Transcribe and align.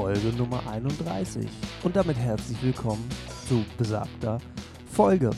Folge 0.00 0.32
Nummer 0.38 0.66
31. 0.66 1.46
Und 1.82 1.94
damit 1.94 2.16
herzlich 2.16 2.62
willkommen 2.62 3.06
zu 3.46 3.66
besagter 3.76 4.38
Folge. 4.86 5.28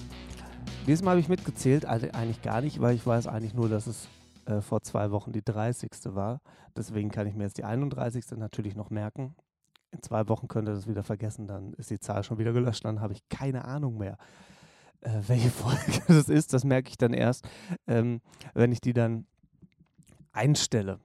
Diesmal 0.86 1.14
habe 1.14 1.20
ich 1.20 1.28
mitgezählt, 1.28 1.84
also 1.84 2.06
eigentlich 2.12 2.42
gar 2.42 2.60
nicht, 2.60 2.80
weil 2.80 2.94
ich 2.94 3.04
weiß 3.04 3.26
eigentlich 3.26 3.54
nur, 3.54 3.68
dass 3.68 3.88
es 3.88 4.08
äh, 4.46 4.60
vor 4.60 4.80
zwei 4.82 5.10
Wochen 5.10 5.32
die 5.32 5.42
30. 5.42 5.90
war. 6.14 6.40
Deswegen 6.76 7.10
kann 7.10 7.26
ich 7.26 7.34
mir 7.34 7.42
jetzt 7.42 7.58
die 7.58 7.64
31. 7.64 8.24
natürlich 8.36 8.76
noch 8.76 8.90
merken. 8.90 9.34
In 9.90 10.00
zwei 10.00 10.28
Wochen 10.28 10.46
könnt 10.46 10.68
ihr 10.68 10.74
das 10.74 10.86
wieder 10.86 11.02
vergessen, 11.02 11.48
dann 11.48 11.72
ist 11.72 11.90
die 11.90 11.98
Zahl 11.98 12.22
schon 12.22 12.38
wieder 12.38 12.52
gelöscht, 12.52 12.84
dann 12.84 13.00
habe 13.00 13.14
ich 13.14 13.28
keine 13.28 13.64
Ahnung 13.64 13.98
mehr, 13.98 14.16
äh, 15.00 15.22
welche 15.26 15.50
Folge 15.50 16.02
das 16.06 16.28
ist. 16.28 16.52
Das 16.52 16.62
merke 16.62 16.88
ich 16.88 16.96
dann 16.96 17.14
erst, 17.14 17.48
ähm, 17.88 18.20
wenn 18.54 18.70
ich 18.70 18.80
die 18.80 18.92
dann 18.92 19.26
einstelle 20.30 21.00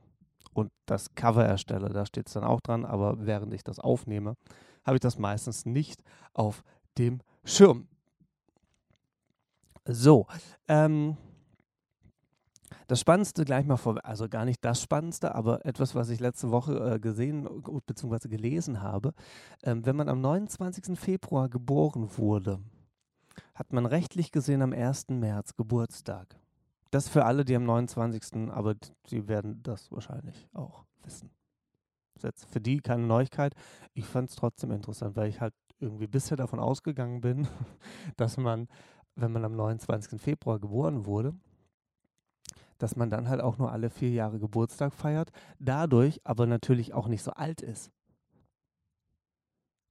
und 0.57 0.71
das 0.87 1.13
Cover 1.13 1.45
erstelle. 1.45 1.89
Da 1.89 2.05
steht 2.07 2.27
es 2.27 2.33
dann 2.33 2.43
auch 2.43 2.61
dran, 2.61 2.83
aber 2.83 3.27
während 3.27 3.53
ich 3.53 3.63
das 3.63 3.77
aufnehme, 3.77 4.33
habe 4.83 4.97
ich 4.97 5.01
das 5.01 5.19
meistens 5.19 5.67
nicht 5.67 6.01
auf 6.33 6.63
dem 6.97 7.21
Schirm. 7.43 7.87
So, 9.85 10.25
ähm, 10.67 11.15
das 12.87 12.99
Spannendste 12.99 13.45
gleich 13.45 13.67
mal 13.67 13.77
vor, 13.77 14.03
also 14.03 14.27
gar 14.27 14.45
nicht 14.45 14.65
das 14.65 14.81
Spannendste, 14.81 15.35
aber 15.35 15.63
etwas, 15.63 15.93
was 15.93 16.09
ich 16.09 16.19
letzte 16.19 16.49
Woche 16.49 16.95
äh, 16.95 16.99
gesehen 16.99 17.47
bzw. 17.85 18.27
gelesen 18.27 18.81
habe. 18.81 19.13
Ähm, 19.61 19.85
wenn 19.85 19.95
man 19.95 20.09
am 20.09 20.21
29. 20.21 20.97
Februar 20.97 21.49
geboren 21.49 22.09
wurde, 22.17 22.59
hat 23.53 23.73
man 23.73 23.85
rechtlich 23.85 24.31
gesehen 24.31 24.63
am 24.63 24.73
1. 24.73 25.09
März 25.09 25.55
Geburtstag. 25.55 26.35
Das 26.91 27.09
für 27.09 27.25
alle, 27.25 27.43
die 27.43 27.55
am 27.55 27.65
29. 27.65 28.49
aber 28.49 28.75
die 29.09 29.27
werden 29.27 29.61
das 29.63 29.91
wahrscheinlich 29.91 30.47
auch 30.53 30.85
wissen. 31.03 31.29
Das 32.13 32.23
ist 32.23 32.27
jetzt 32.27 32.45
für 32.49 32.61
die 32.61 32.79
keine 32.79 33.05
Neuigkeit. 33.05 33.53
Ich 33.93 34.05
fand 34.05 34.29
es 34.29 34.35
trotzdem 34.35 34.71
interessant, 34.71 35.15
weil 35.15 35.29
ich 35.29 35.41
halt 35.41 35.53
irgendwie 35.79 36.07
bisher 36.07 36.37
davon 36.37 36.59
ausgegangen 36.59 37.21
bin, 37.21 37.47
dass 38.17 38.37
man, 38.37 38.67
wenn 39.15 39.31
man 39.31 39.45
am 39.45 39.55
29. 39.55 40.19
Februar 40.19 40.59
geboren 40.59 41.05
wurde, 41.05 41.35
dass 42.77 42.95
man 42.95 43.09
dann 43.09 43.29
halt 43.29 43.41
auch 43.41 43.57
nur 43.57 43.71
alle 43.71 43.89
vier 43.89 44.09
Jahre 44.09 44.39
Geburtstag 44.39 44.93
feiert, 44.93 45.31
dadurch 45.59 46.21
aber 46.23 46.45
natürlich 46.45 46.93
auch 46.93 47.07
nicht 47.07 47.23
so 47.23 47.31
alt 47.31 47.61
ist. 47.61 47.91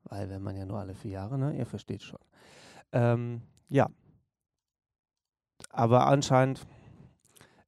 Weil 0.05 0.31
wenn 0.31 0.43
man 0.43 0.57
ja 0.57 0.65
nur 0.65 0.79
alle 0.79 0.95
vier 0.95 1.13
Jahre, 1.13 1.37
ne, 1.39 1.57
ihr 1.57 1.67
versteht 1.67 2.03
schon. 2.03 2.21
Ähm, 2.93 3.43
ja. 3.69 3.89
Aber 5.71 6.07
anscheinend 6.07 6.65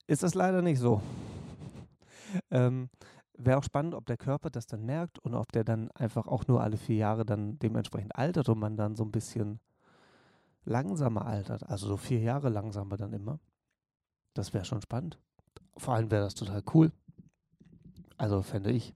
ist 0.08 0.24
das 0.24 0.34
leider 0.34 0.62
nicht 0.62 0.80
so. 0.80 1.00
ähm, 2.50 2.88
Wäre 3.40 3.58
auch 3.58 3.64
spannend, 3.64 3.94
ob 3.94 4.04
der 4.06 4.16
Körper 4.16 4.50
das 4.50 4.66
dann 4.66 4.84
merkt 4.84 5.20
und 5.20 5.34
ob 5.34 5.52
der 5.52 5.62
dann 5.62 5.92
einfach 5.92 6.26
auch 6.26 6.48
nur 6.48 6.60
alle 6.60 6.76
vier 6.76 6.96
Jahre 6.96 7.24
dann 7.24 7.56
dementsprechend 7.60 8.16
altert 8.16 8.48
und 8.48 8.58
man 8.58 8.76
dann 8.76 8.96
so 8.96 9.04
ein 9.04 9.12
bisschen 9.12 9.60
langsamer 10.64 11.24
altert. 11.24 11.62
Also 11.68 11.86
so 11.86 11.96
vier 11.96 12.18
Jahre 12.18 12.48
langsamer 12.48 12.96
dann 12.96 13.12
immer. 13.12 13.38
Das 14.34 14.52
wäre 14.54 14.64
schon 14.64 14.82
spannend. 14.82 15.20
Vor 15.76 15.94
allem 15.94 16.10
wäre 16.10 16.24
das 16.24 16.34
total 16.34 16.64
cool. 16.74 16.90
Also 18.16 18.42
fände 18.42 18.72
ich. 18.72 18.92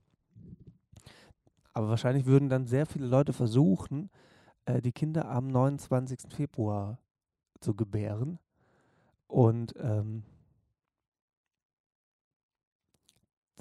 Aber 1.71 1.87
wahrscheinlich 1.87 2.25
würden 2.25 2.49
dann 2.49 2.67
sehr 2.67 2.85
viele 2.85 3.07
Leute 3.07 3.31
versuchen, 3.31 4.09
äh, 4.65 4.81
die 4.81 4.91
Kinder 4.91 5.29
am 5.29 5.47
29. 5.47 6.33
Februar 6.33 6.99
zu 7.61 7.75
gebären. 7.75 8.39
Und 9.27 9.73
ähm, 9.77 10.23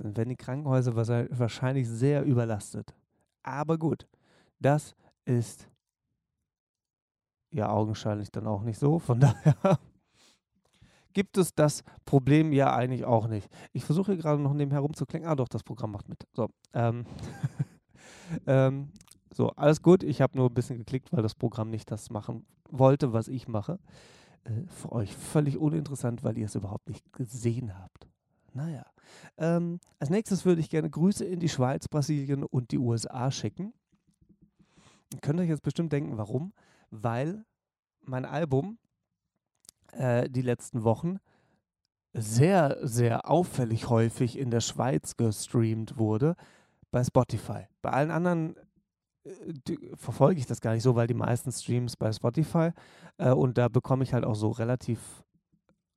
dann 0.03 0.17
werden 0.17 0.31
die 0.31 0.37
Krankenhäuser 0.37 0.97
wahrscheinlich 0.97 1.89
sehr 1.89 2.25
überlastet. 2.25 2.95
Aber 3.43 3.79
gut, 3.79 4.07
das 4.59 4.95
ist 5.25 5.69
ja 7.51 7.71
augenscheinlich 7.71 8.31
dann 8.31 8.47
auch 8.47 8.63
nicht 8.63 8.79
so. 8.79 8.99
Von 8.99 9.21
daher 9.21 9.79
gibt 11.13 11.37
es 11.37 11.55
das 11.55 11.85
Problem 12.05 12.53
ja 12.53 12.75
eigentlich 12.75 13.05
auch 13.05 13.29
nicht. 13.29 13.49
Ich 13.73 13.85
versuche 13.85 14.17
gerade 14.17 14.43
noch 14.43 14.55
nebenher 14.55 14.81
rumzuklingen. 14.81 15.29
Ah, 15.29 15.37
doch, 15.37 15.49
das 15.49 15.63
Programm 15.63 15.93
macht 15.93 16.09
mit. 16.09 16.27
So, 16.33 16.49
ähm, 16.73 17.05
ähm, 18.47 18.91
so 19.33 19.51
alles 19.51 19.83
gut. 19.83 20.03
Ich 20.03 20.21
habe 20.21 20.37
nur 20.37 20.49
ein 20.49 20.55
bisschen 20.55 20.79
geklickt, 20.79 21.13
weil 21.13 21.23
das 21.23 21.35
Programm 21.35 21.71
nicht 21.71 21.91
das 21.91 22.11
machen 22.11 22.45
wollte, 22.71 23.13
was 23.13 23.29
ich 23.29 23.47
mache. 23.47 23.79
Äh, 24.45 24.63
für 24.67 24.91
euch 24.93 25.15
völlig 25.15 25.59
uninteressant, 25.59 26.25
weil 26.25 26.39
ihr 26.39 26.47
es 26.47 26.55
überhaupt 26.55 26.89
nicht 26.89 27.13
gesehen 27.13 27.79
habt. 27.79 28.09
Naja. 28.55 28.87
Ähm, 29.37 29.81
als 29.99 30.11
nächstes 30.11 30.45
würde 30.45 30.61
ich 30.61 30.71
gerne 30.71 30.91
Grüße 30.91 31.25
in 31.25 31.41
die 31.41 31.49
Schweiz, 31.49 31.89
Brasilien 31.89 32.45
und 32.45 32.71
die 32.71 32.79
USA 32.79 33.31
schicken. 33.31 33.73
Ihr 35.13 35.21
könnt 35.21 35.41
euch 35.41 35.49
jetzt 35.49 35.63
bestimmt 35.63 35.93
denken, 35.93 36.17
warum? 36.17 36.53
Weil 36.91 37.45
mein 38.01 38.25
Album 38.25 38.79
äh, 39.93 40.29
die 40.29 40.43
letzten 40.43 40.85
Wochen 40.85 41.19
sehr, 42.15 42.79
sehr 42.83 43.31
auffällig 43.31 43.89
häufig 43.89 44.39
in 44.39 44.51
der 44.51 44.61
Schweiz 44.61 45.17
gestreamt 45.17 45.97
wurde 45.97 46.37
bei 46.91 47.03
Spotify. 47.03 47.67
Bei 47.81 47.91
allen 47.91 48.11
anderen 48.11 48.57
äh, 49.25 49.77
verfolge 49.97 50.41
ich 50.41 50.47
das 50.47 50.61
gar 50.61 50.75
nicht 50.75 50.83
so, 50.83 50.95
weil 50.95 51.07
die 51.07 51.15
meisten 51.15 51.53
Streams 51.53 51.97
bei 51.97 52.13
Spotify 52.13 52.71
äh, 53.19 53.31
und 53.31 53.57
da 53.57 53.69
bekomme 53.69 54.05
ich 54.05 54.13
halt 54.13 54.25
auch 54.25 54.35
so 54.35 54.51
relativ 54.51 55.25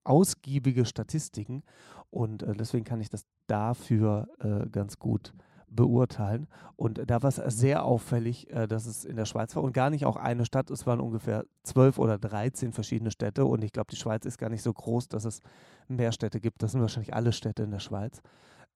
ausgiebige 0.06 0.86
Statistiken 0.86 1.64
und 2.10 2.44
äh, 2.44 2.54
deswegen 2.54 2.86
kann 2.86 3.02
ich 3.02 3.10
das 3.10 3.26
dafür 3.48 4.28
äh, 4.40 4.70
ganz 4.70 4.98
gut 4.98 5.34
beurteilen. 5.68 6.48
Und 6.76 7.02
da 7.10 7.22
war 7.22 7.30
es 7.30 7.36
sehr 7.58 7.84
auffällig, 7.84 8.50
äh, 8.52 8.68
dass 8.68 8.86
es 8.86 9.04
in 9.04 9.18
der 9.18 9.26
Schweiz 9.26 9.56
war 9.56 9.64
und 9.64 9.74
gar 9.74 9.90
nicht 9.90 10.06
auch 10.06 10.16
eine 10.16 10.46
Stadt. 10.46 10.70
Es 10.72 10.88
waren 10.88 11.02
ungefähr 11.02 11.46
zwölf 11.64 11.98
oder 11.98 12.18
dreizehn 12.18 12.72
verschiedene 12.72 13.12
Städte 13.12 13.46
und 13.46 13.64
ich 13.64 13.72
glaube, 13.72 13.92
die 13.92 13.98
Schweiz 13.98 14.26
ist 14.26 14.38
gar 14.38 14.50
nicht 14.50 14.64
so 14.64 14.74
groß, 14.74 15.10
dass 15.10 15.26
es 15.26 15.42
mehr 15.88 16.12
Städte 16.12 16.40
gibt. 16.40 16.64
Das 16.64 16.72
sind 16.72 16.82
wahrscheinlich 16.82 17.14
alle 17.14 17.34
Städte 17.34 17.64
in 17.64 17.72
der 17.72 17.80
Schweiz. 17.80 18.22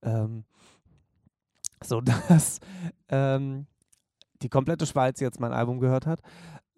Ähm, 0.01 0.43
so 1.83 2.01
dass 2.29 2.59
ähm, 3.07 3.65
die 4.41 4.49
komplette 4.49 4.85
Schweiz 4.85 5.19
jetzt 5.19 5.39
mein 5.39 5.53
Album 5.53 5.79
gehört 5.79 6.05
hat. 6.05 6.21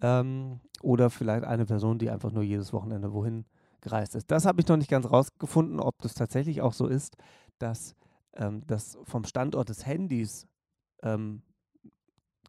Ähm, 0.01 0.59
oder 0.81 1.09
vielleicht 1.09 1.43
eine 1.43 1.65
Person, 1.65 1.99
die 1.99 2.09
einfach 2.09 2.31
nur 2.31 2.43
jedes 2.43 2.73
Wochenende 2.73 3.13
wohin 3.13 3.45
gereist 3.81 4.15
ist. 4.15 4.31
Das 4.31 4.45
habe 4.45 4.61
ich 4.61 4.67
noch 4.67 4.77
nicht 4.77 4.89
ganz 4.89 5.09
rausgefunden, 5.09 5.79
ob 5.79 6.01
das 6.01 6.13
tatsächlich 6.13 6.61
auch 6.61 6.73
so 6.73 6.87
ist, 6.87 7.17
dass 7.59 7.95
ähm, 8.33 8.63
das 8.67 8.97
vom 9.03 9.23
Standort 9.23 9.69
des 9.69 9.85
Handys 9.85 10.47
ähm, 11.03 11.41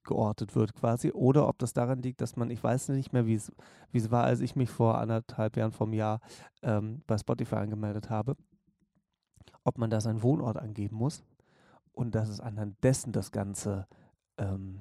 geortet 0.04 0.54
wird 0.54 0.74
quasi 0.74 1.12
oder 1.12 1.48
ob 1.48 1.58
das 1.58 1.72
daran 1.72 2.02
liegt, 2.02 2.20
dass 2.20 2.36
man, 2.36 2.50
ich 2.50 2.62
weiß 2.62 2.88
nicht 2.88 3.12
mehr, 3.12 3.26
wie 3.26 3.34
es 3.34 4.10
war, 4.10 4.24
als 4.24 4.40
ich 4.40 4.56
mich 4.56 4.70
vor 4.70 4.98
anderthalb 4.98 5.56
Jahren 5.56 5.72
vom 5.72 5.92
Jahr 5.92 6.20
ähm, 6.62 7.02
bei 7.06 7.16
Spotify 7.18 7.56
angemeldet 7.56 8.10
habe, 8.10 8.36
ob 9.64 9.78
man 9.78 9.90
da 9.90 10.00
seinen 10.00 10.22
Wohnort 10.22 10.56
angeben 10.56 10.96
muss 10.96 11.22
und 11.92 12.14
dass 12.14 12.28
es 12.28 12.40
anhand 12.40 12.82
dessen 12.82 13.12
das 13.12 13.30
Ganze 13.30 13.86
ähm, 14.38 14.80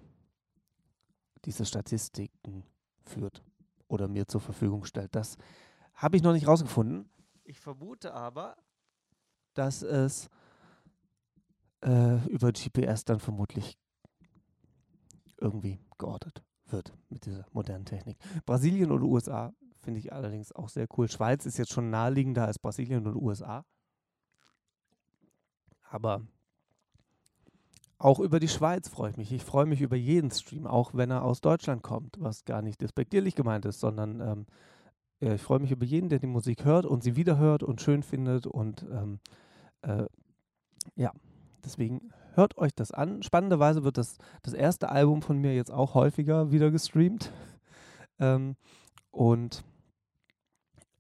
diese 1.46 1.66
Statistiken 1.66 2.64
führt 3.04 3.44
oder 3.88 4.08
mir 4.08 4.28
zur 4.28 4.42
Verfügung 4.42 4.86
stellt. 4.86 5.16
Das 5.16 5.38
habe 6.02 6.18
ich 6.18 6.24
noch 6.24 6.34
nicht 6.34 6.48
rausgefunden. 6.48 7.10
Ich 7.44 7.60
vermute 7.60 8.14
aber, 8.14 8.58
dass 9.54 9.84
es 9.84 10.30
äh, 11.84 12.26
über 12.28 12.52
GPS 12.52 13.06
dann 13.06 13.20
vermutlich 13.20 13.78
irgendwie 15.38 15.80
geortet 15.98 16.44
wird 16.66 16.94
mit 17.10 17.26
dieser 17.26 17.46
modernen 17.52 17.86
Technik. 17.86 18.18
Brasilien 18.46 18.92
und 18.92 19.04
USA 19.04 19.54
finde 19.80 20.00
ich 20.00 20.12
allerdings 20.12 20.52
auch 20.52 20.70
sehr 20.70 20.88
cool. 20.98 21.10
Schweiz 21.10 21.46
ist 21.46 21.58
jetzt 21.58 21.72
schon 21.72 21.90
naheliegender 21.90 22.46
als 22.46 22.58
Brasilien 22.58 23.06
und 23.06 23.16
USA. 23.16 23.66
Aber 25.90 26.22
auch 27.98 28.20
über 28.20 28.40
die 28.40 28.48
Schweiz 28.48 28.90
freue 28.90 29.12
ich 29.12 29.18
mich. 29.18 29.32
Ich 29.32 29.44
freue 29.44 29.66
mich 29.66 29.82
über 29.82 29.96
jeden 29.96 30.32
Stream, 30.32 30.66
auch 30.66 30.96
wenn 30.96 31.12
er 31.12 31.24
aus 31.24 31.42
Deutschland 31.42 31.84
kommt, 31.84 32.18
was 32.20 32.46
gar 32.46 32.62
nicht 32.64 32.82
despektierlich 32.82 33.36
gemeint 33.36 33.66
ist, 33.66 33.80
sondern 33.80 34.22
ähm, 34.22 34.46
äh, 35.22 35.36
ich 35.36 35.42
freue 35.42 35.60
mich 35.60 35.72
über 35.72 35.86
jeden, 35.86 36.10
der 36.10 36.20
die 36.20 36.28
Musik 36.28 36.66
hört 36.66 36.86
und 36.86 37.04
sie 37.04 37.16
wiederhört 37.16 37.64
und 37.64 37.82
schön 37.82 38.04
findet. 38.04 38.48
Und 38.48 38.86
ähm, 38.92 39.20
äh, 39.82 40.06
ja, 40.96 41.12
deswegen 41.64 42.12
hört 42.34 42.58
euch 42.58 42.74
das 42.74 42.92
an. 42.92 43.24
Spannenderweise 43.24 43.84
wird 43.84 43.98
das, 43.98 44.18
das 44.42 44.54
erste 44.54 44.90
Album 44.90 45.22
von 45.22 45.38
mir 45.38 45.56
jetzt 45.56 45.72
auch 45.72 45.94
häufiger 45.94 46.52
wieder 46.52 46.72
gestreamt. 46.72 47.32
Ähm, 48.20 48.56
und 49.10 49.64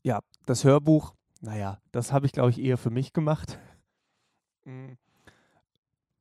ja, 0.02 0.22
das 0.48 0.64
Hörbuch, 0.64 1.14
naja, 1.40 1.80
das 1.92 2.12
habe 2.12 2.26
ich, 2.26 2.32
glaube 2.32 2.50
ich, 2.50 2.60
eher 2.60 2.78
für 2.78 2.90
mich 2.90 3.14
gemacht. 3.14 3.60
Mm. 4.64 4.94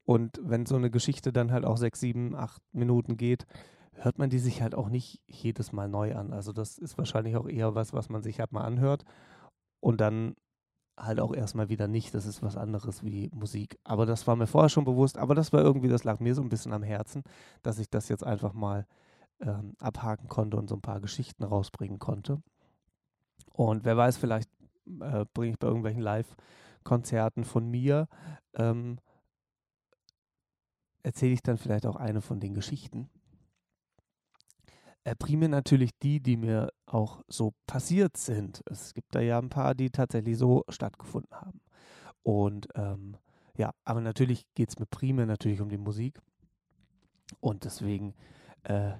Und 0.05 0.41
wenn 0.43 0.65
so 0.65 0.77
eine 0.77 0.91
Geschichte 0.91 1.31
dann 1.31 1.53
halt 1.53 1.67
auch 1.67 1.77
sechs, 1.77 2.01
sieben, 2.01 2.35
acht 2.35 2.63
Minuten 2.73 3.19
geht, 3.19 3.47
hört 4.03 4.19
man 4.19 4.31
die 4.31 4.39
sich 4.39 4.63
halt 4.63 4.75
auch 4.75 4.89
nicht 4.89 5.21
jedes 5.27 5.73
Mal 5.73 5.89
neu 5.89 6.17
an. 6.17 6.33
Also 6.33 6.53
das 6.53 6.79
ist 6.79 6.97
wahrscheinlich 6.97 7.37
auch 7.37 7.47
eher 7.47 7.75
was, 7.75 7.93
was 7.93 8.09
man 8.09 8.23
sich 8.23 8.41
halt 8.41 8.51
mal 8.53 8.63
anhört 8.63 9.05
und 9.81 10.01
dann 10.01 10.35
halt 10.99 11.21
auch 11.21 11.35
erstmal 11.35 11.69
wieder 11.69 11.87
nicht. 11.87 12.15
Das 12.15 12.27
ist 12.27 12.43
was 12.43 12.57
anderes 12.57 13.05
wie 13.05 13.31
Musik. 13.33 13.79
Aber 13.85 14.07
das 14.07 14.27
war 14.27 14.37
mir 14.37 14.47
vorher 14.47 14.71
schon 14.71 14.85
bewusst. 14.85 15.19
Aber 15.19 15.35
das 15.35 15.53
war 15.53 15.61
irgendwie, 15.61 15.89
das 15.89 16.05
lag 16.05 16.19
mir 16.21 16.35
so 16.35 16.43
ein 16.43 16.49
bisschen 16.49 16.73
am 16.73 16.83
Herzen, 16.83 17.23
dass 17.63 17.79
ich 17.79 17.91
das 17.91 18.09
jetzt 18.09 18.25
einfach 18.25 18.55
mal 18.55 18.87
ähm, 19.41 19.75
abhaken 19.79 20.29
konnte 20.29 20.57
und 20.57 20.69
so 20.69 20.77
ein 20.77 20.83
paar 20.83 21.01
Geschichten 21.01 21.45
rausbringen 21.45 21.99
konnte. 21.99 22.43
Und 23.53 23.85
wer 23.85 23.97
weiß, 23.97 24.17
vielleicht 24.17 24.51
äh, 25.01 25.27
bringe 25.35 25.53
ich 25.53 25.59
bei 25.59 25.67
irgendwelchen 25.67 26.03
Live-Konzerten 26.03 27.45
von 27.45 27.69
mir, 27.69 28.09
ähm, 28.55 28.99
erzähle 31.03 31.33
ich 31.33 31.43
dann 31.43 31.59
vielleicht 31.59 31.87
auch 31.87 31.97
eine 31.97 32.23
von 32.23 32.41
den 32.41 32.55
Geschichten. 32.55 33.11
Äh, 35.05 35.17
primär 35.17 35.49
natürlich 35.49 35.91
die, 36.03 36.21
die 36.21 36.37
mir 36.37 36.73
auch 36.87 37.23
so 37.29 37.55
passiert 37.67 38.17
sind. 38.17 38.63
Es 38.67 38.95
gibt 38.95 39.15
da 39.15 39.21
ja 39.21 39.39
ein 39.39 39.49
paar, 39.49 39.75
die 39.75 39.91
tatsächlich 39.91 40.37
so 40.37 40.65
stattgefunden 40.69 41.35
haben. 41.35 41.61
Und 42.23 42.69
ähm, 42.75 43.17
ja, 43.57 43.73
aber 43.85 44.01
natürlich 44.01 44.45
geht 44.55 44.71
es 44.71 44.79
mir 44.79 44.87
primär 44.87 45.27
natürlich 45.27 45.61
um 45.61 45.69
die 45.69 45.79
Musik. 45.79 46.21
Und 47.41 47.65
deswegen 47.65 48.15
äh, 48.65 48.93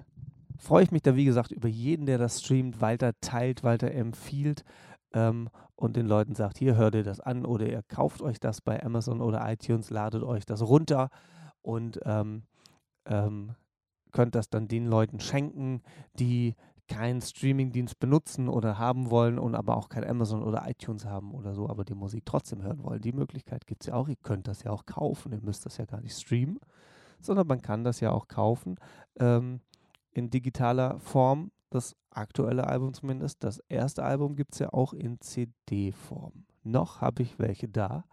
freue 0.57 0.83
ich 0.83 0.91
mich 0.91 1.01
da, 1.01 1.15
wie 1.15 1.25
gesagt, 1.25 1.51
über 1.51 1.67
jeden, 1.67 2.05
der 2.05 2.17
das 2.17 2.41
streamt, 2.41 2.81
weiter 2.81 3.13
teilt, 3.21 3.63
weiter 3.63 3.91
empfiehlt 3.91 4.63
ähm, 5.13 5.49
und 5.75 5.95
den 5.95 6.05
Leuten 6.05 6.35
sagt, 6.35 6.57
hier 6.57 6.75
hört 6.75 6.95
ihr 6.95 7.03
das 7.03 7.19
an 7.19 7.45
oder 7.45 7.67
ihr 7.67 7.83
kauft 7.83 8.21
euch 8.21 8.39
das 8.39 8.61
bei 8.61 8.81
Amazon 8.83 9.21
oder 9.21 9.51
iTunes, 9.51 9.89
ladet 9.89 10.23
euch 10.23 10.45
das 10.45 10.61
runter 10.61 11.09
und 11.61 11.99
ähm, 12.05 12.43
ähm, 13.05 13.55
könnt 14.11 14.35
das 14.35 14.49
dann 14.49 14.67
den 14.67 14.85
Leuten 14.85 15.19
schenken, 15.19 15.81
die 16.19 16.55
keinen 16.91 17.21
Streamingdienst 17.21 17.99
benutzen 17.99 18.49
oder 18.49 18.77
haben 18.77 19.09
wollen 19.09 19.39
und 19.39 19.55
aber 19.55 19.77
auch 19.77 19.87
kein 19.87 20.03
Amazon 20.03 20.43
oder 20.43 20.67
iTunes 20.67 21.05
haben 21.05 21.33
oder 21.33 21.53
so, 21.53 21.69
aber 21.69 21.85
die 21.85 21.95
Musik 21.95 22.25
trotzdem 22.25 22.61
hören 22.61 22.83
wollen. 22.83 23.01
Die 23.01 23.13
Möglichkeit 23.13 23.65
gibt 23.65 23.83
es 23.83 23.87
ja 23.87 23.93
auch. 23.93 24.09
Ihr 24.09 24.17
könnt 24.17 24.47
das 24.47 24.63
ja 24.63 24.71
auch 24.71 24.85
kaufen. 24.85 25.31
Ihr 25.31 25.41
müsst 25.41 25.65
das 25.65 25.77
ja 25.77 25.85
gar 25.85 26.01
nicht 26.01 26.17
streamen, 26.17 26.59
sondern 27.21 27.47
man 27.47 27.61
kann 27.61 27.85
das 27.85 28.01
ja 28.01 28.11
auch 28.11 28.27
kaufen 28.27 28.75
ähm, 29.19 29.61
in 30.11 30.29
digitaler 30.29 30.99
Form. 30.99 31.51
Das 31.69 31.95
aktuelle 32.09 32.67
Album 32.67 32.93
zumindest. 32.93 33.41
Das 33.43 33.59
erste 33.69 34.03
Album 34.03 34.35
gibt 34.35 34.53
es 34.53 34.59
ja 34.59 34.73
auch 34.73 34.91
in 34.93 35.21
CD-Form. 35.21 36.43
Noch 36.63 36.99
habe 36.99 37.23
ich 37.23 37.39
welche 37.39 37.69
da. 37.69 38.03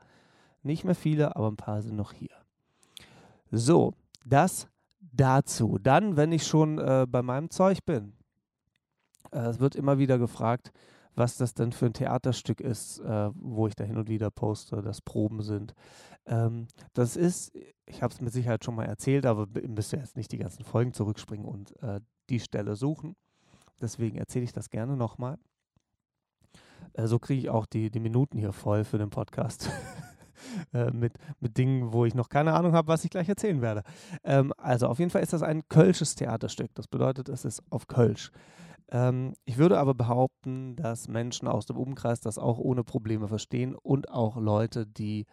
Nicht 0.63 0.85
mehr 0.85 0.95
viele, 0.95 1.35
aber 1.35 1.49
ein 1.49 1.57
paar 1.57 1.83
sind 1.83 1.97
noch 1.97 2.13
hier. 2.13 2.31
So, 3.51 3.95
das 4.25 4.69
dazu. 5.13 5.79
Dann, 5.79 6.17
wenn 6.17 6.33
ich 6.33 6.47
schon 6.47 6.79
äh, 6.79 7.07
bei 7.09 7.23
meinem 7.23 7.51
Zeug 7.51 7.85
bin, 7.85 8.13
äh, 9.33 9.41
es 9.41 9.61
wird 9.61 9.77
immer 9.77 9.99
wieder 9.99 10.19
gefragt, 10.19 10.73
was 11.15 11.37
das 11.37 11.55
denn 11.55 11.73
für 11.73 11.87
ein 11.87 11.93
Theaterstück 11.93 12.61
ist, 12.61 13.01
äh, 13.01 13.31
wo 13.35 13.67
ich 13.67 13.75
da 13.75 13.85
hin 13.85 13.97
und 13.97 14.09
wieder 14.09 14.31
poste, 14.31 14.83
dass 14.83 15.01
Proben 15.01 15.43
sind. 15.43 15.75
Ähm, 16.27 16.69
das 16.93 17.17
ist, 17.17 17.53
ich 17.87 18.03
habe 18.03 18.15
es 18.15 18.21
mit 18.21 18.33
Sicherheit 18.33 18.65
schon 18.65 18.77
mal 18.77 18.85
erzählt, 18.85 19.27
aber 19.27 19.49
ihr 19.61 19.69
müsst 19.69 19.93
ja 19.93 19.99
jetzt 19.99 20.17
nicht 20.17 20.31
die 20.31 20.39
ganzen 20.39 20.65
Folgen 20.65 20.93
zurückspringen 20.93 21.47
und 21.47 21.81
äh, 21.83 22.01
die 22.31 22.41
Stelle 22.41 22.77
suchen. 22.77 23.17
Deswegen 23.81 24.19
erzähle 24.19 24.45
ich 24.45 24.53
das 24.53 24.71
gerne 24.71 24.97
nochmal. 24.97 25.39
Äh, 26.93 27.07
so 27.07 27.19
kriege 27.19 27.41
ich 27.41 27.51
auch 27.51 27.67
die, 27.67 27.91
die 27.91 28.01
Minuten 28.01 28.39
hier 28.39 28.53
voll 28.53 28.85
für 28.85 28.99
den 28.99 29.11
Podcast. 29.11 29.71
Äh, 30.73 30.91
mit, 30.91 31.15
mit 31.41 31.57
Dingen, 31.57 31.93
wo 31.93 32.05
ich 32.05 32.15
noch 32.15 32.29
keine 32.29 32.53
Ahnung 32.53 32.73
habe, 32.73 32.89
was 32.89 33.05
ich 33.05 33.11
gleich 33.11 33.29
erzählen 33.29 33.63
werde. 33.63 33.83
Ähm, 34.23 34.53
also 34.59 34.87
auf 34.87 34.99
jeden 34.99 35.11
Fall 35.11 35.23
ist 35.23 35.33
das 35.33 35.43
ein 35.43 35.67
kölsches 35.69 36.15
Theaterstück. 36.15 36.75
Das 36.75 36.89
bedeutet, 36.89 37.29
es 37.29 37.45
ist 37.45 37.63
auf 37.71 37.87
Kölsch. 37.87 38.31
Ähm, 38.91 39.35
ich 39.45 39.59
würde 39.59 39.79
aber 39.79 39.95
behaupten, 39.95 40.77
dass 40.77 41.09
Menschen 41.09 41.49
aus 41.49 41.67
dem 41.67 41.77
Umkreis 41.77 42.21
das 42.21 42.39
auch 42.39 42.59
ohne 42.59 42.85
Probleme 42.85 43.29
verstehen 43.29 43.75
und 43.75 44.11
auch 44.11 44.37
Leute, 44.37 44.87
die 44.87 45.27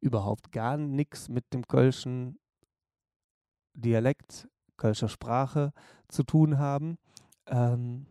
überhaupt 0.00 0.52
gar 0.52 0.76
nichts 0.76 1.28
mit 1.28 1.52
dem 1.52 1.66
kölschen 1.66 2.38
Dialekt, 3.74 4.48
kölscher 4.76 5.08
Sprache 5.08 5.72
zu 6.08 6.22
tun 6.22 6.58
haben. 6.58 6.98
Ähm, 7.46 8.06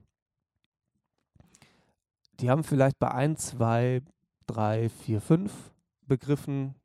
die 2.39 2.49
haben 2.49 2.63
vielleicht 2.63 2.99
bei 2.99 3.11
1, 3.11 3.47
2, 3.47 4.01
3, 4.47 4.89
4, 4.89 5.21
5 5.21 5.71
Begriffen 6.09 6.75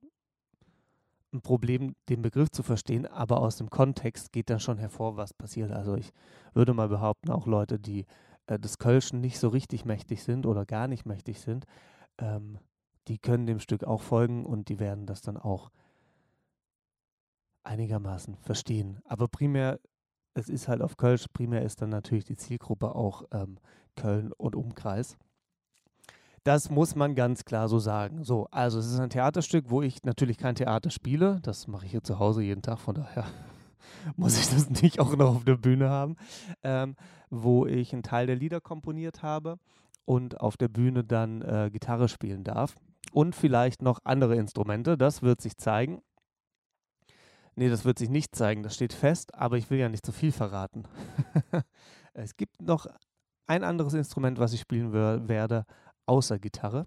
ein 1.32 1.42
Problem, 1.42 1.96
den 2.08 2.22
Begriff 2.22 2.50
zu 2.50 2.62
verstehen, 2.62 3.06
aber 3.06 3.40
aus 3.40 3.56
dem 3.56 3.68
Kontext 3.68 4.32
geht 4.32 4.50
dann 4.50 4.60
schon 4.60 4.78
hervor, 4.78 5.16
was 5.16 5.34
passiert. 5.34 5.72
Also 5.72 5.96
ich 5.96 6.12
würde 6.54 6.72
mal 6.72 6.88
behaupten, 6.88 7.30
auch 7.30 7.46
Leute, 7.46 7.80
die 7.80 8.06
äh, 8.46 8.58
des 8.58 8.78
Kölschen 8.78 9.20
nicht 9.20 9.38
so 9.38 9.48
richtig 9.48 9.84
mächtig 9.84 10.22
sind 10.22 10.46
oder 10.46 10.64
gar 10.64 10.86
nicht 10.86 11.04
mächtig 11.04 11.40
sind, 11.40 11.66
ähm, 12.18 12.58
die 13.08 13.18
können 13.18 13.46
dem 13.46 13.58
Stück 13.58 13.84
auch 13.84 14.00
folgen 14.00 14.46
und 14.46 14.68
die 14.68 14.78
werden 14.78 15.06
das 15.06 15.20
dann 15.20 15.36
auch 15.36 15.70
einigermaßen 17.64 18.36
verstehen. 18.36 19.00
Aber 19.04 19.28
primär, 19.28 19.80
es 20.34 20.48
ist 20.48 20.68
halt 20.68 20.82
auf 20.82 20.96
Kölsch, 20.96 21.26
primär 21.32 21.62
ist 21.62 21.82
dann 21.82 21.90
natürlich 21.90 22.24
die 22.24 22.36
Zielgruppe 22.36 22.94
auch 22.94 23.24
ähm, 23.32 23.58
Köln 23.96 24.32
und 24.32 24.56
Umkreis. 24.56 25.16
Das 26.44 26.69
muss 26.69 26.94
man 26.94 27.14
ganz 27.14 27.46
klar 27.46 27.69
so 27.69 27.79
sagen. 27.79 28.23
So, 28.23 28.46
also 28.50 28.79
es 28.79 28.87
ist 28.87 29.00
ein 29.00 29.08
Theaterstück, 29.08 29.70
wo 29.70 29.81
ich 29.81 30.05
natürlich 30.05 30.37
kein 30.37 30.55
Theater 30.55 30.91
spiele. 30.91 31.41
Das 31.43 31.67
mache 31.69 31.87
ich 31.87 31.93
hier 31.93 32.05
zu 32.05 32.19
Hause 32.19 32.43
jeden 32.43 32.61
Tag, 32.61 32.79
von 32.79 32.94
daher 32.94 33.25
muss 34.17 34.38
ich 34.38 34.50
das 34.50 34.69
nicht 34.82 35.00
auch 35.00 35.17
noch 35.17 35.37
auf 35.37 35.44
der 35.44 35.56
Bühne 35.56 35.88
haben. 35.88 36.17
Ähm, 36.62 36.96
wo 37.31 37.64
ich 37.64 37.94
einen 37.94 38.02
Teil 38.02 38.26
der 38.26 38.37
Lieder 38.37 38.61
komponiert 38.61 39.23
habe 39.23 39.58
und 40.05 40.38
auf 40.41 40.58
der 40.58 40.69
Bühne 40.69 41.02
dann 41.02 41.41
äh, 41.41 41.70
Gitarre 41.73 42.08
spielen 42.08 42.44
darf. 42.44 42.76
Und 43.12 43.35
vielleicht 43.35 43.81
noch 43.81 44.00
andere 44.05 44.37
Instrumente. 44.37 44.99
Das 44.99 45.23
wird 45.23 45.41
sich 45.41 45.56
zeigen. 45.56 46.02
Nee, 47.56 47.70
das 47.70 47.87
wird 47.87 47.99
sich 47.99 48.11
nicht 48.11 48.35
zeigen, 48.35 48.62
das 48.64 48.75
steht 48.75 48.93
fest, 48.93 49.35
aber 49.35 49.56
ich 49.56 49.70
will 49.70 49.79
ja 49.79 49.88
nicht 49.88 50.05
zu 50.05 50.11
viel 50.12 50.32
verraten. 50.32 50.82
es 52.12 52.37
gibt 52.37 52.61
noch 52.61 52.87
ein 53.46 53.62
anderes 53.62 53.94
Instrument, 53.94 54.38
was 54.38 54.52
ich 54.52 54.61
spielen 54.61 54.93
werde, 54.93 55.64
außer 56.06 56.38
Gitarre. 56.38 56.86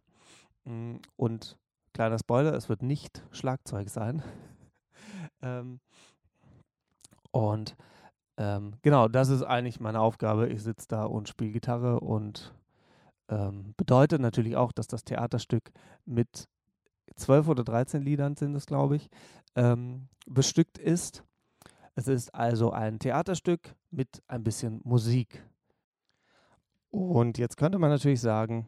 Mm, 0.65 0.97
und 1.15 1.57
kleiner 1.93 2.19
Spoiler, 2.19 2.53
es 2.53 2.69
wird 2.69 2.83
nicht 2.83 3.23
Schlagzeug 3.31 3.89
sein. 3.89 4.23
ähm, 5.41 5.79
und 7.31 7.75
ähm, 8.37 8.73
genau, 8.81 9.07
das 9.07 9.29
ist 9.29 9.43
eigentlich 9.43 9.79
meine 9.79 9.99
Aufgabe. 9.99 10.47
Ich 10.47 10.63
sitze 10.63 10.87
da 10.87 11.05
und 11.05 11.27
spiele 11.27 11.51
Gitarre 11.51 11.99
und 11.99 12.53
ähm, 13.29 13.73
bedeutet 13.77 14.21
natürlich 14.21 14.55
auch, 14.55 14.71
dass 14.71 14.87
das 14.87 15.03
Theaterstück 15.03 15.71
mit 16.05 16.47
zwölf 17.15 17.47
oder 17.47 17.63
13 17.63 18.01
Liedern 18.01 18.35
sind 18.35 18.55
es, 18.55 18.65
glaube 18.65 18.95
ich, 18.95 19.09
ähm, 19.55 20.07
bestückt 20.25 20.77
ist. 20.77 21.23
Es 21.95 22.07
ist 22.07 22.33
also 22.35 22.71
ein 22.71 22.99
Theaterstück 22.99 23.75
mit 23.89 24.21
ein 24.27 24.43
bisschen 24.43 24.81
Musik. 24.83 25.43
Und 26.91 27.37
jetzt 27.37 27.57
könnte 27.57 27.79
man 27.79 27.89
natürlich 27.89 28.21
sagen, 28.21 28.67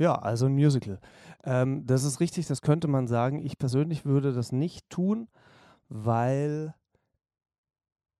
ja, 0.00 0.14
also 0.14 0.46
ein 0.46 0.54
Musical. 0.54 0.98
Ähm, 1.44 1.86
das 1.86 2.04
ist 2.04 2.20
richtig, 2.20 2.46
das 2.46 2.62
könnte 2.62 2.88
man 2.88 3.06
sagen. 3.06 3.38
Ich 3.44 3.58
persönlich 3.58 4.06
würde 4.06 4.32
das 4.32 4.50
nicht 4.50 4.88
tun, 4.88 5.28
weil 5.90 6.74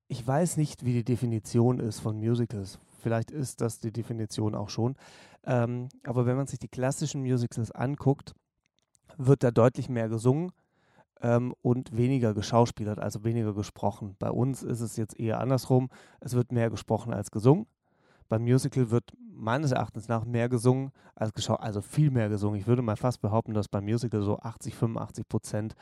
ich 0.07 0.27
weiß 0.27 0.59
nicht, 0.59 0.85
wie 0.85 0.93
die 0.93 1.05
Definition 1.05 1.81
ist 1.81 2.01
von 2.01 2.19
Musicals. 2.19 2.79
Vielleicht 3.01 3.31
ist 3.31 3.63
das 3.63 3.81
die 3.81 3.93
Definition 3.93 4.55
auch 4.55 4.69
schon. 4.69 4.95
Ähm, 5.47 5.89
aber 6.05 6.27
wenn 6.27 6.37
man 6.37 6.47
sich 6.47 6.59
die 6.59 6.69
klassischen 6.69 7.23
Musicals 7.23 7.71
anguckt, 7.71 8.35
wird 9.17 9.43
da 9.43 9.51
deutlich 9.51 9.89
mehr 9.89 10.11
gesungen 10.11 10.53
ähm, 11.23 11.55
und 11.63 11.97
weniger 11.97 12.35
geschauspielert, 12.35 12.99
also 12.99 13.25
weniger 13.25 13.55
gesprochen. 13.55 14.17
Bei 14.19 14.31
uns 14.31 14.63
ist 14.63 14.81
es 14.81 14.99
jetzt 14.99 15.19
eher 15.19 15.41
andersrum. 15.41 15.89
Es 16.21 16.35
wird 16.35 16.53
mehr 16.53 16.69
gesprochen 16.69 17.15
als 17.15 17.31
gesungen. 17.31 17.67
Beim 18.31 18.45
Musical 18.45 18.93
wird 18.93 19.13
meines 19.33 19.73
Erachtens 19.73 20.07
nach 20.07 20.25
mehr 20.25 20.49
gesungen 20.49 20.93
als 21.17 21.35
geschaut, 21.35 21.61
also 21.61 21.83
viel 21.83 22.13
mehr 22.13 22.29
gesungen. 22.29 22.61
Ich 22.61 22.69
würde 22.69 22.81
mal 22.81 22.97
fast 22.97 23.21
behaupten, 23.21 23.55
dass 23.55 23.67
beim 23.67 23.85
Musical 23.85 24.23
so 24.23 24.39
80, 24.39 24.77
85 24.77 25.29
Prozent 25.29 25.75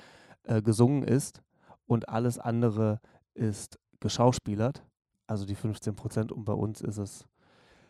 äh, 0.45 0.63
gesungen 0.63 1.03
ist 1.03 1.43
und 1.87 2.09
alles 2.09 2.39
andere 2.39 3.01
ist 3.35 3.79
geschauspielert, 4.01 4.83
also 5.27 5.45
die 5.45 5.57
15 5.57 5.95
Prozent. 5.95 6.33
Und 6.33 6.47
bei 6.47 6.55
uns 6.55 6.81
ist 6.81 6.97
es, 6.97 7.27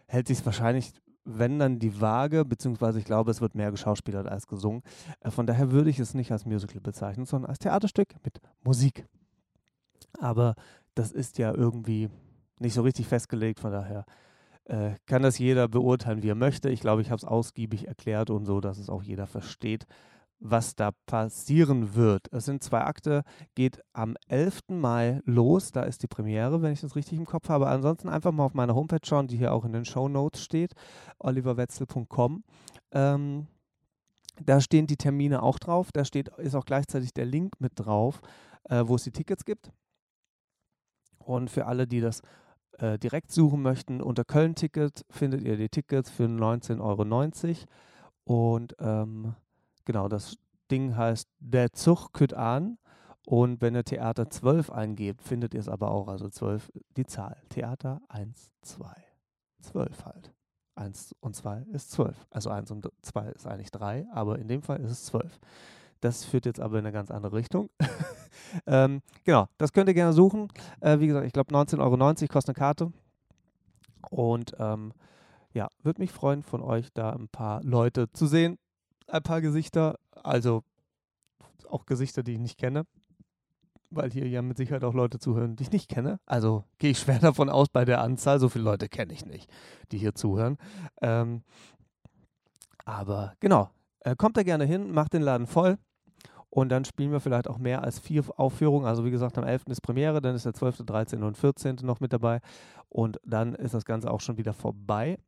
hält 0.08 0.26
sich 0.26 0.44
wahrscheinlich, 0.44 0.92
wenn 1.24 1.60
dann 1.60 1.78
die 1.78 2.00
Waage, 2.00 2.44
beziehungsweise 2.44 2.98
ich 2.98 3.04
glaube, 3.04 3.30
es 3.30 3.40
wird 3.40 3.54
mehr 3.54 3.70
geschauspielert 3.70 4.26
als 4.26 4.48
gesungen. 4.48 4.82
Äh, 5.20 5.30
von 5.30 5.46
daher 5.46 5.70
würde 5.70 5.88
ich 5.88 6.00
es 6.00 6.14
nicht 6.14 6.32
als 6.32 6.44
Musical 6.46 6.80
bezeichnen, 6.80 7.26
sondern 7.26 7.50
als 7.50 7.60
Theaterstück 7.60 8.16
mit 8.24 8.40
Musik. 8.64 9.06
Aber 10.18 10.56
das 10.96 11.12
ist 11.12 11.38
ja 11.38 11.54
irgendwie 11.54 12.10
nicht 12.58 12.74
so 12.74 12.82
richtig 12.82 13.06
festgelegt, 13.06 13.60
von 13.60 13.70
daher 13.70 14.04
äh, 14.68 14.94
kann 15.06 15.22
das 15.22 15.38
jeder 15.38 15.68
beurteilen, 15.68 16.22
wie 16.22 16.30
er 16.30 16.34
möchte. 16.34 16.70
Ich 16.70 16.80
glaube, 16.80 17.02
ich 17.02 17.10
habe 17.10 17.18
es 17.18 17.24
ausgiebig 17.24 17.88
erklärt 17.88 18.30
und 18.30 18.44
so, 18.46 18.60
dass 18.60 18.78
es 18.78 18.88
auch 18.90 19.02
jeder 19.02 19.26
versteht, 19.26 19.86
was 20.40 20.76
da 20.76 20.92
passieren 21.06 21.94
wird. 21.96 22.32
Es 22.32 22.44
sind 22.44 22.62
zwei 22.62 22.82
Akte, 22.82 23.24
geht 23.56 23.80
am 23.92 24.16
11. 24.28 24.60
Mai 24.68 25.20
los, 25.24 25.72
da 25.72 25.82
ist 25.82 26.02
die 26.04 26.06
Premiere, 26.06 26.62
wenn 26.62 26.72
ich 26.72 26.80
das 26.80 26.94
richtig 26.94 27.18
im 27.18 27.26
Kopf 27.26 27.48
habe. 27.48 27.66
Ansonsten 27.66 28.08
einfach 28.08 28.30
mal 28.30 28.44
auf 28.44 28.54
meiner 28.54 28.74
Homepage 28.76 29.04
schauen, 29.04 29.26
die 29.26 29.36
hier 29.36 29.52
auch 29.52 29.64
in 29.64 29.72
den 29.72 29.84
Show 29.84 30.08
Notes 30.08 30.42
steht, 30.42 30.74
oliverwetzel.com. 31.18 32.44
Ähm, 32.92 33.48
Da 34.44 34.60
stehen 34.60 34.86
die 34.86 34.96
Termine 34.96 35.42
auch 35.42 35.58
drauf. 35.58 35.90
Da 35.92 36.04
steht, 36.04 36.28
ist 36.38 36.54
auch 36.54 36.64
gleichzeitig 36.64 37.12
der 37.12 37.26
Link 37.26 37.60
mit 37.60 37.72
drauf, 37.74 38.20
äh, 38.70 38.84
wo 38.86 38.94
es 38.94 39.02
die 39.02 39.10
Tickets 39.10 39.44
gibt. 39.44 39.72
Und 41.18 41.50
für 41.50 41.66
alle, 41.66 41.86
die 41.88 42.00
das 42.00 42.22
äh, 42.78 42.98
direkt 42.98 43.32
suchen 43.32 43.62
möchten, 43.62 44.00
unter 44.00 44.24
Köln-Ticket 44.24 45.04
findet 45.10 45.42
ihr 45.42 45.56
die 45.56 45.68
Tickets 45.68 46.10
für 46.10 46.24
19,90 46.24 46.80
Euro. 46.80 47.66
Und 48.24 48.76
ähm, 48.78 49.34
genau, 49.84 50.08
das 50.08 50.36
Ding 50.70 50.96
heißt 50.96 51.28
Der 51.38 51.72
Zug 51.72 52.12
kütt 52.12 52.34
an. 52.34 52.78
Und 53.26 53.60
wenn 53.60 53.74
ihr 53.74 53.84
Theater 53.84 54.30
12 54.30 54.70
eingebt, 54.70 55.22
findet 55.22 55.52
ihr 55.52 55.60
es 55.60 55.68
aber 55.68 55.90
auch, 55.90 56.08
also 56.08 56.28
12 56.28 56.72
die 56.96 57.04
Zahl. 57.04 57.36
Theater 57.50 58.00
1, 58.08 58.52
2. 58.62 58.86
12 59.60 60.04
halt. 60.06 60.32
1 60.76 61.14
und 61.20 61.36
2 61.36 61.62
ist 61.72 61.90
12. 61.90 62.26
Also 62.30 62.50
1 62.50 62.70
und 62.70 62.88
2 63.02 63.28
ist 63.30 63.46
eigentlich 63.46 63.70
3, 63.70 64.06
aber 64.12 64.38
in 64.38 64.48
dem 64.48 64.62
Fall 64.62 64.80
ist 64.80 64.92
es 64.92 65.04
12. 65.06 65.38
Das 66.00 66.24
führt 66.24 66.46
jetzt 66.46 66.60
aber 66.60 66.78
in 66.78 66.86
eine 66.86 66.92
ganz 66.92 67.10
andere 67.10 67.36
Richtung. 67.36 67.70
ähm, 68.66 69.02
genau, 69.24 69.48
das 69.58 69.72
könnt 69.72 69.88
ihr 69.88 69.94
gerne 69.94 70.12
suchen. 70.12 70.48
Äh, 70.80 71.00
wie 71.00 71.06
gesagt, 71.06 71.26
ich 71.26 71.32
glaube 71.32 71.54
19,90 71.54 71.78
Euro 71.80 72.32
kostet 72.32 72.56
eine 72.56 72.64
Karte. 72.64 72.92
Und 74.10 74.54
ähm, 74.58 74.92
ja, 75.52 75.68
würde 75.82 76.00
mich 76.00 76.12
freuen, 76.12 76.42
von 76.42 76.62
euch 76.62 76.92
da 76.92 77.12
ein 77.12 77.28
paar 77.28 77.62
Leute 77.62 78.12
zu 78.12 78.26
sehen. 78.26 78.58
Ein 79.06 79.22
paar 79.22 79.40
Gesichter, 79.40 79.98
also 80.14 80.62
auch 81.68 81.86
Gesichter, 81.86 82.22
die 82.22 82.32
ich 82.32 82.38
nicht 82.38 82.58
kenne 82.58 82.84
weil 83.90 84.10
hier 84.10 84.28
ja 84.28 84.42
mit 84.42 84.56
Sicherheit 84.56 84.84
auch 84.84 84.94
Leute 84.94 85.18
zuhören, 85.18 85.56
die 85.56 85.62
ich 85.64 85.72
nicht 85.72 85.88
kenne. 85.88 86.20
Also 86.26 86.64
gehe 86.78 86.90
ich 86.90 86.98
schwer 87.00 87.18
davon 87.18 87.48
aus 87.48 87.68
bei 87.68 87.84
der 87.84 88.00
Anzahl. 88.00 88.40
So 88.40 88.48
viele 88.48 88.64
Leute 88.64 88.88
kenne 88.88 89.12
ich 89.12 89.26
nicht, 89.26 89.50
die 89.92 89.98
hier 89.98 90.14
zuhören. 90.14 90.58
Ähm, 91.00 91.42
aber 92.84 93.34
genau, 93.40 93.70
äh, 94.00 94.16
kommt 94.16 94.36
da 94.36 94.42
gerne 94.42 94.64
hin, 94.64 94.90
macht 94.92 95.12
den 95.12 95.22
Laden 95.22 95.46
voll. 95.46 95.78
Und 96.50 96.70
dann 96.70 96.84
spielen 96.84 97.12
wir 97.12 97.20
vielleicht 97.20 97.48
auch 97.48 97.58
mehr 97.58 97.82
als 97.82 97.98
vier 97.98 98.24
Aufführungen. 98.36 98.86
Also 98.86 99.04
wie 99.04 99.10
gesagt, 99.10 99.36
am 99.36 99.44
11. 99.44 99.66
ist 99.66 99.82
Premiere, 99.82 100.20
dann 100.20 100.34
ist 100.34 100.46
der 100.46 100.54
12., 100.54 100.84
13. 100.86 101.22
und 101.22 101.36
14. 101.36 101.76
noch 101.82 102.00
mit 102.00 102.12
dabei. 102.12 102.40
Und 102.88 103.20
dann 103.24 103.54
ist 103.54 103.74
das 103.74 103.84
Ganze 103.84 104.10
auch 104.10 104.20
schon 104.20 104.38
wieder 104.38 104.54
vorbei. 104.54 105.18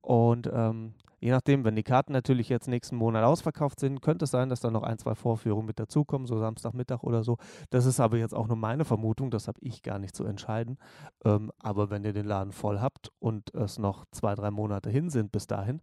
Und 0.00 0.50
ähm, 0.52 0.94
je 1.20 1.30
nachdem, 1.30 1.64
wenn 1.64 1.76
die 1.76 1.82
Karten 1.82 2.12
natürlich 2.12 2.48
jetzt 2.48 2.68
nächsten 2.68 2.96
Monat 2.96 3.24
ausverkauft 3.24 3.80
sind, 3.80 4.00
könnte 4.00 4.24
es 4.24 4.30
sein, 4.30 4.48
dass 4.48 4.60
da 4.60 4.70
noch 4.70 4.82
ein, 4.82 4.98
zwei 4.98 5.14
Vorführungen 5.14 5.66
mit 5.66 5.78
dazukommen, 5.78 6.26
so 6.26 6.38
Samstagmittag 6.38 7.02
oder 7.02 7.22
so. 7.22 7.36
Das 7.70 7.84
ist 7.86 8.00
aber 8.00 8.16
jetzt 8.16 8.34
auch 8.34 8.48
nur 8.48 8.56
meine 8.56 8.84
Vermutung, 8.84 9.30
das 9.30 9.48
habe 9.48 9.58
ich 9.60 9.82
gar 9.82 9.98
nicht 9.98 10.16
zu 10.16 10.24
entscheiden. 10.24 10.78
Ähm, 11.24 11.52
aber 11.60 11.90
wenn 11.90 12.04
ihr 12.04 12.12
den 12.12 12.26
Laden 12.26 12.52
voll 12.52 12.80
habt 12.80 13.10
und 13.20 13.54
es 13.54 13.78
noch 13.78 14.04
zwei, 14.10 14.34
drei 14.34 14.50
Monate 14.50 14.90
hin 14.90 15.10
sind 15.10 15.32
bis 15.32 15.46
dahin, 15.46 15.82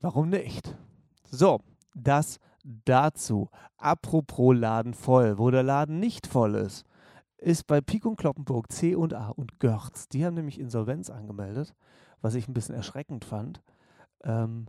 warum 0.00 0.28
nicht? 0.28 0.74
So, 1.30 1.60
das 1.94 2.38
dazu. 2.84 3.48
Apropos 3.76 4.56
Laden 4.56 4.94
voll, 4.94 5.38
wo 5.38 5.50
der 5.50 5.62
Laden 5.62 6.00
nicht 6.00 6.26
voll 6.26 6.54
ist 6.54 6.84
ist 7.38 7.66
bei 7.66 7.82
Pik 7.82 8.06
und 8.06 8.16
Kloppenburg 8.16 8.72
C 8.72 8.94
und 8.94 9.12
A 9.12 9.28
und 9.28 9.60
Görz. 9.60 10.08
Die 10.08 10.24
haben 10.24 10.34
nämlich 10.34 10.58
Insolvenz 10.58 11.10
angemeldet 11.10 11.74
was 12.26 12.34
ich 12.34 12.48
ein 12.48 12.54
bisschen 12.54 12.74
erschreckend 12.74 13.24
fand, 13.24 13.62
ähm, 14.24 14.66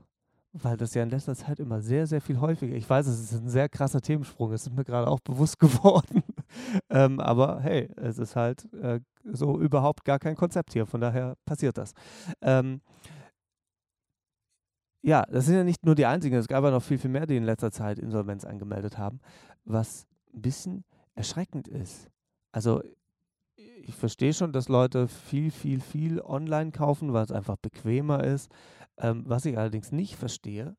weil 0.53 0.77
das 0.77 0.93
ja 0.93 1.03
in 1.03 1.09
letzter 1.09 1.35
Zeit 1.35 1.59
immer 1.59 1.81
sehr, 1.81 2.07
sehr 2.07 2.21
viel 2.21 2.39
häufiger, 2.39 2.75
ich 2.75 2.89
weiß, 2.89 3.07
es 3.07 3.19
ist 3.19 3.33
ein 3.33 3.49
sehr 3.49 3.69
krasser 3.69 4.01
Themensprung, 4.01 4.51
es 4.53 4.67
ist 4.67 4.75
mir 4.75 4.83
gerade 4.83 5.07
auch 5.07 5.19
bewusst 5.23 5.59
geworden, 5.59 6.23
ähm, 6.89 7.19
aber 7.19 7.59
hey, 7.61 7.89
es 7.95 8.17
ist 8.17 8.35
halt 8.35 8.71
äh, 8.75 8.99
so 9.23 9.59
überhaupt 9.59 10.05
gar 10.05 10.19
kein 10.19 10.35
Konzept 10.35 10.73
hier, 10.73 10.85
von 10.85 11.01
daher 11.01 11.35
passiert 11.45 11.77
das. 11.77 11.93
Ähm, 12.41 12.81
ja, 15.07 15.23
das 15.31 15.45
sind 15.45 15.55
ja 15.55 15.63
nicht 15.63 15.85
nur 15.85 15.95
die 15.95 16.05
einzigen, 16.05 16.35
es 16.35 16.49
gab 16.49 16.65
ja 16.65 16.69
noch 16.69 16.83
viel, 16.83 16.97
viel 16.97 17.09
mehr, 17.09 17.25
die 17.25 17.37
in 17.37 17.45
letzter 17.45 17.71
Zeit 17.71 17.97
Insolvenz 17.97 18.43
angemeldet 18.43 18.97
haben, 18.97 19.21
was 19.63 20.05
ein 20.33 20.41
bisschen 20.41 20.83
erschreckend 21.15 21.69
ist. 21.69 22.09
Also 22.51 22.83
ich 23.55 23.95
verstehe 23.95 24.33
schon, 24.33 24.51
dass 24.51 24.67
Leute 24.67 25.07
viel, 25.07 25.49
viel, 25.49 25.79
viel 25.79 26.19
online 26.19 26.71
kaufen, 26.71 27.13
weil 27.13 27.23
es 27.23 27.31
einfach 27.31 27.55
bequemer 27.55 28.21
ist. 28.21 28.51
Ähm, 28.97 29.23
was 29.25 29.45
ich 29.45 29.57
allerdings 29.57 29.93
nicht 29.93 30.17
verstehe, 30.17 30.75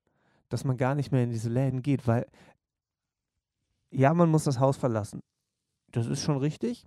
dass 0.51 0.63
man 0.63 0.77
gar 0.77 0.95
nicht 0.95 1.11
mehr 1.11 1.25
in 1.25 1.31
diese 1.31 1.49
Läden 1.49 1.81
geht, 1.81 2.07
weil 2.07 2.27
ja, 3.91 4.13
man 4.13 4.31
muss 4.31 4.45
das 4.45 4.61
Haus 4.61 4.77
verlassen. 4.77 5.23
Das 5.93 6.07
ist 6.07 6.21
schon 6.21 6.37
richtig. 6.37 6.87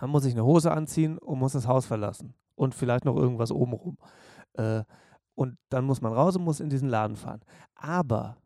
Man 0.00 0.10
muss 0.10 0.24
sich 0.24 0.34
eine 0.34 0.44
Hose 0.44 0.72
anziehen 0.72 1.18
und 1.18 1.38
muss 1.38 1.52
das 1.52 1.68
Haus 1.68 1.86
verlassen. 1.86 2.34
Und 2.56 2.74
vielleicht 2.74 3.04
noch 3.04 3.14
irgendwas 3.14 3.52
obenrum. 3.52 3.96
Äh, 4.54 4.82
und 5.34 5.56
dann 5.68 5.84
muss 5.84 6.00
man 6.00 6.12
raus 6.12 6.36
und 6.36 6.44
muss 6.44 6.60
in 6.60 6.70
diesen 6.70 6.88
Laden 6.88 7.16
fahren. 7.16 7.40
Aber 7.74 8.36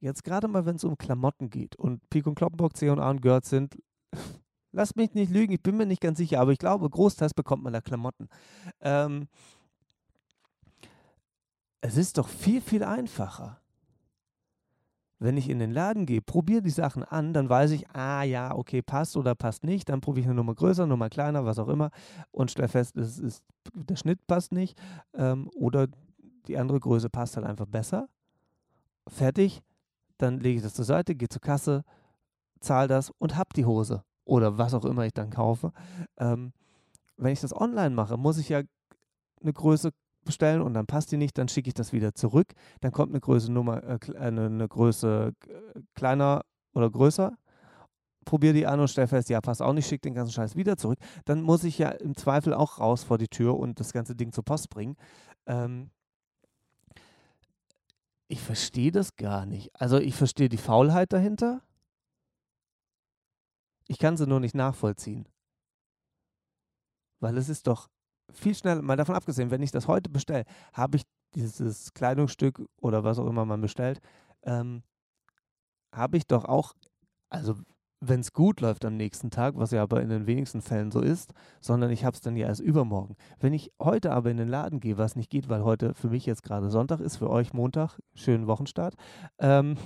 jetzt 0.00 0.24
gerade 0.24 0.48
mal, 0.48 0.66
wenn 0.66 0.76
es 0.76 0.84
um 0.84 0.98
Klamotten 0.98 1.50
geht 1.50 1.76
und 1.76 2.08
Pik 2.10 2.26
und 2.26 2.34
Kloppenburg, 2.34 2.76
C&A 2.76 3.10
und 3.10 3.22
Görz 3.22 3.50
sind 3.50 3.76
Lass 4.72 4.96
mich 4.96 5.12
nicht 5.12 5.30
lügen, 5.30 5.52
ich 5.52 5.62
bin 5.62 5.76
mir 5.76 5.84
nicht 5.84 6.00
ganz 6.00 6.16
sicher, 6.16 6.40
aber 6.40 6.52
ich 6.52 6.58
glaube, 6.58 6.88
großteils 6.88 7.34
bekommt 7.34 7.62
man 7.62 7.74
da 7.74 7.82
Klamotten. 7.82 8.28
Ähm, 8.80 9.28
es 11.82 11.98
ist 11.98 12.16
doch 12.16 12.28
viel, 12.28 12.62
viel 12.62 12.82
einfacher. 12.82 13.60
Wenn 15.22 15.36
ich 15.36 15.48
in 15.48 15.60
den 15.60 15.70
Laden 15.70 16.04
gehe, 16.04 16.20
probiere 16.20 16.62
die 16.62 16.70
Sachen 16.70 17.04
an, 17.04 17.32
dann 17.32 17.48
weiß 17.48 17.70
ich, 17.70 17.88
ah 17.90 18.24
ja, 18.24 18.56
okay, 18.56 18.82
passt 18.82 19.16
oder 19.16 19.36
passt 19.36 19.62
nicht. 19.62 19.88
Dann 19.88 20.00
probiere 20.00 20.22
ich 20.22 20.26
eine 20.26 20.34
Nummer 20.34 20.54
größer, 20.54 20.84
Nummer 20.84 21.10
kleiner, 21.10 21.44
was 21.44 21.60
auch 21.60 21.68
immer 21.68 21.90
und 22.32 22.50
stelle 22.50 22.66
fest, 22.66 22.96
es 22.96 23.20
ist, 23.20 23.44
der 23.72 23.94
Schnitt 23.94 24.26
passt 24.26 24.50
nicht 24.50 24.76
ähm, 25.14 25.48
oder 25.54 25.86
die 26.48 26.58
andere 26.58 26.80
Größe 26.80 27.08
passt 27.08 27.36
halt 27.36 27.46
einfach 27.46 27.66
besser. 27.66 28.08
Fertig, 29.06 29.62
dann 30.18 30.40
lege 30.40 30.56
ich 30.56 30.62
das 30.64 30.74
zur 30.74 30.84
Seite, 30.84 31.14
gehe 31.14 31.28
zur 31.28 31.40
Kasse, 31.40 31.84
zahle 32.58 32.88
das 32.88 33.10
und 33.18 33.36
habe 33.36 33.50
die 33.54 33.64
Hose 33.64 34.02
oder 34.24 34.58
was 34.58 34.74
auch 34.74 34.84
immer 34.84 35.06
ich 35.06 35.14
dann 35.14 35.30
kaufe. 35.30 35.72
Ähm, 36.16 36.52
wenn 37.16 37.32
ich 37.32 37.40
das 37.40 37.54
online 37.54 37.90
mache, 37.90 38.16
muss 38.16 38.38
ich 38.38 38.48
ja 38.48 38.62
eine 39.40 39.52
Größe 39.52 39.92
bestellen 40.24 40.62
und 40.62 40.74
dann 40.74 40.86
passt 40.86 41.12
die 41.12 41.16
nicht, 41.16 41.36
dann 41.38 41.48
schicke 41.48 41.68
ich 41.68 41.74
das 41.74 41.92
wieder 41.92 42.14
zurück. 42.14 42.52
Dann 42.80 42.92
kommt 42.92 43.12
eine 43.12 43.20
Größe 43.20 43.52
Nummer, 43.52 43.82
äh, 43.82 43.94
äh 43.94 44.16
eine, 44.18 44.46
eine, 44.46 44.68
Größe 44.68 45.32
äh, 45.46 45.80
kleiner 45.94 46.42
oder 46.74 46.90
größer. 46.90 47.36
Probiere 48.24 48.54
die 48.54 48.66
an 48.66 48.78
und 48.78 48.88
stelle 48.88 49.08
fest, 49.08 49.28
ja, 49.30 49.40
passt 49.40 49.62
auch 49.62 49.72
nicht, 49.72 49.86
schicke 49.86 50.02
den 50.02 50.14
ganzen 50.14 50.32
Scheiß 50.32 50.54
wieder 50.54 50.76
zurück. 50.76 50.98
Dann 51.24 51.42
muss 51.42 51.64
ich 51.64 51.78
ja 51.78 51.88
im 51.88 52.16
Zweifel 52.16 52.54
auch 52.54 52.78
raus 52.78 53.02
vor 53.02 53.18
die 53.18 53.28
Tür 53.28 53.58
und 53.58 53.80
das 53.80 53.92
ganze 53.92 54.14
Ding 54.14 54.32
zur 54.32 54.44
Post 54.44 54.70
bringen. 54.70 54.96
Ähm, 55.46 55.90
ich 58.28 58.40
verstehe 58.40 58.92
das 58.92 59.16
gar 59.16 59.44
nicht. 59.44 59.70
Also 59.78 59.98
ich 59.98 60.14
verstehe 60.14 60.48
die 60.48 60.56
Faulheit 60.56 61.12
dahinter. 61.12 61.60
Ich 63.88 63.98
kann 63.98 64.16
sie 64.16 64.26
nur 64.26 64.40
nicht 64.40 64.54
nachvollziehen. 64.54 65.28
Weil 67.20 67.36
es 67.36 67.48
ist 67.48 67.66
doch 67.66 67.90
viel 68.32 68.54
schneller, 68.54 68.82
mal 68.82 68.96
davon 68.96 69.14
abgesehen, 69.14 69.50
wenn 69.50 69.62
ich 69.62 69.70
das 69.70 69.88
heute 69.88 70.10
bestelle, 70.10 70.44
habe 70.72 70.96
ich 70.96 71.02
dieses 71.34 71.94
Kleidungsstück 71.94 72.62
oder 72.80 73.04
was 73.04 73.18
auch 73.18 73.26
immer 73.26 73.44
man 73.44 73.60
bestellt, 73.60 74.00
ähm, 74.42 74.82
habe 75.94 76.16
ich 76.16 76.26
doch 76.26 76.44
auch, 76.44 76.74
also 77.28 77.54
wenn 78.04 78.20
es 78.20 78.32
gut 78.32 78.60
läuft 78.60 78.84
am 78.84 78.96
nächsten 78.96 79.30
Tag, 79.30 79.56
was 79.56 79.70
ja 79.70 79.82
aber 79.82 80.02
in 80.02 80.08
den 80.08 80.26
wenigsten 80.26 80.60
Fällen 80.60 80.90
so 80.90 81.00
ist, 81.00 81.32
sondern 81.60 81.90
ich 81.90 82.04
habe 82.04 82.14
es 82.14 82.20
dann 82.20 82.36
ja 82.36 82.48
erst 82.48 82.60
übermorgen. 82.60 83.16
Wenn 83.38 83.52
ich 83.52 83.70
heute 83.80 84.10
aber 84.12 84.30
in 84.30 84.38
den 84.38 84.48
Laden 84.48 84.80
gehe, 84.80 84.98
was 84.98 85.14
nicht 85.14 85.30
geht, 85.30 85.48
weil 85.48 85.62
heute 85.62 85.94
für 85.94 86.08
mich 86.08 86.26
jetzt 86.26 86.42
gerade 86.42 86.68
Sonntag 86.68 86.98
ist, 86.98 87.16
für 87.16 87.30
euch 87.30 87.52
Montag, 87.52 88.00
schönen 88.14 88.48
Wochenstart, 88.48 88.96
ähm, 89.38 89.76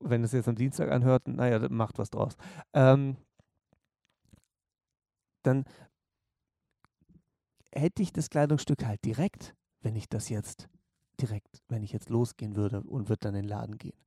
wenn 0.00 0.24
es 0.24 0.32
jetzt 0.32 0.48
am 0.48 0.56
Dienstag 0.56 0.90
anhört, 0.90 1.28
naja, 1.28 1.64
macht 1.70 1.98
was 1.98 2.10
draus. 2.10 2.36
Ähm, 2.72 3.16
dann 5.42 5.64
hätte 7.72 8.02
ich 8.02 8.12
das 8.12 8.30
Kleidungsstück 8.30 8.84
halt 8.84 9.04
direkt, 9.04 9.54
wenn 9.82 9.96
ich 9.96 10.08
das 10.08 10.28
jetzt 10.28 10.68
direkt, 11.20 11.62
wenn 11.68 11.82
ich 11.82 11.92
jetzt 11.92 12.10
losgehen 12.10 12.56
würde 12.56 12.82
und 12.82 13.08
würde 13.08 13.20
dann 13.20 13.34
in 13.34 13.42
den 13.42 13.48
Laden 13.48 13.78
gehen. 13.78 13.98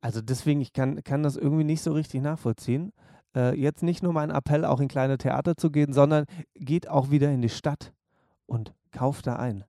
Also 0.00 0.20
deswegen, 0.20 0.60
ich 0.60 0.72
kann, 0.72 1.02
kann 1.04 1.22
das 1.22 1.36
irgendwie 1.36 1.64
nicht 1.64 1.82
so 1.82 1.92
richtig 1.92 2.22
nachvollziehen. 2.22 2.92
Äh, 3.36 3.54
jetzt 3.60 3.82
nicht 3.82 4.02
nur 4.02 4.12
mein 4.12 4.30
Appell, 4.30 4.64
auch 4.64 4.80
in 4.80 4.88
kleine 4.88 5.18
Theater 5.18 5.56
zu 5.56 5.70
gehen, 5.70 5.92
sondern 5.92 6.24
geht 6.54 6.88
auch 6.88 7.10
wieder 7.10 7.30
in 7.30 7.42
die 7.42 7.50
Stadt 7.50 7.92
und 8.46 8.74
kauft 8.90 9.26
da 9.26 9.36
ein 9.36 9.64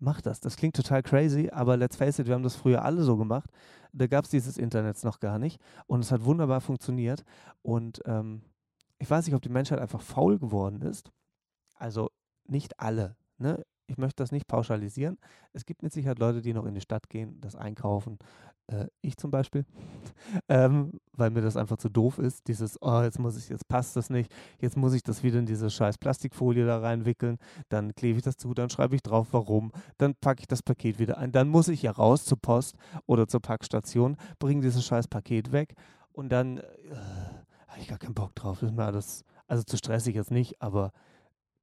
mach 0.00 0.20
das. 0.20 0.40
Das 0.40 0.56
klingt 0.56 0.74
total 0.74 1.02
crazy, 1.02 1.50
aber 1.52 1.76
let's 1.76 1.96
face 1.96 2.18
it, 2.18 2.26
wir 2.26 2.34
haben 2.34 2.42
das 2.42 2.56
früher 2.56 2.84
alle 2.84 3.02
so 3.02 3.16
gemacht. 3.16 3.50
Da 3.92 4.06
gab 4.06 4.24
es 4.24 4.30
dieses 4.30 4.56
Internet 4.56 5.02
noch 5.04 5.20
gar 5.20 5.38
nicht 5.38 5.60
und 5.86 6.00
es 6.00 6.10
hat 6.10 6.24
wunderbar 6.24 6.60
funktioniert. 6.60 7.24
Und 7.62 8.00
ähm, 8.06 8.42
ich 9.00 9.10
weiß 9.10 9.26
nicht, 9.26 9.34
ob 9.34 9.42
die 9.42 9.48
Menschheit 9.48 9.80
einfach 9.80 10.02
faul 10.02 10.38
geworden 10.38 10.82
ist. 10.82 11.10
Also 11.74 12.10
nicht 12.46 12.78
alle. 12.78 13.16
Ne? 13.38 13.64
ich 13.90 13.98
möchte 13.98 14.22
das 14.22 14.32
nicht 14.32 14.46
pauschalisieren. 14.46 15.18
Es 15.52 15.66
gibt 15.66 15.82
mit 15.82 15.92
Sicherheit 15.92 16.20
Leute, 16.20 16.40
die 16.40 16.54
noch 16.54 16.64
in 16.64 16.74
die 16.74 16.80
Stadt 16.80 17.10
gehen, 17.10 17.40
das 17.40 17.56
einkaufen. 17.56 18.18
Äh, 18.68 18.86
ich 19.02 19.16
zum 19.16 19.32
Beispiel, 19.32 19.66
ähm, 20.48 21.00
weil 21.12 21.30
mir 21.30 21.42
das 21.42 21.56
einfach 21.56 21.76
zu 21.76 21.88
doof 21.88 22.18
ist. 22.18 22.46
Dieses, 22.46 22.80
oh, 22.80 23.02
jetzt 23.02 23.18
muss 23.18 23.36
ich, 23.36 23.48
jetzt 23.48 23.66
passt 23.66 23.96
das 23.96 24.08
nicht, 24.08 24.32
jetzt 24.60 24.76
muss 24.76 24.94
ich 24.94 25.02
das 25.02 25.24
wieder 25.24 25.40
in 25.40 25.46
diese 25.46 25.70
scheiß 25.70 25.98
Plastikfolie 25.98 26.64
da 26.64 26.78
reinwickeln, 26.78 27.38
dann 27.68 27.94
klebe 27.96 28.18
ich 28.18 28.24
das 28.24 28.36
zu, 28.36 28.54
dann 28.54 28.70
schreibe 28.70 28.94
ich 28.94 29.02
drauf, 29.02 29.28
warum, 29.32 29.72
dann 29.98 30.14
packe 30.14 30.40
ich 30.40 30.46
das 30.46 30.62
Paket 30.62 31.00
wieder 31.00 31.18
ein, 31.18 31.32
dann 31.32 31.48
muss 31.48 31.68
ich 31.68 31.82
ja 31.82 31.90
raus 31.90 32.24
zur 32.24 32.40
Post 32.40 32.76
oder 33.06 33.26
zur 33.26 33.40
Packstation, 33.40 34.16
bringe 34.38 34.62
dieses 34.62 34.86
scheiß 34.86 35.08
Paket 35.08 35.50
weg 35.50 35.74
und 36.12 36.30
dann 36.30 36.58
äh, 36.58 36.62
habe 37.70 37.80
ich 37.80 37.88
gar 37.88 37.98
keinen 37.98 38.14
Bock 38.14 38.34
drauf. 38.34 38.62
Ist 38.62 38.74
mir 38.74 38.84
alles, 38.84 39.24
also 39.46 39.62
zu 39.62 39.76
stressig 39.76 40.14
jetzt 40.14 40.30
nicht, 40.30 40.60
aber 40.60 40.92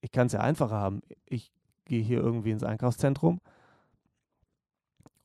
ich 0.02 0.12
kann 0.12 0.28
es 0.28 0.34
ja 0.34 0.40
einfacher 0.40 0.76
haben. 0.76 1.02
Ich 1.26 1.52
gehe 1.86 2.02
hier 2.02 2.20
irgendwie 2.20 2.52
ins 2.52 2.64
Einkaufszentrum 2.64 3.40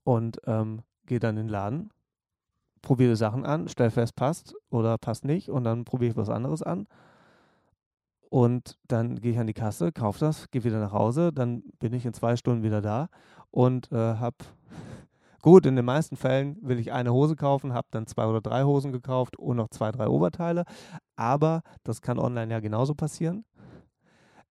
und 0.04 0.40
ähm, 0.46 0.82
gehe 1.06 1.20
dann 1.20 1.36
in 1.36 1.46
den 1.46 1.48
Laden, 1.48 1.90
probiere 2.80 3.16
Sachen 3.16 3.44
an, 3.44 3.68
stelle 3.68 3.90
fest, 3.90 4.16
passt 4.16 4.54
oder 4.70 4.98
passt 4.98 5.24
nicht 5.24 5.50
und 5.50 5.64
dann 5.64 5.84
probiere 5.84 6.10
ich 6.10 6.16
was 6.16 6.28
anderes 6.28 6.62
an. 6.62 6.86
Und 8.28 8.78
dann 8.88 9.20
gehe 9.20 9.32
ich 9.32 9.38
an 9.38 9.46
die 9.46 9.52
Kasse, 9.52 9.92
kaufe 9.92 10.18
das, 10.20 10.50
gehe 10.50 10.64
wieder 10.64 10.80
nach 10.80 10.92
Hause, 10.92 11.32
dann 11.32 11.62
bin 11.78 11.92
ich 11.92 12.06
in 12.06 12.14
zwei 12.14 12.36
Stunden 12.36 12.62
wieder 12.62 12.80
da 12.80 13.08
und 13.50 13.92
äh, 13.92 13.96
habe, 13.96 14.36
gut, 15.42 15.66
in 15.66 15.76
den 15.76 15.84
meisten 15.84 16.16
Fällen 16.16 16.56
will 16.62 16.78
ich 16.78 16.92
eine 16.92 17.12
Hose 17.12 17.36
kaufen, 17.36 17.74
habe 17.74 17.88
dann 17.90 18.06
zwei 18.06 18.26
oder 18.26 18.40
drei 18.40 18.62
Hosen 18.62 18.92
gekauft 18.92 19.36
und 19.36 19.56
noch 19.56 19.68
zwei, 19.68 19.92
drei 19.92 20.08
Oberteile. 20.08 20.64
Aber 21.16 21.62
das 21.82 22.00
kann 22.00 22.18
online 22.18 22.50
ja 22.50 22.60
genauso 22.60 22.94
passieren. 22.94 23.44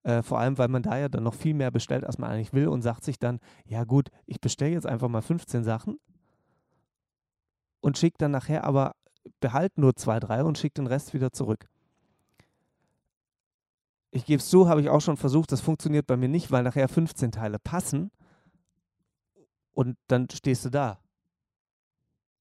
Äh, 0.04 0.22
vor 0.22 0.38
allem, 0.38 0.58
weil 0.58 0.68
man 0.68 0.82
da 0.82 0.98
ja 0.98 1.08
dann 1.08 1.22
noch 1.22 1.34
viel 1.34 1.54
mehr 1.54 1.70
bestellt, 1.70 2.04
als 2.04 2.18
man 2.18 2.30
eigentlich 2.30 2.52
will 2.52 2.68
und 2.68 2.82
sagt 2.82 3.04
sich 3.04 3.18
dann, 3.18 3.40
ja 3.64 3.84
gut, 3.84 4.10
ich 4.26 4.40
bestelle 4.40 4.72
jetzt 4.72 4.86
einfach 4.86 5.08
mal 5.08 5.22
15 5.22 5.64
Sachen 5.64 5.98
und 7.80 7.98
schicke 7.98 8.18
dann 8.18 8.32
nachher 8.32 8.64
aber, 8.64 8.92
behalte 9.40 9.80
nur 9.80 9.94
zwei, 9.94 10.20
drei 10.20 10.44
und 10.44 10.58
schicke 10.58 10.74
den 10.74 10.88
Rest 10.88 11.14
wieder 11.14 11.32
zurück. 11.32 11.68
Ich 14.10 14.26
gebe 14.26 14.40
es 14.40 14.50
zu, 14.50 14.68
habe 14.68 14.80
ich 14.82 14.90
auch 14.90 15.00
schon 15.00 15.16
versucht, 15.16 15.52
das 15.52 15.60
funktioniert 15.60 16.06
bei 16.06 16.16
mir 16.16 16.28
nicht, 16.28 16.50
weil 16.50 16.64
nachher 16.64 16.88
15 16.88 17.32
Teile 17.32 17.58
passen 17.58 18.10
und 19.72 19.96
dann 20.08 20.28
stehst 20.30 20.64
du 20.64 20.70
da. 20.70 20.98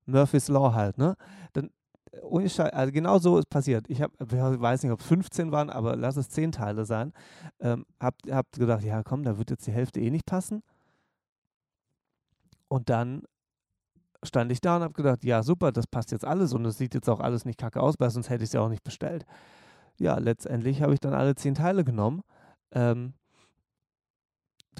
Murphy's 0.05 0.47
Law 0.47 0.73
halt, 0.73 0.97
ne? 0.97 1.15
Dann 1.53 1.69
Scheiß, 2.13 2.73
also 2.73 2.91
genau 2.91 3.19
so 3.19 3.38
ist 3.38 3.50
passiert. 3.50 3.89
Ich 3.89 4.01
habe, 4.01 4.13
weiß 4.19 4.83
nicht, 4.83 4.91
ob 4.91 5.00
es 5.00 5.05
15 5.05 5.51
waren, 5.51 5.69
aber 5.69 5.95
lass 5.95 6.17
es 6.17 6.29
10 6.29 6.51
Teile 6.51 6.85
sein. 6.85 7.13
Ähm, 7.59 7.85
hab, 8.00 8.15
hab 8.29 8.51
gedacht, 8.51 8.83
ja 8.83 9.01
komm, 9.03 9.23
da 9.23 9.38
wird 9.38 9.50
jetzt 9.50 9.65
die 9.65 9.71
Hälfte 9.71 10.01
eh 10.01 10.11
nicht 10.11 10.25
passen. 10.25 10.61
Und 12.67 12.89
dann 12.89 13.23
stand 14.23 14.51
ich 14.51 14.61
da 14.61 14.77
und 14.77 14.83
habe 14.83 14.93
gedacht, 14.93 15.23
ja 15.23 15.41
super, 15.43 15.71
das 15.71 15.88
passt 15.88 16.11
jetzt 16.11 16.25
alles 16.25 16.53
und 16.53 16.65
es 16.65 16.77
sieht 16.77 16.93
jetzt 16.93 17.09
auch 17.09 17.19
alles 17.19 17.45
nicht 17.45 17.59
kacke 17.59 17.81
aus, 17.81 17.95
weil 18.00 18.09
sonst 18.09 18.29
hätte 18.29 18.43
ich 18.43 18.50
es 18.50 18.53
ja 18.53 18.61
auch 18.61 18.69
nicht 18.69 18.83
bestellt. 18.83 19.25
Ja, 20.00 20.17
letztendlich 20.17 20.81
habe 20.81 20.93
ich 20.93 21.00
dann 21.00 21.13
alle 21.13 21.35
10 21.35 21.55
Teile 21.55 21.83
genommen. 21.83 22.21
Ähm, 22.71 23.13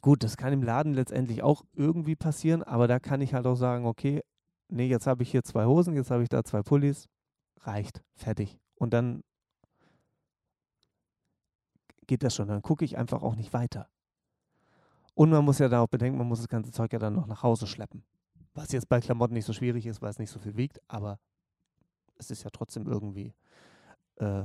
gut, 0.02 0.24
das 0.24 0.38
kann 0.38 0.54
im 0.54 0.64
Laden 0.64 0.94
letztendlich 0.94 1.44
auch 1.44 1.64
irgendwie 1.74 2.16
passieren, 2.16 2.64
aber 2.64 2.88
da 2.88 3.00
kann 3.00 3.22
ich 3.22 3.34
halt 3.34 3.46
auch 3.46 3.56
sagen, 3.56 3.86
okay, 3.86 4.22
nee, 4.70 4.88
jetzt 4.88 5.08
habe 5.08 5.24
ich 5.24 5.32
hier 5.32 5.44
zwei 5.44 5.66
Hosen, 5.66 5.96
jetzt 5.96 6.12
habe 6.12 6.24
ich 6.24 6.30
da 6.30 6.44
zwei 6.44 6.62
Pullis, 6.62 7.10
reicht, 7.60 8.02
fertig. 8.16 8.60
Und 8.76 8.94
dann 8.94 9.24
geht 12.08 12.24
das 12.24 12.36
schon, 12.36 12.48
dann 12.48 12.62
gucke 12.62 12.86
ich 12.86 12.98
einfach 12.98 13.22
auch 13.22 13.36
nicht 13.36 13.54
weiter. 13.54 13.90
Und 15.14 15.30
man 15.30 15.44
muss 15.44 15.60
ja 15.60 15.68
da 15.68 15.82
auch 15.82 15.88
bedenken, 15.88 16.18
man 16.18 16.28
muss 16.28 16.40
das 16.40 16.48
ganze 16.48 16.72
Zeug 16.72 16.94
ja 16.94 17.00
dann 17.00 17.14
noch 17.14 17.28
nach 17.28 17.44
Hause 17.44 17.68
schleppen. 17.68 18.04
Was 18.54 18.72
jetzt 18.72 18.90
bei 18.90 19.00
Klamotten 19.00 19.34
nicht 19.34 19.46
so 19.46 19.54
schwierig 19.54 19.86
ist, 19.86 20.02
weil 20.02 20.10
es 20.10 20.20
nicht 20.20 20.32
so 20.32 20.40
viel 20.40 20.56
wiegt, 20.56 20.80
aber 20.88 21.20
es 22.18 22.32
ist 22.32 22.44
ja 22.44 22.50
trotzdem 22.50 22.88
irgendwie 22.88 23.34
äh, 24.18 24.44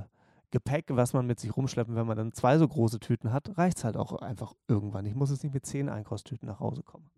Gepäck, 0.51 0.87
was 0.89 1.13
man 1.13 1.27
mit 1.27 1.41
sich 1.41 1.57
rumschleppen. 1.57 1.97
Wenn 1.97 2.07
man 2.07 2.17
dann 2.17 2.33
zwei 2.33 2.59
so 2.59 2.67
große 2.67 3.01
Tüten 3.01 3.33
hat, 3.33 3.59
reicht 3.59 3.79
es 3.79 3.85
halt 3.85 3.97
auch 3.97 4.13
einfach 4.13 4.55
irgendwann. 4.69 5.07
Ich 5.07 5.15
muss 5.15 5.31
jetzt 5.31 5.43
nicht 5.43 5.55
mit 5.55 5.67
zehn 5.67 5.89
Einkaufstüten 5.89 6.47
nach 6.47 6.61
Hause 6.61 6.83
kommen. 6.83 7.11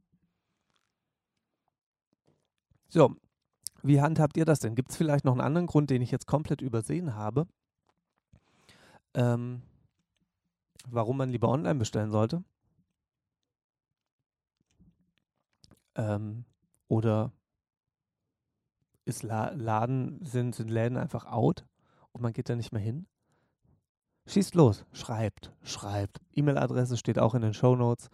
So, 2.88 3.14
wie 3.82 4.00
handhabt 4.00 4.36
ihr 4.36 4.44
das 4.44 4.60
denn? 4.60 4.74
Gibt 4.74 4.90
es 4.90 4.96
vielleicht 4.96 5.24
noch 5.24 5.32
einen 5.32 5.42
anderen 5.42 5.66
Grund, 5.66 5.90
den 5.90 6.02
ich 6.02 6.10
jetzt 6.10 6.26
komplett 6.26 6.62
übersehen 6.62 7.14
habe, 7.14 7.46
ähm, 9.14 9.62
warum 10.86 11.18
man 11.18 11.28
lieber 11.30 11.48
online 11.48 11.78
bestellen 11.78 12.10
sollte? 12.10 12.44
Ähm, 15.96 16.44
oder 16.88 17.32
ist 19.04 19.22
La 19.22 19.50
Laden, 19.50 20.24
sind, 20.24 20.54
sind 20.54 20.70
Läden 20.70 20.96
einfach 20.96 21.26
out 21.26 21.66
und 22.12 22.22
man 22.22 22.32
geht 22.32 22.48
da 22.48 22.56
nicht 22.56 22.72
mehr 22.72 22.82
hin? 22.82 23.06
Schießt 24.28 24.54
los, 24.56 24.84
schreibt, 24.92 25.54
schreibt. 25.62 26.20
E-Mail-Adresse 26.34 26.98
steht 26.98 27.18
auch 27.18 27.34
in 27.34 27.40
den 27.40 27.54
Show 27.54 27.74
Notes. 27.74 28.10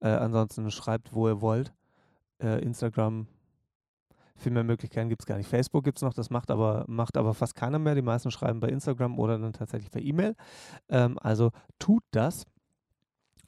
Äh, 0.00 0.08
ansonsten 0.08 0.70
schreibt, 0.70 1.12
wo 1.12 1.28
ihr 1.28 1.42
wollt. 1.42 1.74
Äh, 2.42 2.62
Instagram, 2.62 3.26
viel 4.34 4.50
mehr 4.50 4.64
Möglichkeiten 4.64 5.10
gibt 5.10 5.20
es 5.20 5.26
gar 5.26 5.36
nicht. 5.36 5.46
Facebook 5.46 5.84
gibt 5.84 5.98
es 5.98 6.02
noch, 6.02 6.14
das 6.14 6.30
macht 6.30 6.50
aber, 6.50 6.86
macht 6.88 7.18
aber 7.18 7.34
fast 7.34 7.54
keiner 7.54 7.78
mehr. 7.78 7.94
Die 7.94 8.00
meisten 8.00 8.30
schreiben 8.30 8.60
bei 8.60 8.68
Instagram 8.68 9.18
oder 9.18 9.38
dann 9.38 9.52
tatsächlich 9.52 9.90
per 9.90 10.00
E-Mail. 10.00 10.36
Ähm, 10.88 11.18
also 11.20 11.50
tut 11.78 12.02
das 12.12 12.46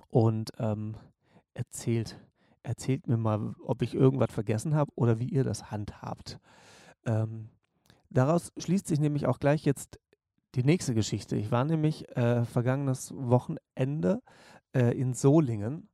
und 0.09 0.51
ähm, 0.59 0.97
erzählt, 1.55 2.21
erzählt 2.63 3.07
mir 3.09 3.17
mal, 3.17 3.55
ob 3.65 3.81
ich 3.81 3.95
irgendwas 3.95 4.31
vergessen 4.31 4.75
habe 4.75 4.93
oder 4.95 5.19
wie 5.21 5.29
ihr 5.31 5.45
das 5.45 5.71
handhabt. 5.71 6.39
Ähm, 7.07 7.49
daraus 8.11 8.53
schließt 8.59 8.89
sich 8.89 9.01
nämlich 9.01 9.27
auch 9.27 9.39
gleich 9.39 9.65
jetzt 9.65 9.99
die 10.55 10.65
nächste 10.65 10.95
Geschichte. 10.95 11.37
Ich 11.37 11.51
war 11.51 11.65
nämlich 11.65 12.09
äh, 12.17 12.45
vergangenes 12.45 13.13
Wochenende 13.17 14.23
äh, 14.75 14.99
in 14.99 15.15
Solingen 15.15 15.91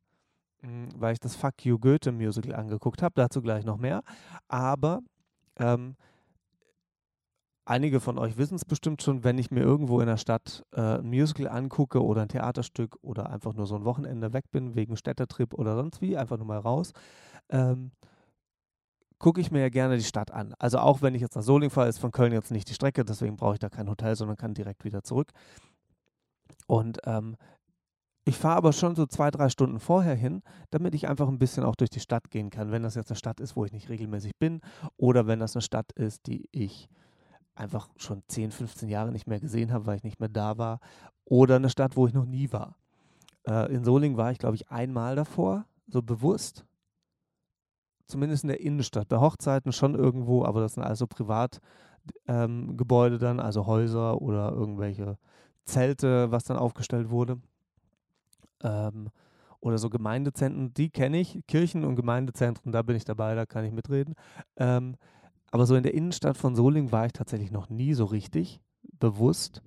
hm, 0.66 0.88
weil 0.96 1.12
ich 1.12 1.20
das 1.20 1.36
Fuck 1.36 1.64
You 1.64 1.78
Goethe 1.78 2.12
Musical 2.12 2.54
angeguckt 2.54 3.02
habe. 3.02 3.14
Dazu 3.16 3.42
gleich 3.42 3.64
noch 3.64 3.76
mehr. 3.76 4.02
Aber 4.48 5.00
ähm, 5.58 5.96
einige 7.64 8.00
von 8.00 8.18
euch 8.18 8.36
wissen 8.36 8.56
es 8.56 8.64
bestimmt 8.64 9.02
schon, 9.02 9.24
wenn 9.24 9.38
ich 9.38 9.50
mir 9.50 9.60
irgendwo 9.60 10.00
in 10.00 10.06
der 10.06 10.16
Stadt 10.16 10.64
äh, 10.72 10.98
ein 10.98 11.08
Musical 11.08 11.48
angucke 11.48 12.02
oder 12.02 12.22
ein 12.22 12.28
Theaterstück 12.28 12.96
oder 13.02 13.30
einfach 13.30 13.54
nur 13.54 13.66
so 13.66 13.76
ein 13.76 13.84
Wochenende 13.84 14.32
weg 14.32 14.50
bin 14.50 14.74
wegen 14.74 14.96
Städtetrip 14.96 15.54
oder 15.54 15.76
sonst 15.76 16.00
wie, 16.00 16.16
einfach 16.16 16.36
nur 16.36 16.46
mal 16.46 16.58
raus, 16.58 16.92
ähm, 17.50 17.92
gucke 19.18 19.40
ich 19.40 19.50
mir 19.50 19.60
ja 19.60 19.68
gerne 19.68 19.96
die 19.96 20.04
Stadt 20.04 20.30
an. 20.30 20.54
Also 20.58 20.78
auch 20.78 21.02
wenn 21.02 21.14
ich 21.14 21.22
jetzt 21.22 21.36
nach 21.36 21.42
Solingen 21.42 21.70
fahre, 21.70 21.88
ist 21.88 21.98
von 21.98 22.12
Köln 22.12 22.32
jetzt 22.32 22.50
nicht 22.50 22.68
die 22.68 22.74
Strecke, 22.74 23.04
deswegen 23.04 23.36
brauche 23.36 23.54
ich 23.54 23.60
da 23.60 23.68
kein 23.68 23.88
Hotel, 23.88 24.16
sondern 24.16 24.36
kann 24.36 24.54
direkt 24.54 24.84
wieder 24.84 25.02
zurück. 25.02 25.32
Und 26.66 26.98
ähm, 27.04 27.36
ich 28.24 28.36
fahre 28.36 28.56
aber 28.56 28.72
schon 28.72 28.96
so 28.96 29.06
zwei, 29.06 29.30
drei 29.30 29.48
Stunden 29.48 29.78
vorher 29.78 30.16
hin, 30.16 30.42
damit 30.70 30.94
ich 30.96 31.08
einfach 31.08 31.28
ein 31.28 31.38
bisschen 31.38 31.62
auch 31.62 31.76
durch 31.76 31.90
die 31.90 32.00
Stadt 32.00 32.30
gehen 32.30 32.50
kann. 32.50 32.72
Wenn 32.72 32.82
das 32.82 32.96
jetzt 32.96 33.10
eine 33.10 33.16
Stadt 33.16 33.38
ist, 33.40 33.54
wo 33.54 33.64
ich 33.64 33.72
nicht 33.72 33.88
regelmäßig 33.88 34.36
bin, 34.36 34.60
oder 34.96 35.28
wenn 35.28 35.38
das 35.38 35.54
eine 35.54 35.62
Stadt 35.62 35.92
ist, 35.92 36.26
die 36.26 36.48
ich 36.50 36.88
einfach 37.54 37.88
schon 37.96 38.24
10, 38.26 38.50
15 38.50 38.88
Jahre 38.88 39.12
nicht 39.12 39.28
mehr 39.28 39.38
gesehen 39.38 39.72
habe, 39.72 39.86
weil 39.86 39.96
ich 39.96 40.02
nicht 40.02 40.18
mehr 40.18 40.28
da 40.28 40.58
war, 40.58 40.80
oder 41.24 41.56
eine 41.56 41.70
Stadt, 41.70 41.96
wo 41.96 42.08
ich 42.08 42.14
noch 42.14 42.26
nie 42.26 42.52
war. 42.52 42.76
Äh, 43.46 43.72
in 43.72 43.84
Solingen 43.84 44.16
war 44.16 44.32
ich, 44.32 44.38
glaube 44.38 44.56
ich, 44.56 44.70
einmal 44.70 45.14
davor, 45.14 45.64
so 45.86 46.02
bewusst. 46.02 46.64
Zumindest 48.06 48.44
in 48.44 48.48
der 48.48 48.60
Innenstadt. 48.60 49.08
Bei 49.08 49.18
Hochzeiten 49.18 49.72
schon 49.72 49.94
irgendwo, 49.94 50.44
aber 50.44 50.60
das 50.60 50.74
sind 50.74 50.84
also 50.84 51.06
Privatgebäude 51.06 53.16
ähm, 53.16 53.20
dann, 53.20 53.40
also 53.40 53.66
Häuser 53.66 54.22
oder 54.22 54.52
irgendwelche 54.52 55.18
Zelte, 55.64 56.30
was 56.30 56.44
dann 56.44 56.56
aufgestellt 56.56 57.10
wurde 57.10 57.40
ähm, 58.62 59.08
oder 59.60 59.78
so 59.78 59.90
Gemeindezentren, 59.90 60.72
die 60.74 60.90
kenne 60.90 61.18
ich, 61.18 61.42
Kirchen 61.46 61.84
und 61.84 61.96
Gemeindezentren, 61.96 62.72
da 62.72 62.82
bin 62.82 62.96
ich 62.96 63.04
dabei, 63.04 63.34
da 63.34 63.46
kann 63.46 63.64
ich 63.64 63.72
mitreden. 63.72 64.14
Ähm, 64.56 64.96
aber 65.50 65.66
so 65.66 65.74
in 65.74 65.82
der 65.82 65.94
Innenstadt 65.94 66.36
von 66.36 66.54
Solingen 66.54 66.92
war 66.92 67.06
ich 67.06 67.12
tatsächlich 67.12 67.50
noch 67.50 67.68
nie 67.68 67.94
so 67.94 68.04
richtig 68.04 68.60
bewusst 68.98 69.62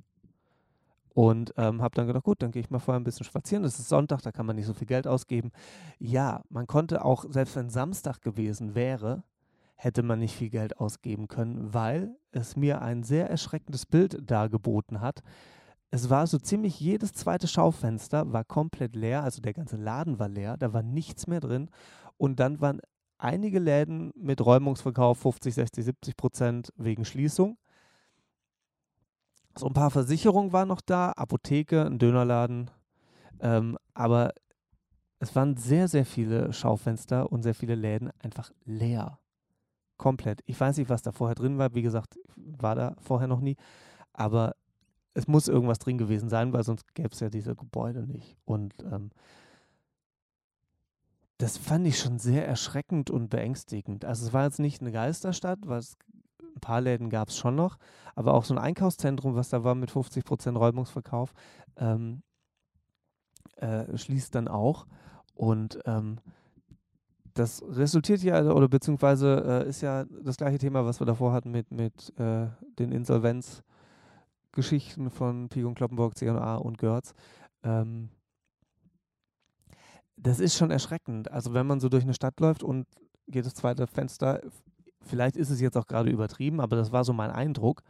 und 1.14 1.54
ähm, 1.58 1.82
habe 1.82 1.96
dann 1.96 2.08
gedacht, 2.08 2.24
gut, 2.24 2.42
dann 2.42 2.52
gehe 2.52 2.62
ich 2.62 2.70
mal 2.70 2.80
vorher 2.80 3.00
ein 3.00 3.04
bisschen 3.04 3.26
spazieren. 3.26 3.64
Das 3.64 3.80
ist 3.80 3.90
Sonntag, 3.90 4.22
da 4.22 4.32
kann 4.32 4.46
man 4.46 4.56
nicht 4.56 4.66
so 4.66 4.74
viel 4.74 4.88
Geld 4.88 5.08
ausgeben. 5.08 5.52
Ja, 5.98 6.44
man 6.50 6.68
konnte 6.68 7.04
auch, 7.04 7.26
selbst 7.30 7.56
wenn 7.56 7.70
Samstag 7.70 8.22
gewesen 8.22 8.76
wäre, 8.76 9.24
hätte 9.76 10.04
man 10.04 10.20
nicht 10.20 10.36
viel 10.36 10.50
Geld 10.50 10.78
ausgeben 10.78 11.28
können, 11.28 11.74
weil 11.74 12.16
es 12.32 12.56
mir 12.56 12.82
ein 12.82 13.04
sehr 13.04 13.30
erschreckendes 13.30 13.86
Bild 13.86 14.20
dargeboten 14.30 15.02
hat, 15.02 15.22
es 15.92 16.10
war 16.10 16.28
so 16.28 16.38
ziemlich 16.38 16.80
jedes 16.80 17.14
zweite 17.14 17.48
Schaufenster 17.48 18.32
war 18.32 18.44
komplett 18.44 18.96
leer, 18.96 19.24
also 19.24 19.42
der 19.42 19.54
ganze 19.54 19.76
Laden 19.76 20.20
war 20.20 20.30
leer, 20.30 20.56
da 20.58 20.72
war 20.72 20.84
nichts 20.84 21.26
mehr 21.26 21.40
drin. 21.40 21.70
Und 22.18 22.40
dann 22.40 22.62
waren 22.62 22.82
einige 23.18 23.60
Läden 23.60 24.12
mit 24.16 24.46
Räumungsverkauf 24.46 25.18
50, 25.20 25.56
60, 25.56 25.86
70 25.86 26.18
Prozent 26.18 26.74
wegen 26.78 27.06
Schließung. 27.06 27.58
So 29.60 29.68
ein 29.68 29.74
paar 29.74 29.92
Versicherungen 29.92 30.54
waren 30.54 30.70
noch 30.70 30.80
da, 30.80 31.12
Apotheke, 31.12 31.86
ein 31.86 32.00
Dönerladen. 32.00 32.72
Ähm, 33.42 33.78
aber 33.94 34.32
es 35.20 35.36
waren 35.36 35.58
sehr, 35.58 35.90
sehr 35.90 36.06
viele 36.06 36.54
Schaufenster 36.54 37.30
und 37.30 37.44
sehr 37.44 37.54
viele 37.54 37.76
Läden 37.76 38.10
einfach 38.20 38.52
leer. 38.64 39.20
Komplett. 39.98 40.40
Ich 40.46 40.58
weiß 40.58 40.78
nicht, 40.78 40.90
was 40.90 41.02
da 41.02 41.12
vorher 41.12 41.36
drin 41.36 41.58
war. 41.58 41.74
Wie 41.74 41.82
gesagt, 41.82 42.18
war 42.38 42.76
da 42.76 42.96
vorher 43.02 43.28
noch 43.28 43.42
nie. 43.42 43.58
Aber 44.14 44.56
es 45.14 45.28
muss 45.28 45.50
irgendwas 45.50 45.80
drin 45.80 45.98
gewesen 45.98 46.30
sein, 46.30 46.54
weil 46.54 46.64
sonst 46.64 46.96
gäbe 46.96 47.10
es 47.12 47.20
ja 47.20 47.30
diese 47.30 47.54
Gebäude 47.54 48.08
nicht. 48.08 48.38
Und 48.46 48.74
ähm, 48.90 49.10
das 51.38 51.58
fand 51.58 51.86
ich 51.86 52.00
schon 52.00 52.18
sehr 52.18 52.48
erschreckend 52.48 53.10
und 53.10 53.30
beängstigend. 53.30 54.06
Also 54.06 54.26
es 54.26 54.32
war 54.32 54.46
jetzt 54.46 54.60
nicht 54.60 54.80
eine 54.80 54.94
Geisterstadt, 54.94 55.66
es, 55.66 55.98
ein 56.60 56.62
paar 56.62 56.82
Läden 56.82 57.10
gab 57.10 57.30
es 57.30 57.38
schon 57.38 57.56
noch, 57.56 57.78
aber 58.16 58.34
auch 58.34 58.44
so 58.44 58.54
ein 58.54 58.60
Einkaufszentrum, 58.60 59.36
was 59.36 59.50
da 59.50 59.64
war 59.64 59.76
mit 59.76 59.92
50% 59.92 60.58
Räumungsverkauf, 60.58 61.34
ähm, 61.78 62.22
äh, 63.56 63.98
schließt 63.98 64.36
dann 64.36 64.48
auch. 64.48 64.86
Und 65.34 65.80
ähm, 65.86 66.20
das 67.34 67.64
resultiert 67.66 68.22
ja, 68.24 68.42
oder 68.52 68.68
beziehungsweise 68.68 69.64
äh, 69.66 69.70
ist 69.70 69.82
ja 69.82 70.06
das 70.06 70.38
gleiche 70.38 70.58
Thema, 70.58 70.86
was 70.86 71.00
wir 71.00 71.08
davor 71.08 71.32
hatten 71.32 71.52
mit, 71.52 71.72
mit 71.72 72.14
äh, 72.20 72.48
den 72.78 72.92
Insolvenzgeschichten 72.92 75.10
von 75.10 75.48
Pigon 75.48 75.76
Kloppenburg, 75.76 76.18
C&A 76.18 76.56
und 76.56 76.78
Görz. 76.78 77.14
Ähm, 77.64 78.10
das 80.18 80.42
ist 80.42 80.58
schon 80.58 80.72
erschreckend. 80.72 81.32
Also 81.32 81.54
wenn 81.54 81.68
man 81.68 81.80
so 81.80 81.88
durch 81.88 82.04
eine 82.04 82.14
Stadt 82.14 82.38
läuft 82.42 82.64
und 82.64 82.86
geht 83.28 83.46
das 83.46 83.54
zweite 83.54 83.88
Fenster, 83.88 84.42
vielleicht 85.10 85.36
ist 85.36 85.50
es 85.50 85.60
jetzt 85.60 85.78
auch 85.78 85.88
gerade 85.88 86.10
übertrieben, 86.10 86.62
aber 86.62 86.76
das 86.76 86.92
war 86.92 87.04
so 87.04 87.14
mein 87.14 87.32
Eindruck. 87.32 87.84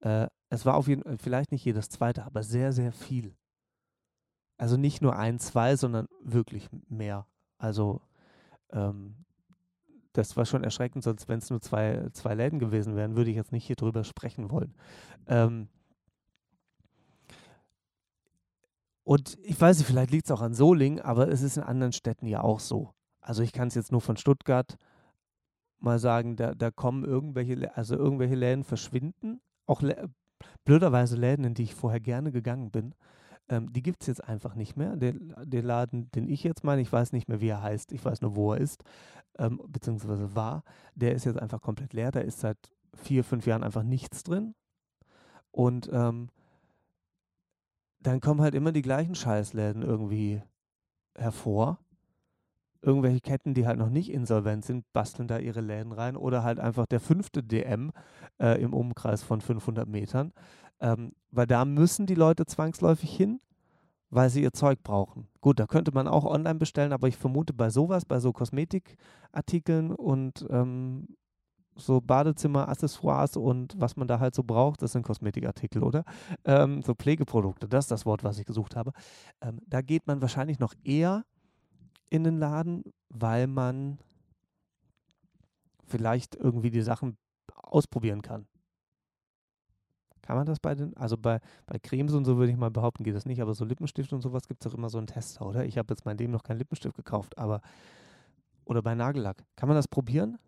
Äh, 0.00 0.26
es 0.48 0.66
war 0.66 0.74
auf 0.74 0.88
jeden 0.88 1.02
Fall, 1.02 1.18
vielleicht 1.18 1.52
nicht 1.52 1.64
jedes 1.64 1.88
zweite, 1.88 2.24
aber 2.24 2.42
sehr, 2.42 2.72
sehr 2.72 2.92
viel. 2.92 3.36
Also 4.58 4.76
nicht 4.76 5.02
nur 5.02 5.16
ein, 5.16 5.38
zwei, 5.38 5.76
sondern 5.76 6.08
wirklich 6.22 6.68
mehr. 6.88 7.26
Also 7.58 8.02
ähm, 8.70 9.24
das 10.12 10.36
war 10.36 10.44
schon 10.44 10.64
erschreckend, 10.64 11.04
sonst 11.04 11.28
wenn 11.28 11.38
es 11.38 11.50
nur 11.50 11.60
zwei, 11.60 12.08
zwei 12.12 12.34
Läden 12.34 12.58
gewesen 12.58 12.96
wären, 12.96 13.16
würde 13.16 13.30
ich 13.30 13.36
jetzt 13.36 13.52
nicht 13.52 13.66
hier 13.66 13.76
drüber 13.76 14.04
sprechen 14.04 14.50
wollen. 14.50 14.74
Ähm, 15.26 15.68
und 19.04 19.38
ich 19.42 19.60
weiß 19.60 19.78
nicht, 19.78 19.86
vielleicht 19.86 20.10
liegt 20.10 20.26
es 20.26 20.30
auch 20.30 20.42
an 20.42 20.54
Solingen, 20.54 21.00
aber 21.00 21.28
es 21.28 21.42
ist 21.42 21.56
in 21.56 21.62
anderen 21.62 21.92
Städten 21.92 22.26
ja 22.26 22.42
auch 22.42 22.60
so. 22.60 22.94
Also 23.20 23.42
ich 23.42 23.52
kann 23.52 23.68
es 23.68 23.74
jetzt 23.74 23.92
nur 23.92 24.00
von 24.00 24.16
Stuttgart 24.16 24.76
mal 25.82 25.98
sagen, 25.98 26.36
da, 26.36 26.54
da 26.54 26.70
kommen 26.70 27.04
irgendwelche, 27.04 27.76
also 27.76 27.96
irgendwelche 27.96 28.34
Läden 28.34 28.64
verschwinden. 28.64 29.40
Auch 29.66 29.82
Lä 29.82 29.94
blöderweise 30.64 31.16
Läden, 31.16 31.44
in 31.44 31.54
die 31.54 31.62
ich 31.62 31.74
vorher 31.74 32.00
gerne 32.00 32.32
gegangen 32.32 32.70
bin. 32.70 32.94
Ähm, 33.48 33.72
die 33.72 33.82
gibt 33.82 34.02
es 34.02 34.08
jetzt 34.08 34.24
einfach 34.24 34.54
nicht 34.54 34.76
mehr. 34.76 34.96
Den, 34.96 35.34
den, 35.44 35.64
Laden, 35.64 36.10
den 36.12 36.28
ich 36.28 36.42
jetzt 36.42 36.64
meine, 36.64 36.82
ich 36.82 36.92
weiß 36.92 37.12
nicht 37.12 37.28
mehr, 37.28 37.40
wie 37.40 37.48
er 37.48 37.62
heißt, 37.62 37.92
ich 37.92 38.04
weiß 38.04 38.22
nur, 38.22 38.34
wo 38.36 38.52
er 38.52 38.60
ist, 38.60 38.82
ähm, 39.38 39.60
beziehungsweise 39.68 40.34
war, 40.34 40.64
der 40.94 41.14
ist 41.14 41.24
jetzt 41.24 41.38
einfach 41.38 41.60
komplett 41.60 41.92
leer. 41.92 42.10
Da 42.10 42.20
ist 42.20 42.40
seit 42.40 42.58
vier, 42.94 43.24
fünf 43.24 43.46
Jahren 43.46 43.62
einfach 43.62 43.82
nichts 43.82 44.22
drin. 44.24 44.54
Und 45.50 45.88
ähm, 45.92 46.28
dann 48.00 48.20
kommen 48.20 48.40
halt 48.40 48.54
immer 48.54 48.72
die 48.72 48.82
gleichen 48.82 49.14
Scheißläden 49.14 49.82
irgendwie 49.82 50.42
hervor. 51.16 51.78
Irgendwelche 52.82 53.20
Ketten, 53.20 53.54
die 53.54 53.66
halt 53.66 53.78
noch 53.78 53.88
nicht 53.88 54.10
insolvent 54.10 54.64
sind, 54.64 54.84
basteln 54.92 55.28
da 55.28 55.38
ihre 55.38 55.60
Läden 55.60 55.92
rein 55.92 56.16
oder 56.16 56.42
halt 56.42 56.58
einfach 56.58 56.86
der 56.86 57.00
fünfte 57.00 57.42
DM 57.42 57.92
äh, 58.40 58.60
im 58.60 58.74
Umkreis 58.74 59.22
von 59.22 59.40
500 59.40 59.88
Metern. 59.88 60.32
Ähm, 60.80 61.12
weil 61.30 61.46
da 61.46 61.64
müssen 61.64 62.06
die 62.06 62.16
Leute 62.16 62.44
zwangsläufig 62.44 63.16
hin, 63.16 63.40
weil 64.10 64.28
sie 64.30 64.42
ihr 64.42 64.52
Zeug 64.52 64.82
brauchen. 64.82 65.28
Gut, 65.40 65.60
da 65.60 65.66
könnte 65.66 65.92
man 65.92 66.08
auch 66.08 66.24
online 66.24 66.58
bestellen, 66.58 66.92
aber 66.92 67.08
ich 67.08 67.16
vermute 67.16 67.52
bei 67.52 67.70
sowas, 67.70 68.04
bei 68.04 68.20
so 68.20 68.32
Kosmetikartikeln 68.32 69.92
und 69.92 70.44
ähm, 70.50 71.06
so 71.76 72.00
Badezimmer, 72.00 72.68
Accessoires 72.68 73.36
und 73.36 73.74
was 73.78 73.96
man 73.96 74.08
da 74.08 74.20
halt 74.20 74.34
so 74.34 74.42
braucht, 74.42 74.82
das 74.82 74.92
sind 74.92 75.04
Kosmetikartikel, 75.04 75.82
oder? 75.82 76.04
Ähm, 76.44 76.82
so 76.82 76.94
Pflegeprodukte, 76.94 77.68
das 77.68 77.86
ist 77.86 77.90
das 77.90 78.06
Wort, 78.06 78.24
was 78.24 78.38
ich 78.38 78.44
gesucht 78.44 78.76
habe. 78.76 78.92
Ähm, 79.40 79.60
da 79.66 79.80
geht 79.80 80.06
man 80.06 80.20
wahrscheinlich 80.20 80.58
noch 80.58 80.74
eher 80.84 81.24
in 82.12 82.24
den 82.24 82.36
Laden, 82.36 82.84
weil 83.08 83.46
man 83.46 83.98
vielleicht 85.86 86.34
irgendwie 86.34 86.70
die 86.70 86.82
Sachen 86.82 87.16
ausprobieren 87.56 88.20
kann. 88.20 88.46
Kann 90.20 90.36
man 90.36 90.44
das 90.44 90.60
bei 90.60 90.74
den, 90.74 90.94
also 90.94 91.16
bei, 91.16 91.40
bei 91.66 91.78
Cremes 91.78 92.12
und 92.12 92.26
so 92.26 92.36
würde 92.36 92.52
ich 92.52 92.58
mal 92.58 92.70
behaupten, 92.70 93.02
geht 93.02 93.14
das 93.14 93.24
nicht, 93.24 93.40
aber 93.40 93.54
so 93.54 93.64
Lippenstift 93.64 94.12
und 94.12 94.20
sowas 94.20 94.46
gibt 94.46 94.62
es 94.62 94.70
doch 94.70 94.76
immer 94.76 94.90
so 94.90 94.98
einen 94.98 95.06
Tester, 95.06 95.46
oder? 95.46 95.64
Ich 95.64 95.78
habe 95.78 95.90
jetzt 95.90 96.04
mein 96.04 96.18
Leben 96.18 96.32
noch 96.32 96.42
keinen 96.42 96.58
Lippenstift 96.58 96.94
gekauft, 96.94 97.38
aber, 97.38 97.62
oder 98.66 98.82
bei 98.82 98.94
Nagellack. 98.94 99.42
Kann 99.56 99.70
man 99.70 99.76
das 99.76 99.88
probieren? 99.88 100.38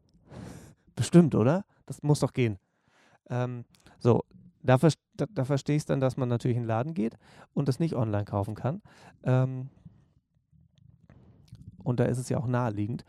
Bestimmt, 0.97 1.35
oder? 1.35 1.65
Das 1.87 2.03
muss 2.03 2.21
doch 2.21 2.35
gehen. 2.35 2.59
Ähm, 3.31 3.65
so, 3.99 4.23
da, 4.63 4.77
da, 5.17 5.27
da 5.31 5.45
verstehe 5.47 5.77
ich 5.77 5.83
es 5.83 5.87
dann, 5.87 6.01
dass 6.01 6.19
man 6.19 6.29
natürlich 6.29 6.59
in 6.59 6.65
den 6.65 6.69
Laden 6.69 6.93
geht 6.93 7.17
und 7.55 7.69
das 7.69 7.81
nicht 7.81 7.95
online 7.95 8.27
kaufen 8.27 8.55
kann. 8.55 8.83
Ähm, 9.23 9.71
und 11.85 12.01
da 12.01 12.05
ist 12.07 12.19
es 12.19 12.29
ja 12.29 12.39
auch 12.39 12.47
naheliegend. 12.47 13.05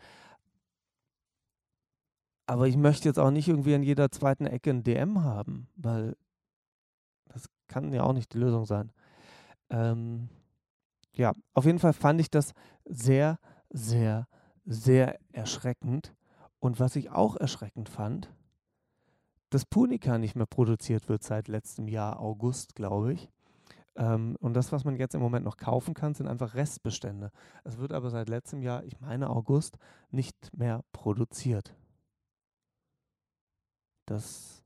Aber 2.46 2.68
ich 2.68 2.76
möchte 2.76 3.08
jetzt 3.08 3.18
auch 3.18 3.32
nicht 3.32 3.48
irgendwie 3.48 3.74
an 3.74 3.82
jeder 3.82 4.10
zweiten 4.12 4.46
Ecke 4.46 4.70
ein 4.70 4.84
DM 4.84 5.24
haben, 5.24 5.68
weil 5.74 6.16
das 7.24 7.48
kann 7.66 7.92
ja 7.92 8.04
auch 8.04 8.12
nicht 8.12 8.32
die 8.34 8.38
Lösung 8.38 8.66
sein. 8.66 8.92
Ähm, 9.68 10.28
ja, 11.12 11.32
auf 11.54 11.64
jeden 11.64 11.80
Fall 11.80 11.92
fand 11.92 12.20
ich 12.20 12.30
das 12.30 12.52
sehr, 12.84 13.40
sehr, 13.70 14.28
sehr 14.64 15.18
erschreckend. 15.32 16.14
Und 16.60 16.78
was 16.78 16.94
ich 16.94 17.10
auch 17.10 17.36
erschreckend 17.36 17.88
fand, 17.88 18.32
dass 19.50 19.64
Punika 19.64 20.18
nicht 20.18 20.36
mehr 20.36 20.46
produziert 20.46 21.08
wird 21.08 21.22
seit 21.22 21.48
letztem 21.48 21.88
Jahr, 21.88 22.20
August, 22.20 22.74
glaube 22.74 23.14
ich. 23.14 23.28
Ähm, 23.96 24.36
und 24.40 24.54
das, 24.54 24.72
was 24.72 24.84
man 24.84 24.96
jetzt 24.96 25.14
im 25.14 25.20
Moment 25.20 25.44
noch 25.44 25.56
kaufen 25.56 25.94
kann, 25.94 26.14
sind 26.14 26.28
einfach 26.28 26.54
Restbestände. 26.54 27.30
Es 27.64 27.78
wird 27.78 27.92
aber 27.92 28.10
seit 28.10 28.28
letztem 28.28 28.62
Jahr, 28.62 28.84
ich 28.84 29.00
meine 29.00 29.30
August, 29.30 29.78
nicht 30.10 30.36
mehr 30.56 30.84
produziert. 30.92 31.74
Das 34.06 34.62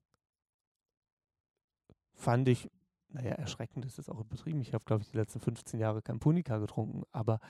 fand 2.15 2.49
ich, 2.49 2.71
naja, 3.09 3.33
erschreckend 3.33 3.85
ist 3.87 3.99
es 3.99 4.09
auch 4.09 4.21
übertrieben. 4.21 4.61
Ich 4.61 4.75
habe, 4.75 4.85
glaube 4.85 5.03
ich, 5.03 5.11
die 5.11 5.17
letzten 5.17 5.41
15 5.41 5.81
Jahre 5.81 6.03
kein 6.03 6.21
Punika 6.21 6.59
getrunken, 6.59 7.05
aber 7.13 7.41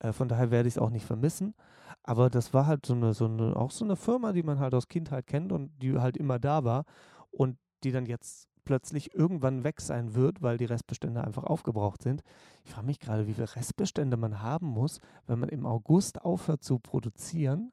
äh, 0.00 0.12
von 0.12 0.28
daher 0.28 0.50
werde 0.50 0.68
ich 0.68 0.74
es 0.74 0.78
auch 0.78 0.90
nicht 0.90 1.06
vermissen. 1.06 1.54
Aber 2.02 2.30
das 2.30 2.54
war 2.54 2.66
halt 2.66 2.86
so 2.86 2.94
eine, 2.94 3.14
so 3.14 3.26
eine, 3.26 3.54
auch 3.56 3.70
so 3.70 3.84
eine 3.84 3.96
Firma, 3.96 4.32
die 4.32 4.42
man 4.42 4.58
halt 4.58 4.74
aus 4.74 4.88
Kindheit 4.88 5.26
kennt 5.26 5.52
und 5.52 5.70
die 5.82 5.98
halt 5.98 6.16
immer 6.16 6.38
da 6.38 6.64
war 6.64 6.84
und 7.30 7.58
die 7.84 7.92
dann 7.92 8.06
jetzt 8.06 8.47
plötzlich 8.68 9.14
irgendwann 9.14 9.64
weg 9.64 9.80
sein 9.80 10.14
wird, 10.14 10.42
weil 10.42 10.58
die 10.58 10.66
Restbestände 10.66 11.24
einfach 11.24 11.44
aufgebraucht 11.44 12.02
sind. 12.02 12.22
Ich 12.64 12.72
frage 12.72 12.86
mich 12.86 13.00
gerade, 13.00 13.26
wie 13.26 13.32
viele 13.32 13.56
Restbestände 13.56 14.18
man 14.18 14.42
haben 14.42 14.66
muss, 14.66 15.00
wenn 15.26 15.38
man 15.38 15.48
im 15.48 15.64
August 15.64 16.20
aufhört 16.20 16.62
zu 16.62 16.78
produzieren 16.78 17.72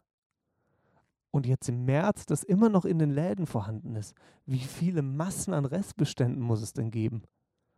und 1.31 1.45
jetzt 1.47 1.67
im 1.67 1.83
März 1.83 2.25
das 2.25 2.43
immer 2.43 2.69
noch 2.69 2.85
in 2.85 2.97
den 2.97 3.11
Läden 3.11 3.45
vorhanden 3.45 3.97
ist. 3.97 4.15
Wie 4.45 4.59
viele 4.59 5.01
Massen 5.01 5.53
an 5.53 5.65
Restbeständen 5.65 6.41
muss 6.41 6.61
es 6.61 6.71
denn 6.71 6.91
geben? 6.91 7.23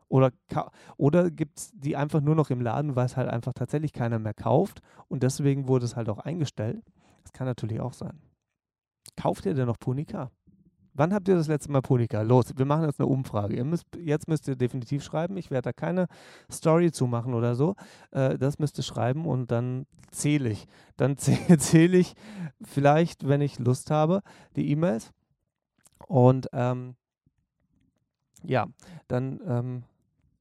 Oder, 0.10 0.32
oder 0.98 1.32
gibt 1.32 1.58
es 1.58 1.72
die 1.74 1.98
einfach 1.98 2.22
nur 2.22 2.36
noch 2.36 2.52
im 2.52 2.62
Laden, 2.62 2.96
weil 2.96 3.08
es 3.08 3.18
halt 3.18 3.30
einfach 3.30 3.54
tatsächlich 3.54 3.94
keiner 3.94 4.20
mehr 4.20 4.36
kauft 4.36 4.84
und 5.08 5.24
deswegen 5.24 5.68
wurde 5.68 5.86
es 5.86 5.96
halt 5.96 6.08
auch 6.10 6.20
eingestellt? 6.20 6.84
Das 7.24 7.34
kann 7.34 7.48
natürlich 7.48 7.80
auch 7.80 7.94
sein. 7.94 8.22
Kauft 9.16 9.48
ihr 9.48 9.56
denn 9.56 9.66
noch 9.66 9.80
Punika? 9.80 10.30
Wann 10.98 11.14
habt 11.14 11.28
ihr 11.28 11.36
das 11.36 11.48
letzte 11.48 11.72
Mal 11.72 11.84
Punika? 11.84 12.24
Los, 12.24 12.54
wir 12.56 12.66
machen 12.66 12.86
jetzt 12.86 13.00
eine 13.00 13.08
Umfrage. 13.08 13.56
Ihr 13.56 13.64
müsst, 13.64 13.86
jetzt 14.04 14.28
müsst 14.28 14.48
ihr 14.48 14.56
definitiv 14.56 15.04
schreiben. 15.04 15.38
Ich 15.38 15.52
werde 15.52 15.70
da 15.70 15.74
keine 15.74 16.08
Story 16.52 16.92
zu 16.92 17.06
machen 17.06 17.36
oder 17.36 17.54
so. 17.54 17.76
Äh, 18.10 18.40
das 18.40 18.58
müsst 18.58 18.80
ihr 18.80 18.84
schreiben 18.84 19.28
und 19.28 19.52
dann 19.52 19.86
zähle 20.10 20.50
ich. 20.50 20.68
Dann 20.98 21.16
zähle 21.18 21.98
ich 21.98 22.16
vielleicht, 22.64 23.28
wenn 23.28 23.42
ich 23.42 23.60
Lust 23.60 23.92
habe, 23.92 24.22
die 24.56 24.72
E-Mails. 24.72 25.12
Und 26.08 26.50
ähm, 26.52 26.96
ja, 28.44 28.66
dann 29.08 29.40
ähm, 29.46 29.84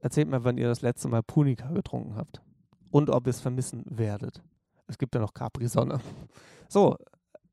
erzählt 0.00 0.28
mir, 0.28 0.42
wann 0.44 0.56
ihr 0.56 0.68
das 0.68 0.80
letzte 0.80 1.08
Mal 1.08 1.22
Punika 1.22 1.68
getrunken 1.68 2.16
habt. 2.16 2.40
Und 2.90 3.10
ob 3.10 3.26
ihr 3.26 3.30
es 3.30 3.40
vermissen 3.40 3.84
werdet. 3.86 4.42
Es 4.86 4.96
gibt 4.96 5.14
ja 5.14 5.20
noch 5.20 5.34
Capri-Sonne. 5.34 6.00
So, 6.68 6.96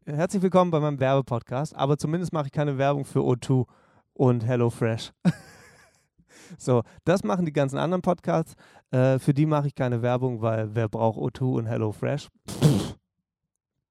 herzlich 0.06 0.44
willkommen 0.44 0.72
bei 0.72 0.80
meinem 0.80 1.00
Werbepodcast, 1.00 1.76
aber 1.76 1.98
zumindest 1.98 2.34
mache 2.34 2.48
ich 2.48 2.52
keine 2.52 2.78
Werbung 2.78 3.06
für 3.06 3.20
O2 3.20 3.66
und 4.14 4.46
HelloFresh. 4.46 5.12
so, 6.58 6.84
das 7.06 7.24
machen 7.24 7.46
die 7.46 7.54
ganzen 7.54 7.78
anderen 7.78 8.02
Podcasts. 8.02 8.56
Äh, 8.92 9.20
für 9.20 9.34
die 9.34 9.46
mache 9.46 9.68
ich 9.68 9.76
keine 9.76 10.02
Werbung, 10.02 10.42
weil 10.42 10.76
wer 10.76 10.90
braucht 10.90 11.18
O2 11.20 11.58
und 11.58 11.66
HelloFresh? 11.68 12.30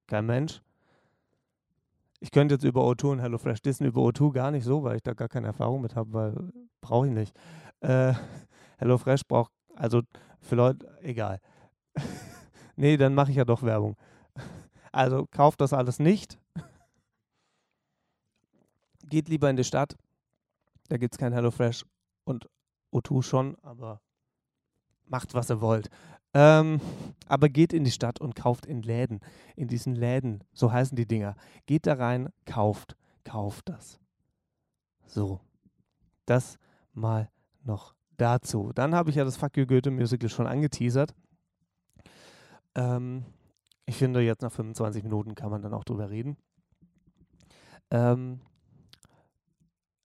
Kein 0.07 0.27
Mensch. 0.27 0.61
Ich 2.21 2.31
könnte 2.31 2.55
jetzt 2.55 2.65
über 2.65 2.83
O2 2.83 3.13
und 3.13 3.21
HelloFresh 3.21 3.63
dissen, 3.63 3.87
über 3.87 4.03
O2 4.03 4.33
gar 4.33 4.51
nicht 4.51 4.65
so, 4.65 4.83
weil 4.83 4.97
ich 4.97 5.03
da 5.03 5.15
gar 5.15 5.29
keine 5.29 5.49
Erfahrung 5.49 5.81
mit 5.81 5.97
habe, 5.97 6.13
weil 6.13 6.53
brauche 6.81 7.07
ich 7.07 7.13
nicht. 7.13 7.35
Äh, 7.81 8.13
HelloFresh 8.79 9.23
braucht, 9.27 9.51
also 9.77 10.03
für 10.41 10.57
Leute, 10.57 10.87
egal. 11.01 11.41
nee, 12.77 12.97
dann 12.97 13.15
mache 13.15 13.31
ich 13.31 13.37
ja 13.37 13.45
doch 13.45 13.63
Werbung. 13.63 13.97
Also 14.93 15.27
kauft 15.31 15.61
das 15.61 15.73
alles 15.73 15.99
nicht. 15.99 16.39
Geht 19.05 19.29
lieber 19.29 19.51
in 19.51 19.57
die 19.57 19.65
Stadt. 19.65 19.97
Da 20.89 20.99
gibt 20.99 21.15
es 21.15 21.19
kein 21.19 21.33
HelloFresh 21.33 21.85
und 22.25 22.49
O2 22.93 23.23
schon, 23.23 23.57
aber 23.63 24.01
macht, 25.07 25.35
was 25.35 25.51
ihr 25.51 25.61
wollt. 25.61 25.89
Ähm, 26.35 26.81
aber 27.27 27.49
geht 27.49 27.73
in 27.73 27.85
die 27.85 27.91
Stadt 27.91 28.21
und 28.21 28.35
kauft 28.35 28.67
in 28.67 28.83
Läden. 28.83 29.21
In 29.57 29.69
diesen 29.69 29.95
Läden, 29.95 30.45
so 30.53 30.73
heißen 30.73 30.97
die 30.97 31.07
Dinger. 31.07 31.37
Geht 31.67 31.87
da 31.87 31.95
rein, 31.95 32.29
kauft, 32.47 32.97
kauft 33.25 33.69
das. 33.69 33.99
So, 35.07 35.41
das 36.27 36.59
mal 36.93 37.31
noch 37.65 37.95
dazu. 38.17 38.73
Dann 38.75 38.95
habe 38.95 39.11
ich 39.11 39.17
ja 39.17 39.25
das 39.25 39.37
Fuck 39.37 39.57
You 39.57 39.67
Goethe 39.67 39.91
Musical 39.91 40.29
schon 40.29 40.47
angeteasert. 40.47 41.15
Ähm, 42.75 43.25
ich 43.93 43.99
finde, 43.99 44.23
jetzt 44.23 44.41
nach 44.41 44.51
25 44.51 45.03
Minuten 45.03 45.35
kann 45.35 45.51
man 45.51 45.61
dann 45.61 45.75
auch 45.75 45.85
drüber 45.85 46.09
reden. 46.09 46.39
Ähm, 47.91 48.41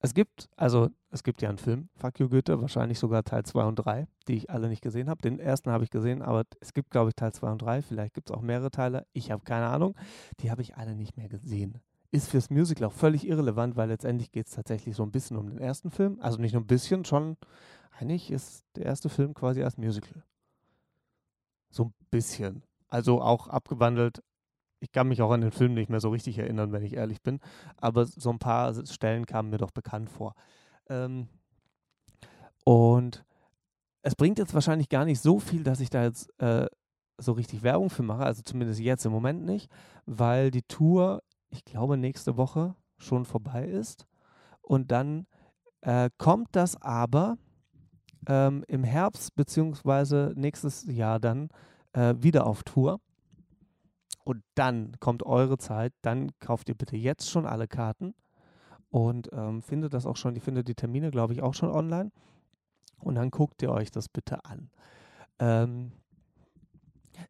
es 0.00 0.12
gibt, 0.12 0.50
also 0.56 0.90
es 1.10 1.22
gibt 1.22 1.40
ja 1.40 1.48
einen 1.48 1.56
Film, 1.56 1.88
Fuck 1.96 2.20
You 2.20 2.28
Goethe, 2.28 2.60
wahrscheinlich 2.60 2.98
sogar 2.98 3.24
Teil 3.24 3.44
2 3.44 3.64
und 3.64 3.76
3, 3.76 4.06
die 4.28 4.34
ich 4.34 4.50
alle 4.50 4.68
nicht 4.68 4.82
gesehen 4.82 5.08
habe. 5.08 5.22
Den 5.22 5.40
ersten 5.40 5.70
habe 5.70 5.84
ich 5.84 5.90
gesehen, 5.90 6.20
aber 6.20 6.44
es 6.60 6.74
gibt, 6.74 6.90
glaube 6.90 7.08
ich, 7.08 7.14
Teil 7.14 7.32
2 7.32 7.50
und 7.50 7.62
3. 7.62 7.80
Vielleicht 7.80 8.12
gibt 8.12 8.28
es 8.28 8.36
auch 8.36 8.42
mehrere 8.42 8.70
Teile. 8.70 9.06
Ich 9.14 9.30
habe 9.30 9.42
keine 9.42 9.68
Ahnung. 9.68 9.96
Die 10.40 10.50
habe 10.50 10.60
ich 10.60 10.76
alle 10.76 10.94
nicht 10.94 11.16
mehr 11.16 11.30
gesehen. 11.30 11.80
Ist 12.10 12.28
fürs 12.28 12.50
Musical 12.50 12.88
auch 12.88 12.92
völlig 12.92 13.26
irrelevant, 13.26 13.76
weil 13.76 13.88
letztendlich 13.88 14.32
geht 14.32 14.48
es 14.48 14.52
tatsächlich 14.52 14.94
so 14.94 15.02
ein 15.02 15.12
bisschen 15.12 15.38
um 15.38 15.48
den 15.48 15.58
ersten 15.58 15.90
Film. 15.90 16.18
Also 16.20 16.38
nicht 16.38 16.52
nur 16.52 16.62
ein 16.62 16.66
bisschen, 16.66 17.06
schon, 17.06 17.38
eigentlich 17.98 18.30
ist 18.30 18.66
der 18.76 18.84
erste 18.84 19.08
Film 19.08 19.32
quasi 19.32 19.60
erst 19.60 19.78
Musical. 19.78 20.22
So 21.70 21.84
ein 21.84 21.94
bisschen. 22.10 22.67
Also 22.88 23.20
auch 23.20 23.48
abgewandelt 23.48 24.22
ich 24.80 24.92
kann 24.92 25.08
mich 25.08 25.22
auch 25.22 25.30
an 25.30 25.40
den 25.40 25.50
Film 25.50 25.74
nicht 25.74 25.90
mehr 25.90 26.00
so 26.00 26.10
richtig 26.10 26.38
erinnern, 26.38 26.72
wenn 26.72 26.82
ich 26.82 26.94
ehrlich 26.94 27.22
bin, 27.22 27.40
aber 27.76 28.06
so 28.06 28.30
ein 28.30 28.38
paar 28.38 28.74
Stellen 28.86 29.26
kamen 29.26 29.50
mir 29.50 29.58
doch 29.58 29.70
bekannt 29.70 30.10
vor. 30.10 30.34
Ähm, 30.88 31.28
und 32.64 33.24
es 34.02 34.14
bringt 34.14 34.38
jetzt 34.38 34.54
wahrscheinlich 34.54 34.88
gar 34.88 35.04
nicht 35.04 35.20
so 35.20 35.38
viel, 35.38 35.64
dass 35.64 35.80
ich 35.80 35.90
da 35.90 36.04
jetzt 36.04 36.30
äh, 36.40 36.66
so 37.18 37.32
richtig 37.32 37.62
Werbung 37.62 37.90
für 37.90 38.02
mache, 38.02 38.24
also 38.24 38.42
zumindest 38.42 38.80
jetzt 38.80 39.04
im 39.04 39.12
Moment 39.12 39.44
nicht, 39.44 39.70
weil 40.06 40.50
die 40.50 40.62
Tour, 40.62 41.22
ich 41.50 41.64
glaube, 41.64 41.96
nächste 41.96 42.36
Woche 42.36 42.76
schon 42.96 43.24
vorbei 43.24 43.66
ist. 43.66 44.06
Und 44.60 44.92
dann 44.92 45.26
äh, 45.80 46.10
kommt 46.18 46.48
das 46.52 46.80
aber 46.80 47.38
ähm, 48.28 48.64
im 48.68 48.84
Herbst 48.84 49.34
beziehungsweise 49.34 50.32
nächstes 50.36 50.84
Jahr 50.84 51.18
dann 51.18 51.48
äh, 51.92 52.14
wieder 52.18 52.46
auf 52.46 52.62
Tour. 52.62 53.00
Und 54.24 54.42
dann 54.54 54.92
kommt 55.00 55.22
eure 55.24 55.58
Zeit, 55.58 55.94
dann 56.02 56.32
kauft 56.38 56.68
ihr 56.68 56.74
bitte 56.74 56.96
jetzt 56.96 57.30
schon 57.30 57.46
alle 57.46 57.66
Karten 57.66 58.14
und 58.90 59.30
ähm, 59.32 59.62
findet 59.62 59.94
das 59.94 60.06
auch 60.06 60.16
schon, 60.16 60.34
ihr 60.34 60.42
findet 60.42 60.68
die 60.68 60.74
Termine, 60.74 61.10
glaube 61.10 61.32
ich, 61.32 61.42
auch 61.42 61.54
schon 61.54 61.70
online. 61.70 62.10
Und 63.00 63.14
dann 63.14 63.30
guckt 63.30 63.62
ihr 63.62 63.70
euch 63.70 63.90
das 63.90 64.08
bitte 64.08 64.44
an. 64.44 64.70
Ähm, 65.38 65.92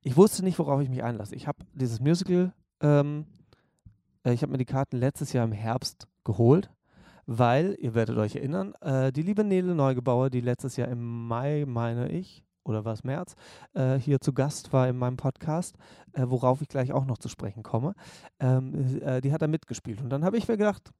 ich 0.02 0.16
wusste 0.16 0.44
nicht, 0.44 0.58
worauf 0.58 0.80
ich 0.80 0.88
mich 0.88 1.02
einlasse. 1.02 1.34
Ich 1.34 1.46
habe 1.46 1.64
dieses 1.74 2.00
Musical, 2.00 2.52
ähm, 2.80 3.26
äh, 4.24 4.32
ich 4.32 4.42
habe 4.42 4.52
mir 4.52 4.58
die 4.58 4.64
Karten 4.64 4.96
letztes 4.96 5.32
Jahr 5.32 5.44
im 5.44 5.52
Herbst 5.52 6.06
geholt, 6.24 6.70
weil, 7.26 7.76
ihr 7.80 7.94
werdet 7.94 8.16
euch 8.16 8.36
erinnern, 8.36 8.74
äh, 8.80 9.12
die 9.12 9.22
liebe 9.22 9.44
Nele 9.44 9.74
Neugebauer, 9.74 10.30
die 10.30 10.40
letztes 10.40 10.76
Jahr 10.76 10.88
im 10.88 11.26
Mai, 11.28 11.64
meine 11.66 12.10
ich, 12.10 12.44
oder 12.68 12.84
war 12.84 12.92
es 12.92 13.04
März, 13.04 13.34
äh, 13.74 13.96
hier 13.96 14.20
zu 14.20 14.32
Gast 14.32 14.72
war 14.72 14.88
in 14.88 14.96
meinem 14.96 15.16
Podcast, 15.16 15.76
äh, 16.12 16.24
worauf 16.26 16.62
ich 16.62 16.68
gleich 16.68 16.92
auch 16.92 17.04
noch 17.04 17.18
zu 17.18 17.28
sprechen 17.28 17.62
komme. 17.62 17.94
Ähm, 18.38 19.00
äh, 19.02 19.20
die 19.20 19.32
hat 19.32 19.42
da 19.42 19.48
mitgespielt. 19.48 20.00
Und 20.00 20.10
dann 20.10 20.24
habe 20.24 20.36
ich 20.36 20.48
mir 20.48 20.56
gedacht, 20.56 20.92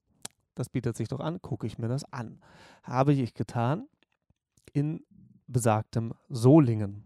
das 0.55 0.69
bietet 0.69 0.97
sich 0.97 1.09
doch 1.09 1.21
an, 1.21 1.41
gucke 1.41 1.67
ich 1.67 1.79
mir 1.79 1.89
das 1.89 2.05
an. 2.13 2.41
Habe 2.83 3.13
ich 3.13 3.35
getan 3.35 3.87
in 4.73 5.05
besagtem 5.47 6.15
Solingen. 6.29 7.05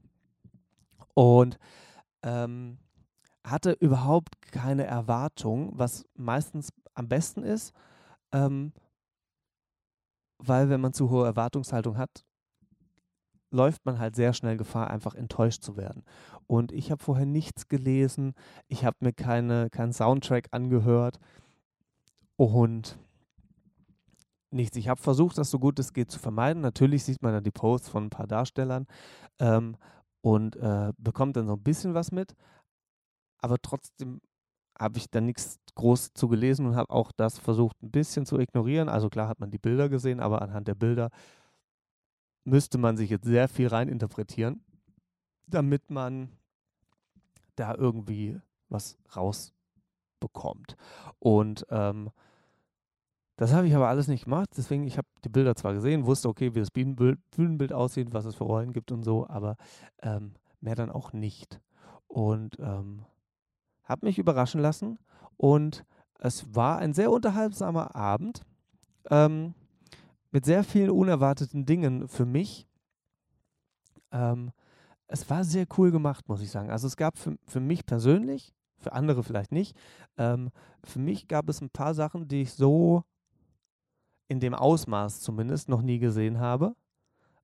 Und 1.14 1.58
ähm, 2.22 2.78
hatte 3.44 3.72
überhaupt 3.72 4.40
keine 4.52 4.84
Erwartung, 4.84 5.72
was 5.74 6.06
meistens 6.14 6.72
am 6.94 7.08
besten 7.08 7.42
ist, 7.42 7.72
ähm, 8.32 8.72
weil 10.38 10.70
wenn 10.70 10.80
man 10.80 10.92
zu 10.92 11.10
hohe 11.10 11.26
Erwartungshaltung 11.26 11.98
hat, 11.98 12.24
läuft 13.52 13.84
man 13.84 13.98
halt 13.98 14.16
sehr 14.16 14.32
schnell 14.32 14.56
Gefahr, 14.56 14.90
einfach 14.90 15.14
enttäuscht 15.14 15.62
zu 15.62 15.76
werden. 15.76 16.04
Und 16.46 16.72
ich 16.72 16.90
habe 16.90 17.02
vorher 17.02 17.26
nichts 17.26 17.68
gelesen, 17.68 18.34
ich 18.68 18.84
habe 18.84 18.96
mir 19.00 19.12
keine, 19.12 19.70
keinen 19.70 19.92
Soundtrack 19.92 20.48
angehört 20.50 21.18
und 22.36 22.98
nichts. 24.50 24.76
Ich 24.76 24.88
habe 24.88 25.00
versucht, 25.00 25.38
das 25.38 25.50
so 25.50 25.58
gut 25.58 25.78
es 25.78 25.92
geht 25.92 26.10
zu 26.10 26.18
vermeiden. 26.18 26.62
Natürlich 26.62 27.04
sieht 27.04 27.22
man 27.22 27.32
dann 27.32 27.44
die 27.44 27.50
Posts 27.50 27.88
von 27.88 28.04
ein 28.04 28.10
paar 28.10 28.26
Darstellern 28.26 28.86
ähm, 29.38 29.76
und 30.20 30.56
äh, 30.56 30.92
bekommt 30.98 31.36
dann 31.36 31.46
so 31.46 31.54
ein 31.54 31.62
bisschen 31.62 31.94
was 31.94 32.12
mit, 32.12 32.34
aber 33.38 33.58
trotzdem 33.60 34.20
habe 34.78 34.98
ich 34.98 35.10
dann 35.10 35.26
nichts 35.26 35.58
groß 35.74 36.12
zu 36.14 36.28
gelesen 36.28 36.66
und 36.66 36.76
habe 36.76 36.92
auch 36.92 37.12
das 37.12 37.38
versucht 37.38 37.80
ein 37.82 37.90
bisschen 37.90 38.26
zu 38.26 38.38
ignorieren. 38.38 38.88
Also 38.88 39.08
klar 39.08 39.28
hat 39.28 39.40
man 39.40 39.50
die 39.50 39.58
Bilder 39.58 39.88
gesehen, 39.88 40.20
aber 40.20 40.42
anhand 40.42 40.68
der 40.68 40.74
Bilder 40.74 41.10
müsste 42.44 42.78
man 42.78 42.96
sich 42.96 43.10
jetzt 43.10 43.26
sehr 43.26 43.48
viel 43.48 43.68
reininterpretieren, 43.68 44.64
damit 45.46 45.90
man 45.90 46.30
da 47.56 47.74
irgendwie 47.74 48.40
was 48.68 48.96
rausbekommt. 49.14 50.76
Und 51.18 51.66
ähm, 51.70 52.10
das 53.36 53.52
habe 53.52 53.66
ich 53.66 53.74
aber 53.74 53.88
alles 53.88 54.08
nicht 54.08 54.24
gemacht. 54.24 54.50
Deswegen, 54.56 54.86
ich 54.86 54.98
habe 54.98 55.08
die 55.24 55.28
Bilder 55.28 55.54
zwar 55.54 55.74
gesehen, 55.74 56.06
wusste, 56.06 56.28
okay, 56.28 56.54
wie 56.54 56.60
das 56.60 56.70
Bühnenbild, 56.70 57.18
Bühnenbild 57.30 57.72
aussieht, 57.72 58.12
was 58.12 58.24
es 58.24 58.34
für 58.34 58.44
Rollen 58.44 58.72
gibt 58.72 58.92
und 58.92 59.02
so, 59.02 59.26
aber 59.28 59.56
ähm, 60.02 60.34
mehr 60.60 60.74
dann 60.74 60.90
auch 60.90 61.12
nicht. 61.12 61.60
Und 62.06 62.58
ähm, 62.60 63.04
habe 63.84 64.06
mich 64.06 64.18
überraschen 64.18 64.60
lassen. 64.60 64.98
Und 65.36 65.84
es 66.18 66.54
war 66.54 66.78
ein 66.78 66.94
sehr 66.94 67.10
unterhaltsamer 67.10 67.96
Abend. 67.96 68.42
Ähm, 69.10 69.54
mit 70.32 70.44
sehr 70.44 70.64
vielen 70.64 70.90
unerwarteten 70.90 71.64
Dingen 71.64 72.08
für 72.08 72.26
mich. 72.26 72.66
Ähm, 74.10 74.50
es 75.06 75.28
war 75.28 75.44
sehr 75.44 75.66
cool 75.76 75.90
gemacht, 75.90 76.28
muss 76.28 76.40
ich 76.40 76.50
sagen. 76.50 76.70
Also 76.70 76.86
es 76.86 76.96
gab 76.96 77.18
für, 77.18 77.36
für 77.46 77.60
mich 77.60 77.86
persönlich, 77.86 78.54
für 78.78 78.92
andere 78.92 79.22
vielleicht 79.22 79.52
nicht, 79.52 79.76
ähm, 80.16 80.50
für 80.82 80.98
mich 80.98 81.28
gab 81.28 81.48
es 81.48 81.60
ein 81.60 81.70
paar 81.70 81.94
Sachen, 81.94 82.26
die 82.26 82.42
ich 82.42 82.52
so 82.54 83.04
in 84.28 84.40
dem 84.40 84.54
Ausmaß 84.54 85.20
zumindest 85.20 85.68
noch 85.68 85.82
nie 85.82 85.98
gesehen 85.98 86.40
habe, 86.40 86.74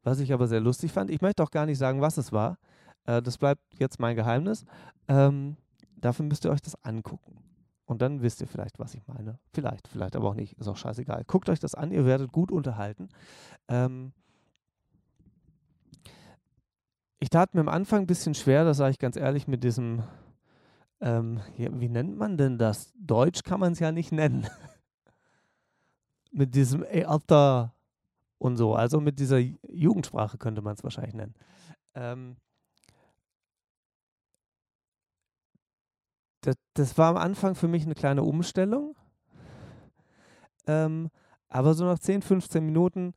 was 0.03 0.21
ich 0.21 0.33
aber 0.33 0.49
sehr 0.49 0.61
lustig 0.61 0.91
fand. 0.91 1.11
Ich 1.11 1.21
möchte 1.21 1.43
auch 1.43 1.51
gar 1.51 1.67
nicht 1.67 1.79
sagen, 1.79 2.01
was 2.01 2.17
es 2.17 2.33
war. 2.33 2.59
Äh, 3.05 3.21
das 3.21 3.37
bleibt 3.37 3.63
jetzt 3.79 4.01
mein 4.01 4.17
Geheimnis. 4.17 4.65
Ähm, 5.07 5.57
dafür 5.97 6.25
müsst 6.25 6.45
ihr 6.47 6.51
euch 6.51 6.63
das 6.63 6.83
angucken. 6.83 7.48
Und 7.89 8.03
dann 8.03 8.21
wisst 8.21 8.43
ihr 8.43 8.47
vielleicht, 8.47 8.79
was 8.79 8.95
ich 8.95 9.07
meine. 9.09 9.39
Vielleicht, 9.55 9.89
vielleicht 9.89 10.15
aber 10.15 10.29
auch 10.29 10.35
nicht. 10.35 10.53
Ist 10.59 10.69
auch 10.69 10.77
scheißegal. 10.77 11.25
Guckt 11.27 11.49
euch 11.49 11.59
das 11.59 11.75
an, 11.75 11.91
ihr 11.91 12.05
werdet 12.05 12.33
gut 12.33 12.53
unterhalten. 12.53 13.09
Ähm 13.67 14.13
ich 17.19 17.31
tat 17.31 17.55
mir 17.55 17.63
am 17.63 17.69
Anfang 17.71 18.01
ein 18.01 18.07
bisschen 18.07 18.35
schwer, 18.35 18.67
das 18.67 18.77
sage 18.77 18.91
ich 18.91 18.99
ganz 18.99 19.17
ehrlich, 19.17 19.49
mit 19.49 19.65
diesem, 19.65 20.03
ähm, 21.01 21.41
ja, 21.57 21.71
wie 21.81 21.89
nennt 21.89 22.19
man 22.19 22.37
denn 22.37 22.59
das? 22.59 22.93
Deutsch 23.01 23.43
kann 23.43 23.59
man 23.59 23.73
es 23.73 23.79
ja 23.79 23.91
nicht 23.91 24.13
nennen. 24.13 24.47
mit 26.31 26.55
diesem 26.55 26.85
ey, 26.85 27.05
Alter 27.05 27.73
und 28.37 28.59
so. 28.59 28.75
Also 28.75 29.01
mit 29.01 29.19
dieser 29.19 29.39
Jugendsprache 29.39 30.37
könnte 30.37 30.61
man 30.61 30.75
es 30.75 30.85
wahrscheinlich 30.85 31.15
nennen. 31.15 31.35
Ähm 31.95 32.37
das, 36.49 36.57
das 36.75 36.99
war 36.99 37.11
am 37.11 37.17
Anfang 37.19 37.55
für 37.55 37.69
mich 37.69 37.85
eine 37.85 37.95
kleine 37.95 38.23
Umstellung. 38.23 38.97
Ähm, 40.67 41.11
aber 41.49 41.75
so 41.75 41.85
nach 41.85 41.99
10, 41.99 42.23
15 42.23 42.65
Minuten 42.65 43.15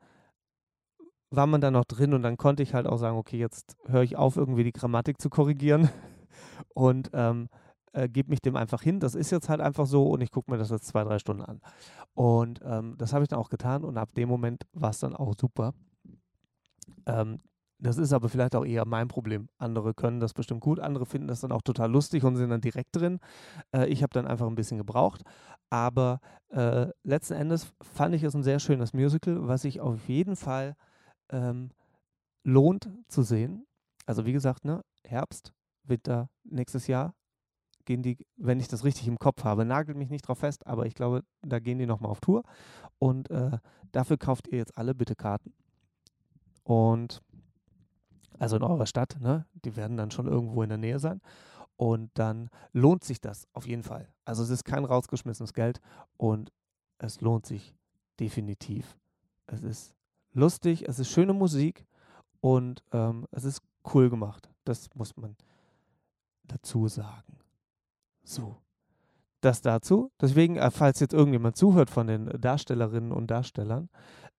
war 1.30 1.48
man 1.48 1.62
dann 1.62 1.74
noch 1.74 1.86
drin 1.86 2.14
und 2.14 2.24
dann 2.24 2.36
konnte 2.36 2.62
ich 2.62 2.74
halt 2.74 2.88
auch 2.88 2.98
sagen, 2.98 3.18
okay, 3.18 3.38
jetzt 3.38 3.78
höre 3.88 4.04
ich 4.04 4.18
auf, 4.18 4.36
irgendwie 4.36 4.66
die 4.66 4.74
Grammatik 4.74 5.22
zu 5.22 5.30
korrigieren 5.30 5.90
und 6.74 7.10
ähm, 7.14 7.48
äh, 7.94 8.10
gebe 8.10 8.30
mich 8.30 8.42
dem 8.42 8.58
einfach 8.58 8.82
hin. 8.82 9.00
Das 9.00 9.16
ist 9.16 9.32
jetzt 9.32 9.48
halt 9.48 9.62
einfach 9.62 9.86
so 9.86 10.08
und 10.08 10.20
ich 10.20 10.32
gucke 10.32 10.52
mir 10.52 10.58
das 10.58 10.70
jetzt 10.70 10.88
zwei, 10.88 11.06
drei 11.06 11.20
Stunden 11.20 11.44
an. 11.44 11.62
Und 12.14 12.60
ähm, 12.66 12.96
das 12.98 13.14
habe 13.14 13.24
ich 13.24 13.30
dann 13.30 13.40
auch 13.40 13.50
getan 13.50 13.86
und 13.86 13.98
ab 13.98 14.14
dem 14.16 14.28
Moment 14.28 14.64
war 14.74 14.90
es 14.90 15.00
dann 15.00 15.16
auch 15.16 15.34
super. 15.40 15.74
Ähm, 17.06 17.40
das 17.82 17.98
ist 17.98 18.14
aber 18.14 18.30
vielleicht 18.30 18.56
auch 18.56 18.64
eher 18.64 18.86
mein 18.86 19.08
Problem. 19.08 19.50
Andere 19.58 19.94
können 19.96 20.20
das 20.20 20.34
bestimmt 20.34 20.62
gut, 20.62 20.80
andere 20.80 21.08
finden 21.08 21.28
das 21.28 21.42
dann 21.42 21.52
auch 21.52 21.64
total 21.64 21.92
lustig 21.92 22.24
und 22.24 22.36
sind 22.36 22.52
dann 22.52 22.62
direkt 22.62 22.96
drin. 22.96 23.20
Äh, 23.76 23.88
ich 23.88 24.04
habe 24.04 24.14
dann 24.14 24.28
einfach 24.28 24.48
ein 24.48 24.56
bisschen 24.56 24.78
gebraucht. 24.78 25.24
Aber 25.72 26.20
äh, 26.50 26.88
letzten 27.04 27.34
Endes 27.34 27.74
fand 27.82 28.14
ich 28.14 28.24
es 28.24 28.36
ein 28.36 28.44
sehr 28.44 28.60
schönes 28.60 28.94
Musical, 28.94 29.48
was 29.48 29.64
sich 29.64 29.82
auf 29.82 30.08
jeden 30.08 30.36
Fall 30.36 30.76
ähm, 31.30 31.72
lohnt 32.44 32.90
zu 33.08 33.24
sehen. 33.24 33.66
Also 34.06 34.26
wie 34.26 34.34
gesagt, 34.34 34.64
ne, 34.64 34.84
Herbst, 35.04 35.54
Winter 35.84 36.30
nächstes 36.44 36.86
Jahr 36.86 37.16
gehen 37.86 38.04
die, 38.04 38.28
wenn 38.38 38.60
ich 38.60 38.68
das 38.68 38.84
richtig 38.84 39.08
im 39.08 39.18
Kopf 39.18 39.44
habe, 39.44 39.66
nagelt 39.66 39.98
mich 39.98 40.12
nicht 40.12 40.28
drauf 40.28 40.40
fest, 40.40 40.68
aber 40.68 40.86
ich 40.86 40.94
glaube, 40.94 41.24
da 41.42 41.58
gehen 41.58 41.80
die 41.80 41.88
nochmal 41.88 42.12
auf 42.12 42.22
Tour. 42.22 42.44
Und 43.00 43.32
äh, 43.32 43.58
dafür 43.92 44.18
kauft 44.18 44.48
ihr 44.50 44.60
jetzt 44.60 44.78
alle 44.78 44.94
bitte 44.94 45.16
Karten. 45.16 45.54
Und 46.64 47.24
also 48.42 48.56
in 48.56 48.64
eurer 48.64 48.88
Stadt, 48.88 49.18
ne? 49.20 49.46
Die 49.54 49.76
werden 49.76 49.98
dann 49.98 50.10
schon 50.10 50.26
irgendwo 50.26 50.64
in 50.64 50.70
der 50.70 50.80
Nähe 50.80 50.98
sein. 50.98 51.22
Und 51.76 52.10
dann 52.16 52.50
lohnt 52.74 53.04
sich 53.04 53.22
das 53.22 53.48
auf 53.54 53.68
jeden 53.68 53.84
Fall. 53.84 54.08
Also 54.26 54.42
es 54.42 54.50
ist 54.50 54.66
kein 54.66 54.84
rausgeschmissenes 54.84 55.54
Geld 55.54 55.80
und 56.18 56.52
es 56.98 57.22
lohnt 57.22 57.46
sich 57.46 57.76
definitiv. 58.20 58.98
Es 59.46 59.62
ist 59.62 59.94
lustig, 60.34 60.88
es 60.88 60.98
ist 60.98 61.10
schöne 61.10 61.34
Musik 61.34 61.86
und 62.40 62.84
ähm, 62.92 63.28
es 63.30 63.44
ist 63.44 63.62
cool 63.94 64.10
gemacht. 64.10 64.50
Das 64.64 64.90
muss 64.96 65.16
man 65.18 65.36
dazu 66.44 66.88
sagen. 66.88 67.38
So, 68.24 68.58
das 69.42 69.62
dazu. 69.62 70.12
Deswegen, 70.20 70.56
äh, 70.56 70.72
falls 70.72 71.00
jetzt 71.00 71.14
irgendjemand 71.14 71.58
zuhört 71.58 71.92
von 71.92 72.08
den 72.08 72.26
Darstellerinnen 72.42 73.12
und 73.12 73.30
Darstellern, 73.30 73.90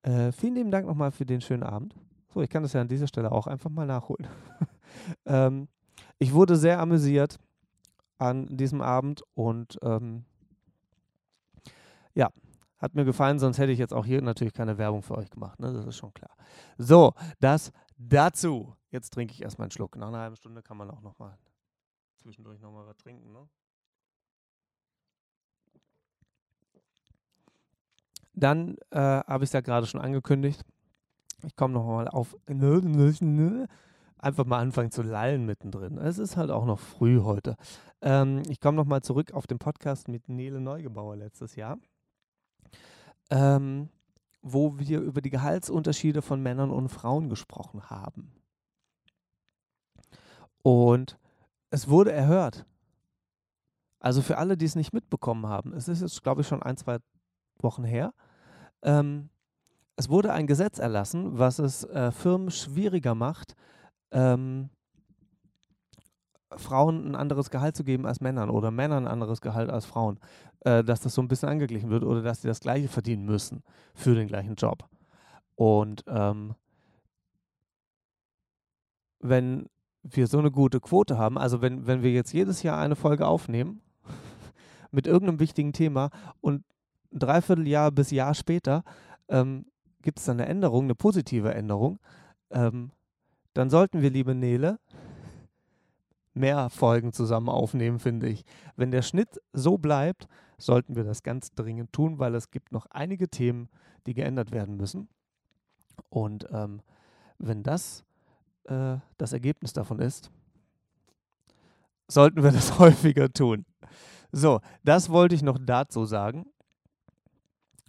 äh, 0.03 0.33
vielen 0.33 0.57
lieben 0.57 0.71
Dank 0.73 0.88
nochmal 0.88 1.12
für 1.12 1.25
den 1.25 1.41
schönen 1.41 1.62
Abend. 1.62 1.95
So, 2.33 2.40
ich 2.40 2.49
kann 2.49 2.62
das 2.62 2.73
ja 2.73 2.81
an 2.81 2.88
dieser 2.88 3.07
Stelle 3.07 3.31
auch 3.31 3.47
einfach 3.47 3.71
mal 3.71 3.87
nachholen. 3.87 4.27
ähm, 5.27 5.68
ich 6.18 6.33
wurde 6.33 6.57
sehr 6.57 6.81
amüsiert 6.81 7.38
an 8.18 8.47
diesem 8.57 8.81
Abend 8.81 9.23
und 9.35 9.79
ähm, 9.83 10.25
ja, 12.14 12.31
hat 12.79 12.95
mir 12.95 13.05
gefallen, 13.05 13.38
sonst 13.38 13.59
hätte 13.59 13.73
ich 13.73 13.79
jetzt 13.79 13.92
auch 13.92 14.07
hier 14.07 14.23
natürlich 14.23 14.55
keine 14.55 14.79
Werbung 14.79 15.03
für 15.03 15.16
euch 15.16 15.31
gemacht, 15.31 15.61
ne? 15.61 15.73
das 15.73 15.85
ist 15.87 15.97
schon 15.97 16.14
klar. 16.14 16.31
So, 16.79 17.12
das 17.40 17.71
dazu. 17.97 18.75
Jetzt 18.90 19.11
trinke 19.11 19.33
ich 19.33 19.42
erstmal 19.42 19.66
einen 19.66 19.73
Schluck. 19.73 19.97
Nach 19.97 20.09
einer 20.09 20.18
halben 20.18 20.37
Stunde 20.37 20.62
kann 20.62 20.77
man 20.77 20.90
auch 20.90 21.01
nochmal 21.01 21.38
zwischendurch 22.16 22.61
nochmal 22.61 22.87
was 22.87 22.97
trinken. 22.97 23.33
Ne? 23.33 23.49
Dann 28.35 28.77
äh, 28.90 28.99
habe 28.99 29.45
ich 29.45 29.49
es 29.49 29.53
ja 29.53 29.61
gerade 29.61 29.87
schon 29.87 30.01
angekündigt. 30.01 30.64
Ich 31.45 31.57
komme 31.57 31.75
nochmal 31.75 32.09
auf. 32.09 32.37
Einfach 34.19 34.45
mal 34.47 34.61
anfangen 34.61 34.93
zu 34.93 35.03
lallen 35.03 35.47
mittendrin. 35.47 35.99
Es 35.99 36.19
ist 36.19 36.37
halt 36.37 36.51
auch 36.51 36.65
noch 36.65 36.79
früh 36.79 37.23
heute. 37.23 37.57
Ähm, 38.01 38.43
ich 38.49 38.61
komme 38.61 38.77
nochmal 38.77 39.03
zurück 39.03 39.33
auf 39.33 39.49
den 39.49 39.59
Podcast 39.59 40.07
mit 40.07 40.29
Nele 40.29 40.61
Neugebauer 40.61 41.17
letztes 41.17 41.57
Jahr, 41.57 41.79
ähm, 43.31 43.89
wo 44.43 44.79
wir 44.79 45.01
über 45.01 45.21
die 45.23 45.31
Gehaltsunterschiede 45.31 46.23
von 46.23 46.41
Männern 46.41 46.71
und 46.71 46.89
Frauen 46.89 47.29
gesprochen 47.29 47.91
haben. 47.91 48.33
Und 50.63 51.19
es 51.71 51.89
wurde 51.89 52.13
erhört. 52.13 52.65
Also 53.99 54.23
für 54.23 54.39
alle, 54.39 54.57
die 54.57 54.67
es 54.67 54.77
nicht 54.77 54.93
mitbekommen 54.93 55.47
haben, 55.47 55.73
es 55.75 55.89
ist 55.89 56.03
jetzt, 56.03 56.23
glaube 56.23 56.41
ich, 56.41 56.49
schon 56.49 56.63
ein, 56.63 56.77
zwei 56.77 56.99
Wochen 57.61 57.85
her. 57.85 58.15
Ähm, 58.83 59.31
es 60.03 60.09
wurde 60.09 60.33
ein 60.33 60.49
Gesetz 60.49 60.81
erlassen, 60.81 61.38
was 61.38 61.61
es 61.61 61.85
äh, 61.85 62.11
Firmen 62.11 62.51
schwieriger 62.51 63.15
macht, 63.15 63.55
ähm, 64.11 64.69
Frauen 66.57 67.07
ein 67.07 67.15
anderes 67.15 67.51
Gehalt 67.51 67.77
zu 67.77 67.85
geben 67.85 68.05
als 68.05 68.21
Männern 68.21 68.51
oder 68.51 68.73
Männern 68.73 69.07
ein 69.07 69.12
anderes 69.12 69.41
Gehalt 69.41 69.71
als 69.71 69.87
Frauen. 69.87 70.19
Äh, 70.65 70.83
dass 70.83 71.01
das 71.01 71.15
so 71.15 71.23
ein 71.23 71.29
bisschen 71.29 71.49
angeglichen 71.49 71.88
wird 71.88 72.03
oder 72.03 72.21
dass 72.21 72.43
sie 72.43 72.49
das 72.49 72.59
Gleiche 72.59 72.88
verdienen 72.88 73.25
müssen 73.25 73.62
für 73.95 74.17
den 74.17 74.27
gleichen 74.27 74.57
Job. 74.57 74.88
Und 75.55 76.03
ähm, 76.09 76.57
wenn 79.21 79.69
wir 80.03 80.27
so 80.27 80.41
eine 80.41 80.51
gute 80.51 80.81
Quote 80.81 81.17
haben, 81.17 81.38
also 81.38 81.62
wenn, 81.62 81.87
wenn 81.87 82.03
wir 82.03 82.11
jetzt 82.11 82.33
jedes 82.33 82.65
Jahr 82.65 82.81
eine 82.81 82.97
Folge 82.97 83.29
aufnehmen 83.29 83.83
mit 84.91 85.07
irgendeinem 85.07 85.38
wichtigen 85.38 85.73
Thema 85.73 86.11
und 86.41 86.65
ein 87.12 87.21
Dreivierteljahr 87.21 87.93
bis 87.93 88.11
Jahr 88.11 88.35
später 88.35 88.83
ähm, 89.29 89.67
gibt 90.03 90.19
es 90.19 90.27
dann 90.27 90.41
eine 90.41 90.49
Änderung, 90.49 90.85
eine 90.85 90.95
positive 90.95 91.55
Änderung, 91.55 91.99
ähm, 92.51 92.91
dann 93.55 93.71
sollten 93.71 94.03
wir, 94.03 94.11
liebe 94.11 94.35
Nele, 94.35 94.79
mehr 96.35 96.71
Folgen 96.71 97.12
zusammen 97.12 97.49
aufnehmen, 97.49 97.99
finde 97.99 98.29
ich. 98.29 98.45
Wenn 98.77 98.91
der 98.91 99.03
Schnitt 99.03 99.41
so 99.53 99.79
bleibt, 99.79 100.29
sollten 100.59 100.97
wir 100.97 101.05
das 101.05 101.23
ganz 101.23 101.53
dringend 101.53 101.93
tun, 101.93 102.19
weil 102.19 102.35
es 102.35 102.51
gibt 102.51 102.73
noch 102.73 102.87
einige 102.87 103.29
Themen, 103.29 103.69
die 104.07 104.15
geändert 104.15 104.53
werden 104.53 104.77
müssen. 104.77 105.09
Und 106.09 106.47
ähm, 106.53 106.81
wenn 107.38 107.62
das 107.62 108.05
äh, 108.65 108.97
das 109.19 109.33
Ergebnis 109.33 109.73
davon 109.73 109.99
ist, 109.99 110.31
sollten 112.09 112.43
wir 112.43 112.53
das 112.53 112.79
häufiger 112.79 113.33
tun. 113.33 113.65
So, 114.31 114.61
das 114.85 115.11
wollte 115.11 115.35
ich 115.35 115.43
noch 115.43 115.59
dazu 115.61 116.05
sagen. 116.05 116.47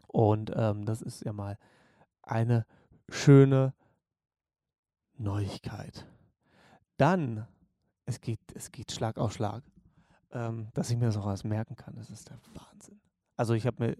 Und 0.08 0.52
ähm, 0.56 0.86
das 0.86 1.02
ist 1.02 1.23
ja 1.23 1.34
mal 1.34 1.58
eine 2.23 2.65
schöne 3.09 3.73
Neuigkeit. 5.17 6.05
Dann, 6.97 7.47
es 8.05 8.21
geht, 8.21 8.39
es 8.53 8.71
geht 8.71 8.91
Schlag 8.91 9.17
auf 9.17 9.33
Schlag, 9.33 9.63
ähm, 10.31 10.69
dass 10.73 10.89
ich 10.89 10.97
mir 10.97 11.05
das 11.05 11.17
auch 11.17 11.27
alles 11.27 11.43
merken 11.43 11.75
kann. 11.75 11.95
Das 11.95 12.09
ist 12.09 12.29
der 12.29 12.39
Wahnsinn. 12.53 12.99
Also 13.36 13.53
ich 13.53 13.65
habe 13.65 13.83
mir 13.83 13.97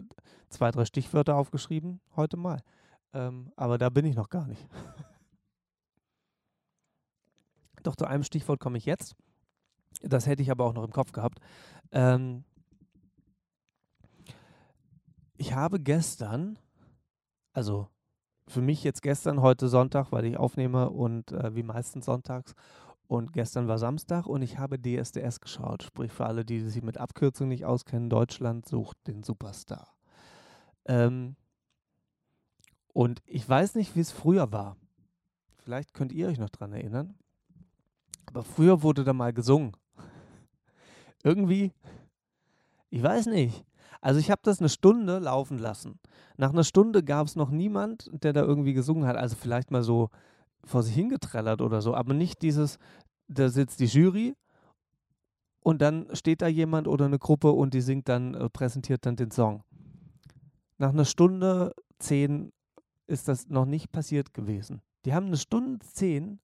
zwei, 0.49 0.71
drei 0.71 0.86
Stichwörter 0.86 1.36
aufgeschrieben, 1.36 2.01
heute 2.15 2.38
mal. 2.38 2.62
Ähm, 3.13 3.51
aber 3.55 3.77
da 3.77 3.89
bin 3.89 4.05
ich 4.05 4.15
noch 4.15 4.29
gar 4.29 4.47
nicht. 4.47 4.67
Doch 7.83 7.95
zu 7.95 8.05
einem 8.05 8.23
Stichwort 8.23 8.59
komme 8.59 8.77
ich 8.77 8.86
jetzt. 8.86 9.15
Das 10.01 10.25
hätte 10.25 10.41
ich 10.41 10.51
aber 10.51 10.65
auch 10.65 10.73
noch 10.73 10.83
im 10.83 10.91
Kopf 10.91 11.12
gehabt. 11.12 11.39
Ähm, 11.91 12.43
ich 15.38 15.53
habe 15.53 15.79
gestern, 15.79 16.57
also 17.53 17.89
für 18.47 18.62
mich 18.62 18.84
jetzt 18.84 19.01
gestern, 19.01 19.41
heute 19.41 19.67
Sonntag, 19.67 20.12
weil 20.12 20.25
ich 20.25 20.38
aufnehme 20.38 20.89
und 20.89 21.32
äh, 21.32 21.56
wie 21.56 21.63
meistens 21.63 22.06
sonntags. 22.06 22.53
Und 23.08 23.34
gestern 23.34 23.67
war 23.67 23.77
Samstag 23.77 24.25
und 24.25 24.41
ich 24.41 24.58
habe 24.58 24.79
DSDS 24.79 25.39
geschaut. 25.39 25.84
Sprich, 25.84 26.12
für 26.12 26.25
alle, 26.25 26.45
die 26.45 26.62
sich 26.62 26.84
mit 26.84 26.97
Abkürzungen 26.97 27.49
nicht 27.49 27.65
auskennen, 27.65 28.10
Deutschland 28.10 28.67
sucht 28.67 28.97
den 29.08 29.23
Superstar. 29.23 29.93
Ähm, 30.86 31.36
und 32.93 33.21
ich 33.25 33.47
weiß 33.47 33.75
nicht, 33.75 33.95
wie 33.95 34.01
es 34.01 34.12
früher 34.12 34.51
war. 34.51 34.77
Vielleicht 35.58 35.93
könnt 35.93 36.12
ihr 36.12 36.27
euch 36.27 36.39
noch 36.39 36.49
dran 36.49 36.73
erinnern. 36.73 37.15
Aber 38.25 38.43
früher 38.43 38.82
wurde 38.84 39.03
da 39.03 39.13
mal 39.13 39.34
gesungen. 39.34 39.73
Irgendwie, 41.23 41.71
ich 42.89 43.01
weiß 43.01 43.27
nicht. 43.27 43.65
Also 44.04 44.20
ich 44.20 44.30
habe 44.30 44.42
das 44.44 44.60
eine 44.60 44.68
Stunde 44.68 45.20
laufen 45.20 45.58
lassen. 45.58 45.98
Nach 46.36 46.50
einer 46.50 46.66
Stunde 46.66 47.04
gab 47.04 47.26
es 47.26 47.38
noch 47.38 47.50
niemand, 47.50 48.10
der 48.12 48.34
da 48.34 48.42
irgendwie 48.42 48.74
gesungen 48.74 49.06
hat. 49.06 49.16
Also 49.16 49.38
vielleicht 49.38 49.72
mal 49.72 49.82
so 49.82 50.10
vor 50.66 50.84
sich 50.84 50.94
hingetrellert 50.94 51.62
oder 51.62 51.82
so, 51.82 51.96
aber 51.96 52.13
nicht 52.13 52.42
dieses, 52.42 52.80
da 53.30 53.48
sitzt 53.48 53.80
die 53.80 53.86
Jury 53.86 54.36
und 55.62 55.82
dann 55.82 56.13
steht 56.13 56.42
da 56.42 56.48
jemand 56.48 56.89
oder 56.89 57.06
eine 57.06 57.18
Gruppe 57.18 57.54
und 57.54 57.74
die 57.74 57.80
singt 57.80 58.10
dann, 58.10 58.34
äh, 58.34 58.50
präsentiert 58.50 59.06
dann 59.06 59.16
den 59.16 59.32
Song. 59.32 59.63
Nach 60.78 60.89
einer 60.89 61.06
Stunde 61.06 61.74
zehn 62.00 62.52
ist 63.08 63.30
das 63.30 63.48
noch 63.48 63.66
nicht 63.66 63.94
passiert 63.94 64.34
gewesen. 64.34 64.82
Die 65.06 65.13
haben 65.13 65.28
eine 65.28 65.38
Stunde 65.38 65.80
zehn 65.80 66.42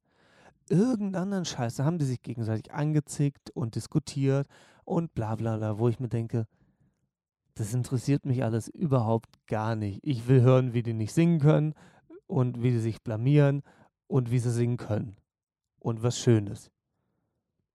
irgendeinen 0.70 1.24
anderen 1.24 1.46
Scheiß, 1.46 1.76
da 1.76 1.84
haben 1.84 1.98
die 1.98 2.06
sich 2.06 2.22
gegenseitig 2.22 2.74
angezickt 2.74 3.50
und 3.52 3.76
diskutiert 3.76 4.48
und 4.86 5.14
bla 5.14 5.36
bla 5.36 5.58
bla, 5.58 5.78
wo 5.78 5.90
ich 5.90 6.00
mir 6.00 6.08
denke, 6.08 6.48
das 7.60 7.74
interessiert 7.74 8.26
mich 8.26 8.42
alles 8.42 8.70
überhaupt 8.70 9.46
gar 9.46 9.76
nicht. 9.76 10.00
Ich 10.02 10.30
will 10.30 10.42
hören, 10.42 10.74
wie 10.74 10.82
die 10.82 10.94
nicht 10.94 11.12
singen 11.12 11.42
können 11.42 11.74
und 12.26 12.64
wie 12.64 12.72
sie 12.72 12.80
sich 12.80 13.02
blamieren 13.02 13.64
und 14.08 14.32
wie 14.32 14.40
sie 14.40 14.50
singen 14.50 14.78
können. 14.78 15.18
Und 15.78 16.02
was 16.02 16.18
Schönes. 16.18 16.72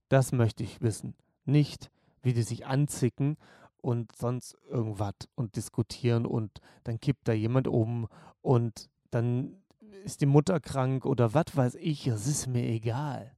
Das 0.09 0.33
möchte 0.33 0.63
ich 0.63 0.81
wissen. 0.81 1.15
Nicht, 1.45 1.91
wie 2.23 2.33
die 2.33 2.45
sich 2.45 2.65
anzicken 2.65 3.37
und 3.83 4.17
sonst 4.17 4.57
irgendwas 4.71 5.17
und 5.35 5.55
diskutieren 5.55 6.25
und 6.25 6.63
dann 6.85 6.99
kippt 6.99 7.29
da 7.29 7.35
jemand 7.35 7.69
um 7.69 8.09
und 8.41 8.89
dann 9.11 9.63
ist 10.03 10.23
die 10.23 10.27
Mutter 10.27 10.61
krank 10.61 11.05
oder 11.05 11.35
was 11.35 11.55
weiß 11.55 11.75
ich, 11.75 12.07
es 12.07 12.27
ist 12.27 12.47
mir 12.47 12.67
egal. 12.67 13.37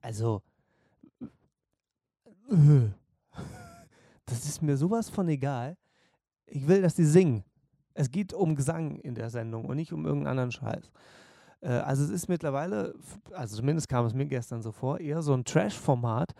Also, 0.00 0.42
äh, 2.50 2.90
das 4.26 4.44
ist 4.44 4.62
mir 4.62 4.76
sowas 4.76 5.10
von 5.10 5.28
egal. 5.28 5.76
Ich 6.46 6.66
will, 6.66 6.82
dass 6.82 6.94
die 6.94 7.04
singen. 7.04 7.44
Es 7.94 8.10
geht 8.10 8.32
um 8.32 8.56
Gesang 8.56 8.96
in 8.96 9.14
der 9.14 9.30
Sendung 9.30 9.66
und 9.66 9.76
nicht 9.76 9.92
um 9.92 10.04
irgendeinen 10.04 10.38
anderen 10.38 10.52
Scheiß. 10.52 10.90
Äh, 11.60 11.68
also 11.68 12.04
es 12.04 12.10
ist 12.10 12.28
mittlerweile, 12.28 12.94
also 13.32 13.56
zumindest 13.56 13.88
kam 13.88 14.04
es 14.06 14.14
mir 14.14 14.26
gestern 14.26 14.62
so 14.62 14.72
vor, 14.72 15.00
eher 15.00 15.22
so 15.22 15.32
ein 15.34 15.44
Trash-Format, 15.44 16.34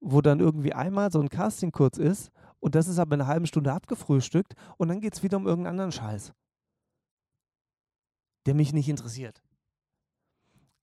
wo 0.00 0.20
dann 0.20 0.40
irgendwie 0.40 0.72
einmal 0.72 1.10
so 1.10 1.20
ein 1.20 1.28
Casting 1.28 1.72
kurz 1.72 1.98
ist 1.98 2.30
und 2.60 2.74
das 2.74 2.88
ist 2.88 2.98
aber 2.98 3.14
in 3.14 3.20
einer 3.20 3.28
halben 3.28 3.46
Stunde 3.46 3.72
abgefrühstückt 3.72 4.54
und 4.76 4.88
dann 4.88 5.00
geht 5.00 5.14
es 5.14 5.22
wieder 5.22 5.36
um 5.36 5.46
irgendeinen 5.46 5.80
anderen 5.80 5.92
Scheiß, 5.92 6.32
der 8.46 8.54
mich 8.54 8.72
nicht 8.72 8.88
interessiert. 8.88 9.42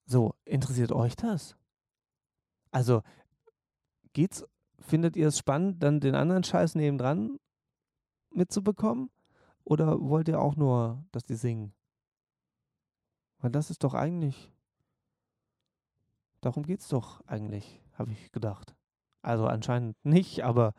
So, 0.06 0.36
interessiert 0.46 0.92
euch 0.92 1.16
das? 1.16 1.56
Also, 2.72 3.04
geht's, 4.14 4.46
findet 4.84 5.16
ihr 5.16 5.28
es 5.28 5.38
spannend, 5.38 5.82
dann 5.82 6.00
den 6.00 6.16
anderen 6.16 6.44
Scheiß 6.44 6.76
nebendran 6.76 7.40
mitzubekommen? 8.32 9.10
Oder 9.64 10.00
wollt 10.02 10.28
ihr 10.28 10.40
auch 10.40 10.56
nur, 10.56 11.04
dass 11.12 11.24
die 11.24 11.36
singen? 11.36 11.74
Weil 13.40 13.52
das 13.52 13.70
ist 13.70 13.84
doch 13.84 13.94
eigentlich, 13.94 14.52
darum 16.42 16.64
geht's 16.64 16.88
doch 16.88 17.22
eigentlich, 17.28 17.82
habe 17.94 18.12
ich 18.12 18.32
gedacht. 18.32 18.76
Also 19.22 19.48
anscheinend 19.48 19.96
nicht, 20.04 20.44
aber 20.44 20.74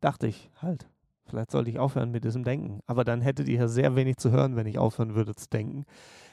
dachte 0.00 0.26
ich 0.26 0.50
halt. 0.60 0.88
Vielleicht 1.24 1.50
sollte 1.50 1.70
ich 1.70 1.78
aufhören 1.78 2.12
mit 2.12 2.24
diesem 2.24 2.44
Denken. 2.44 2.80
Aber 2.86 3.04
dann 3.04 3.20
hättet 3.20 3.48
ihr 3.48 3.58
ja 3.58 3.68
sehr 3.68 3.96
wenig 3.96 4.16
zu 4.18 4.30
hören, 4.30 4.54
wenn 4.54 4.66
ich 4.66 4.78
aufhören 4.78 5.14
würde 5.14 5.34
zu 5.34 5.48
denken. 5.48 5.84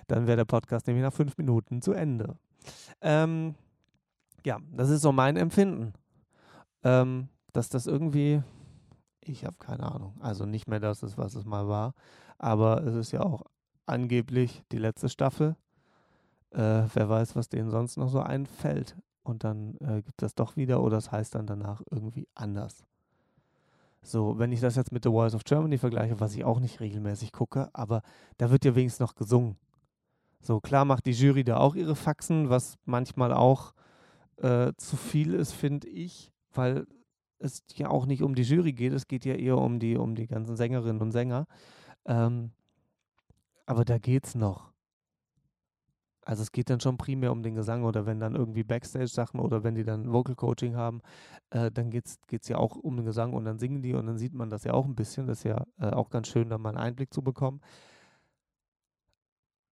Dann 0.08 0.28
wäre 0.28 0.38
der 0.38 0.46
Podcast 0.46 0.86
nämlich 0.86 1.04
nach 1.04 1.14
fünf 1.14 1.38
Minuten 1.38 1.82
zu 1.82 1.94
Ende. 1.94 2.38
Ähm, 3.02 3.56
ja, 4.46 4.60
das 4.72 4.90
ist 4.90 5.02
so 5.02 5.12
mein 5.12 5.36
Empfinden. 5.36 5.94
Ähm, 6.84 7.30
dass 7.54 7.70
das 7.70 7.88
irgendwie, 7.88 8.42
ich 9.22 9.46
habe 9.46 9.56
keine 9.60 9.92
Ahnung, 9.92 10.16
also 10.20 10.46
nicht 10.46 10.68
mehr 10.68 10.80
das 10.80 11.04
ist, 11.04 11.18
was 11.18 11.36
es 11.36 11.46
mal 11.46 11.68
war. 11.68 11.94
Aber 12.38 12.84
es 12.84 12.96
ist 12.96 13.12
ja 13.12 13.22
auch 13.22 13.44
angeblich 13.86 14.64
die 14.72 14.78
letzte 14.78 15.10
Staffel. 15.10 15.56
Äh, 16.52 16.84
wer 16.94 17.10
weiß, 17.10 17.36
was 17.36 17.50
denen 17.50 17.70
sonst 17.70 17.98
noch 17.98 18.10
so 18.10 18.20
einfällt. 18.20 18.96
Und 19.24 19.44
dann 19.44 19.78
äh, 19.80 20.02
gibt 20.02 20.22
das 20.22 20.36
doch 20.36 20.58
wieder 20.58 20.82
oder 20.82 20.98
das 20.98 21.12
heißt 21.12 21.36
dann 21.36 21.48
danach 21.48 21.82
irgendwie 21.90 22.28
anders. 22.36 22.86
So, 24.02 24.38
wenn 24.38 24.52
ich 24.52 24.60
das 24.60 24.76
jetzt 24.76 24.92
mit 24.92 25.04
The 25.04 25.10
Voice 25.10 25.34
of 25.34 25.46
Germany 25.46 25.78
vergleiche, 25.78 26.20
was 26.20 26.36
ich 26.36 26.44
auch 26.44 26.60
nicht 26.60 26.82
regelmäßig 26.82 27.32
gucke, 27.32 27.70
aber 27.72 28.02
da 28.38 28.52
wird 28.52 28.66
ja 28.66 28.76
wenigstens 28.76 29.00
noch 29.00 29.16
gesungen. 29.16 29.56
So, 30.42 30.60
klar 30.60 30.84
macht 30.84 31.06
die 31.06 31.12
Jury 31.12 31.46
da 31.46 31.58
auch 31.58 31.76
ihre 31.76 31.96
Faxen, 31.96 32.50
was 32.50 32.76
manchmal 32.84 33.32
auch 33.32 33.74
äh, 34.38 34.74
zu 34.76 34.98
viel 34.98 35.34
ist, 35.34 35.54
finde 35.54 35.88
ich, 35.88 36.33
weil 36.54 36.86
es 37.40 37.64
ja 37.76 37.90
auch 37.90 38.06
nicht 38.06 38.24
um 38.24 38.36
die 38.36 38.44
Jury 38.44 38.74
geht, 38.74 38.94
es 38.94 39.08
geht 39.08 39.26
ja 39.26 39.36
eher 39.36 39.58
um 39.58 39.80
die, 39.80 39.98
um 39.98 40.16
die 40.16 40.28
ganzen 40.28 40.56
Sängerinnen 40.56 41.02
und 41.02 41.12
Sänger. 41.12 41.46
Ähm, 42.06 42.52
aber 43.66 43.86
da 43.86 43.98
geht's 43.98 44.36
noch. 44.36 44.74
Also 46.26 46.42
es 46.42 46.54
geht 46.54 46.70
dann 46.70 46.80
schon 46.80 46.98
primär 46.98 47.34
um 47.34 47.44
den 47.44 47.56
Gesang 47.56 47.84
oder 47.84 48.06
wenn 48.06 48.20
dann 48.20 48.36
irgendwie 48.36 48.64
Backstage-Sachen 48.64 49.42
oder 49.42 49.64
wenn 49.64 49.76
die 49.76 49.84
dann 49.84 50.12
Vocal 50.12 50.36
Coaching 50.36 50.76
haben, 50.76 51.02
äh, 51.50 51.70
dann 51.70 51.90
geht 51.90 52.06
es 52.06 52.48
ja 52.48 52.58
auch 52.58 52.78
um 52.78 52.96
den 52.96 53.06
Gesang 53.06 53.34
und 53.34 53.44
dann 53.44 53.60
singen 53.60 53.82
die 53.82 53.94
und 53.94 54.08
dann 54.08 54.18
sieht 54.18 54.34
man 54.34 54.50
das 54.50 54.64
ja 54.64 54.74
auch 54.74 54.86
ein 54.86 54.96
bisschen. 54.96 55.28
Das 55.28 55.40
ist 55.40 55.44
ja 55.44 55.66
äh, 55.80 55.90
auch 55.90 56.10
ganz 56.10 56.30
schön, 56.30 56.50
da 56.50 56.58
mal 56.58 56.70
einen 56.70 56.78
Einblick 56.78 57.14
zu 57.14 57.22
bekommen. 57.22 57.60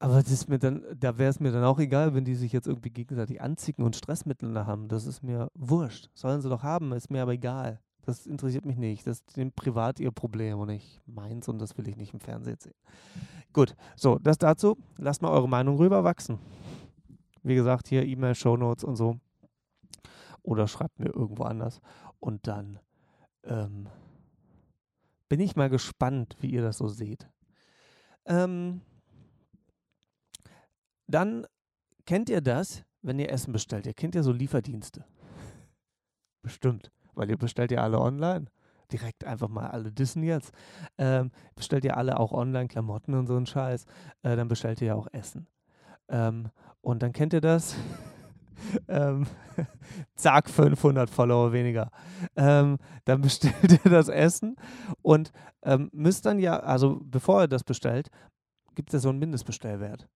Aber 0.01 0.15
das 0.15 0.31
ist 0.31 0.49
mir 0.49 0.57
dann, 0.57 0.83
da 0.99 1.19
wäre 1.19 1.29
es 1.29 1.39
mir 1.39 1.51
dann 1.51 1.63
auch 1.63 1.77
egal, 1.77 2.15
wenn 2.15 2.25
die 2.25 2.33
sich 2.33 2.51
jetzt 2.51 2.65
irgendwie 2.65 2.89
gegenseitig 2.89 3.39
anzicken 3.39 3.85
und 3.85 3.95
Stress 3.95 4.25
miteinander 4.25 4.65
haben. 4.65 4.87
Das 4.87 5.05
ist 5.05 5.21
mir 5.21 5.51
wurscht. 5.53 6.09
Sollen 6.15 6.41
sie 6.41 6.49
doch 6.49 6.63
haben, 6.63 6.91
ist 6.93 7.11
mir 7.11 7.21
aber 7.21 7.33
egal. 7.33 7.79
Das 8.07 8.25
interessiert 8.25 8.65
mich 8.65 8.77
nicht. 8.77 9.05
Das 9.05 9.21
ist 9.35 9.55
privat 9.55 9.99
ihr 9.99 10.09
Problem 10.09 10.57
und 10.57 10.69
nicht 10.69 10.99
meins 11.05 11.47
und 11.47 11.59
das 11.59 11.77
will 11.77 11.87
ich 11.87 11.97
nicht 11.97 12.15
im 12.15 12.19
Fernsehen 12.19 12.57
sehen. 12.59 12.73
Gut, 13.53 13.75
so, 13.95 14.17
das 14.17 14.39
dazu. 14.39 14.75
Lasst 14.97 15.21
mal 15.21 15.29
eure 15.29 15.47
Meinung 15.47 15.77
rüberwachsen. 15.77 16.39
Wie 17.43 17.53
gesagt, 17.53 17.87
hier 17.87 18.03
E-Mail, 18.03 18.33
Shownotes 18.33 18.83
und 18.83 18.95
so. 18.95 19.19
Oder 20.41 20.67
schreibt 20.67 20.97
mir 20.97 21.13
irgendwo 21.13 21.43
anders. 21.43 21.79
Und 22.19 22.47
dann 22.47 22.79
ähm, 23.43 23.87
bin 25.29 25.39
ich 25.41 25.55
mal 25.55 25.69
gespannt, 25.69 26.37
wie 26.39 26.49
ihr 26.49 26.63
das 26.63 26.79
so 26.79 26.87
seht. 26.87 27.29
Ähm, 28.25 28.81
dann 31.11 31.45
kennt 32.05 32.29
ihr 32.29 32.41
das, 32.41 32.83
wenn 33.01 33.19
ihr 33.19 33.31
Essen 33.31 33.53
bestellt. 33.53 33.85
Ihr 33.85 33.93
kennt 33.93 34.15
ja 34.15 34.23
so 34.23 34.31
Lieferdienste. 34.31 35.05
Bestimmt, 36.41 36.91
weil 37.13 37.29
ihr 37.29 37.37
bestellt 37.37 37.71
ja 37.71 37.83
alle 37.83 37.99
online 37.99 38.47
direkt 38.91 39.23
einfach 39.23 39.47
mal 39.47 39.67
alle 39.67 39.91
dissen 39.91 40.23
jetzt. 40.23 40.53
Ähm, 40.97 41.31
bestellt 41.55 41.85
ihr 41.85 41.97
alle 41.97 42.19
auch 42.19 42.31
online 42.31 42.67
Klamotten 42.67 43.13
und 43.13 43.27
so 43.27 43.35
einen 43.35 43.45
Scheiß, 43.45 43.85
äh, 44.23 44.35
dann 44.35 44.47
bestellt 44.47 44.81
ihr 44.81 44.87
ja 44.87 44.95
auch 44.95 45.07
Essen. 45.11 45.47
Ähm, 46.09 46.49
und 46.81 47.01
dann 47.03 47.13
kennt 47.13 47.33
ihr 47.33 47.41
das. 47.41 47.75
ähm, 48.87 49.25
zack, 50.15 50.49
500 50.49 51.09
Follower 51.09 51.51
weniger. 51.51 51.89
Ähm, 52.35 52.77
dann 53.05 53.21
bestellt 53.21 53.79
ihr 53.85 53.91
das 53.91 54.07
Essen 54.07 54.55
und 55.01 55.31
ähm, 55.63 55.89
müsst 55.93 56.25
dann 56.25 56.39
ja, 56.39 56.59
also 56.59 57.01
bevor 57.03 57.41
ihr 57.41 57.47
das 57.47 57.63
bestellt, 57.63 58.09
gibt 58.75 58.93
es 58.93 59.01
so 59.03 59.09
einen 59.09 59.19
Mindestbestellwert. 59.19 60.07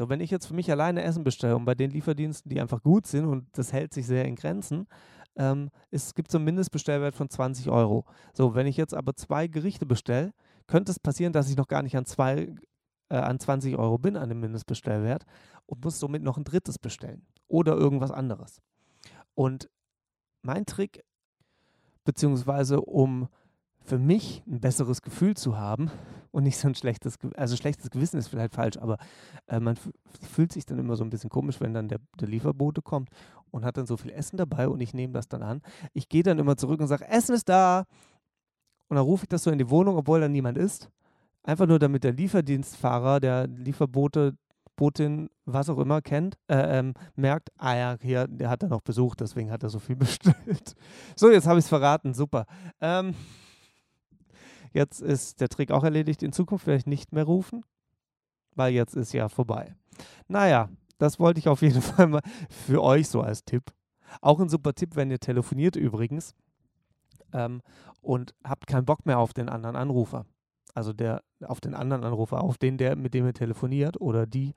So, 0.00 0.08
wenn 0.08 0.22
ich 0.22 0.30
jetzt 0.30 0.46
für 0.46 0.54
mich 0.54 0.70
alleine 0.70 1.02
Essen 1.02 1.24
bestelle 1.24 1.54
und 1.54 1.66
bei 1.66 1.74
den 1.74 1.90
Lieferdiensten, 1.90 2.48
die 2.48 2.58
einfach 2.58 2.82
gut 2.82 3.06
sind 3.06 3.26
und 3.26 3.46
das 3.52 3.74
hält 3.74 3.92
sich 3.92 4.06
sehr 4.06 4.24
in 4.24 4.34
Grenzen, 4.34 4.86
ähm, 5.36 5.68
es 5.90 6.14
gibt 6.14 6.30
so 6.30 6.38
einen 6.38 6.46
Mindestbestellwert 6.46 7.14
von 7.14 7.28
20 7.28 7.68
Euro. 7.68 8.06
So, 8.32 8.54
wenn 8.54 8.66
ich 8.66 8.78
jetzt 8.78 8.94
aber 8.94 9.14
zwei 9.14 9.46
Gerichte 9.46 9.84
bestelle, 9.84 10.32
könnte 10.66 10.90
es 10.90 10.98
passieren, 10.98 11.34
dass 11.34 11.50
ich 11.50 11.56
noch 11.58 11.68
gar 11.68 11.82
nicht 11.82 11.98
an, 11.98 12.06
zwei, 12.06 12.50
äh, 13.10 13.16
an 13.16 13.38
20 13.38 13.76
Euro 13.76 13.98
bin, 13.98 14.16
an 14.16 14.30
dem 14.30 14.40
Mindestbestellwert 14.40 15.26
und 15.66 15.84
muss 15.84 16.00
somit 16.00 16.22
noch 16.22 16.38
ein 16.38 16.44
drittes 16.44 16.78
bestellen 16.78 17.26
oder 17.46 17.76
irgendwas 17.76 18.10
anderes. 18.10 18.62
Und 19.34 19.68
mein 20.40 20.64
Trick, 20.64 21.04
beziehungsweise 22.04 22.80
um 22.80 23.28
für 23.90 23.98
mich 23.98 24.44
ein 24.46 24.60
besseres 24.60 25.02
Gefühl 25.02 25.36
zu 25.36 25.58
haben 25.58 25.90
und 26.30 26.44
nicht 26.44 26.56
so 26.56 26.68
ein 26.68 26.76
schlechtes, 26.76 27.18
also 27.36 27.56
schlechtes 27.56 27.90
Gewissen 27.90 28.18
ist 28.18 28.28
vielleicht 28.28 28.54
falsch, 28.54 28.78
aber 28.78 28.98
äh, 29.48 29.58
man 29.58 29.76
fühlt 30.32 30.52
sich 30.52 30.64
dann 30.64 30.78
immer 30.78 30.94
so 30.94 31.02
ein 31.02 31.10
bisschen 31.10 31.28
komisch, 31.28 31.60
wenn 31.60 31.74
dann 31.74 31.88
der, 31.88 31.98
der 32.20 32.28
Lieferbote 32.28 32.82
kommt 32.82 33.10
und 33.50 33.64
hat 33.64 33.76
dann 33.76 33.86
so 33.86 33.96
viel 33.96 34.12
Essen 34.12 34.36
dabei 34.36 34.68
und 34.68 34.80
ich 34.80 34.94
nehme 34.94 35.12
das 35.12 35.26
dann 35.26 35.42
an. 35.42 35.60
Ich 35.92 36.08
gehe 36.08 36.22
dann 36.22 36.38
immer 36.38 36.56
zurück 36.56 36.80
und 36.80 36.86
sage, 36.86 37.08
Essen 37.08 37.34
ist 37.34 37.48
da. 37.48 37.84
Und 38.86 38.96
dann 38.96 39.04
rufe 39.04 39.24
ich 39.24 39.28
das 39.28 39.42
so 39.42 39.50
in 39.50 39.58
die 39.58 39.70
Wohnung, 39.70 39.96
obwohl 39.96 40.20
da 40.20 40.28
niemand 40.28 40.56
ist. 40.56 40.88
Einfach 41.42 41.66
nur, 41.66 41.80
damit 41.80 42.04
der 42.04 42.12
Lieferdienstfahrer, 42.12 43.18
der 43.18 43.48
Lieferbote, 43.48 44.36
Botin, 44.76 45.30
was 45.46 45.68
auch 45.68 45.78
immer 45.78 46.00
kennt, 46.00 46.36
äh, 46.48 46.78
ähm, 46.78 46.94
merkt, 47.16 47.50
ah 47.58 47.74
ja, 47.74 47.96
hier, 48.00 48.28
der 48.28 48.50
hat 48.50 48.62
da 48.62 48.68
noch 48.68 48.80
Besuch, 48.82 49.16
deswegen 49.16 49.50
hat 49.50 49.62
er 49.64 49.68
so 49.68 49.80
viel 49.80 49.96
bestellt. 50.06 50.74
So, 51.16 51.30
jetzt 51.30 51.46
habe 51.46 51.58
ich 51.58 51.64
es 51.64 51.68
verraten, 51.68 52.14
super. 52.14 52.46
Ähm, 52.80 53.14
jetzt 54.72 55.00
ist 55.00 55.40
der 55.40 55.48
Trick 55.48 55.70
auch 55.70 55.84
erledigt. 55.84 56.22
In 56.22 56.32
Zukunft 56.32 56.66
werde 56.66 56.78
ich 56.78 56.86
nicht 56.86 57.12
mehr 57.12 57.24
rufen, 57.24 57.64
weil 58.54 58.72
jetzt 58.72 58.94
ist 58.94 59.12
ja 59.12 59.28
vorbei. 59.28 59.74
Naja, 60.28 60.68
das 60.98 61.18
wollte 61.18 61.40
ich 61.40 61.48
auf 61.48 61.62
jeden 61.62 61.82
Fall 61.82 62.06
mal 62.06 62.22
für 62.48 62.82
euch 62.82 63.08
so 63.08 63.22
als 63.22 63.44
Tipp. 63.44 63.72
Auch 64.20 64.40
ein 64.40 64.48
super 64.48 64.74
Tipp, 64.74 64.96
wenn 64.96 65.10
ihr 65.10 65.20
telefoniert 65.20 65.76
übrigens 65.76 66.34
ähm, 67.32 67.62
und 68.00 68.34
habt 68.44 68.66
keinen 68.66 68.84
Bock 68.84 69.06
mehr 69.06 69.18
auf 69.18 69.32
den 69.32 69.48
anderen 69.48 69.76
Anrufer. 69.76 70.26
Also 70.74 70.92
der 70.92 71.22
auf 71.44 71.60
den 71.60 71.74
anderen 71.74 72.04
Anrufer, 72.04 72.42
auf 72.42 72.58
den, 72.58 72.78
der, 72.78 72.96
mit 72.96 73.14
dem 73.14 73.26
ihr 73.26 73.34
telefoniert 73.34 74.00
oder 74.00 74.26
die. 74.26 74.54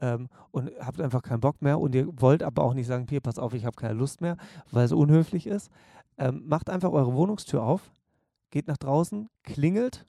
Ähm, 0.00 0.28
und 0.50 0.70
habt 0.80 1.00
einfach 1.00 1.22
keinen 1.22 1.40
Bock 1.40 1.62
mehr 1.62 1.78
und 1.78 1.94
ihr 1.94 2.08
wollt 2.20 2.42
aber 2.42 2.62
auch 2.62 2.74
nicht 2.74 2.86
sagen, 2.86 3.06
hier, 3.08 3.20
pass 3.20 3.38
auf, 3.38 3.54
ich 3.54 3.66
habe 3.66 3.76
keine 3.76 3.94
Lust 3.94 4.20
mehr, 4.20 4.36
weil 4.70 4.84
es 4.84 4.92
unhöflich 4.92 5.46
ist. 5.46 5.70
Ähm, 6.18 6.42
macht 6.46 6.70
einfach 6.70 6.90
eure 6.90 7.14
Wohnungstür 7.14 7.62
auf, 7.62 7.92
geht 8.52 8.68
nach 8.68 8.76
draußen, 8.76 9.28
klingelt 9.42 10.06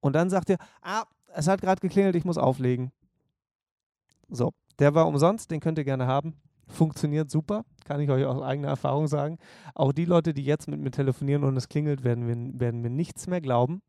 und 0.00 0.14
dann 0.14 0.28
sagt 0.28 0.50
ihr, 0.50 0.58
ah, 0.82 1.04
es 1.32 1.48
hat 1.48 1.62
gerade 1.62 1.80
geklingelt, 1.80 2.16
ich 2.16 2.26
muss 2.26 2.36
auflegen. 2.36 2.92
So, 4.28 4.52
der 4.78 4.94
war 4.94 5.06
umsonst, 5.06 5.50
den 5.50 5.60
könnt 5.60 5.78
ihr 5.78 5.84
gerne 5.84 6.06
haben. 6.06 6.34
Funktioniert 6.66 7.30
super, 7.30 7.64
kann 7.84 8.00
ich 8.00 8.10
euch 8.10 8.24
aus 8.24 8.42
eigener 8.42 8.68
Erfahrung 8.68 9.06
sagen. 9.06 9.38
Auch 9.74 9.92
die 9.92 10.04
Leute, 10.04 10.34
die 10.34 10.44
jetzt 10.44 10.68
mit 10.68 10.80
mir 10.80 10.90
telefonieren 10.90 11.44
und 11.44 11.56
es 11.56 11.68
klingelt, 11.68 12.04
werden 12.04 12.26
mir, 12.26 12.60
werden 12.60 12.80
mir 12.80 12.90
nichts 12.90 13.26
mehr 13.26 13.40
glauben, 13.40 13.82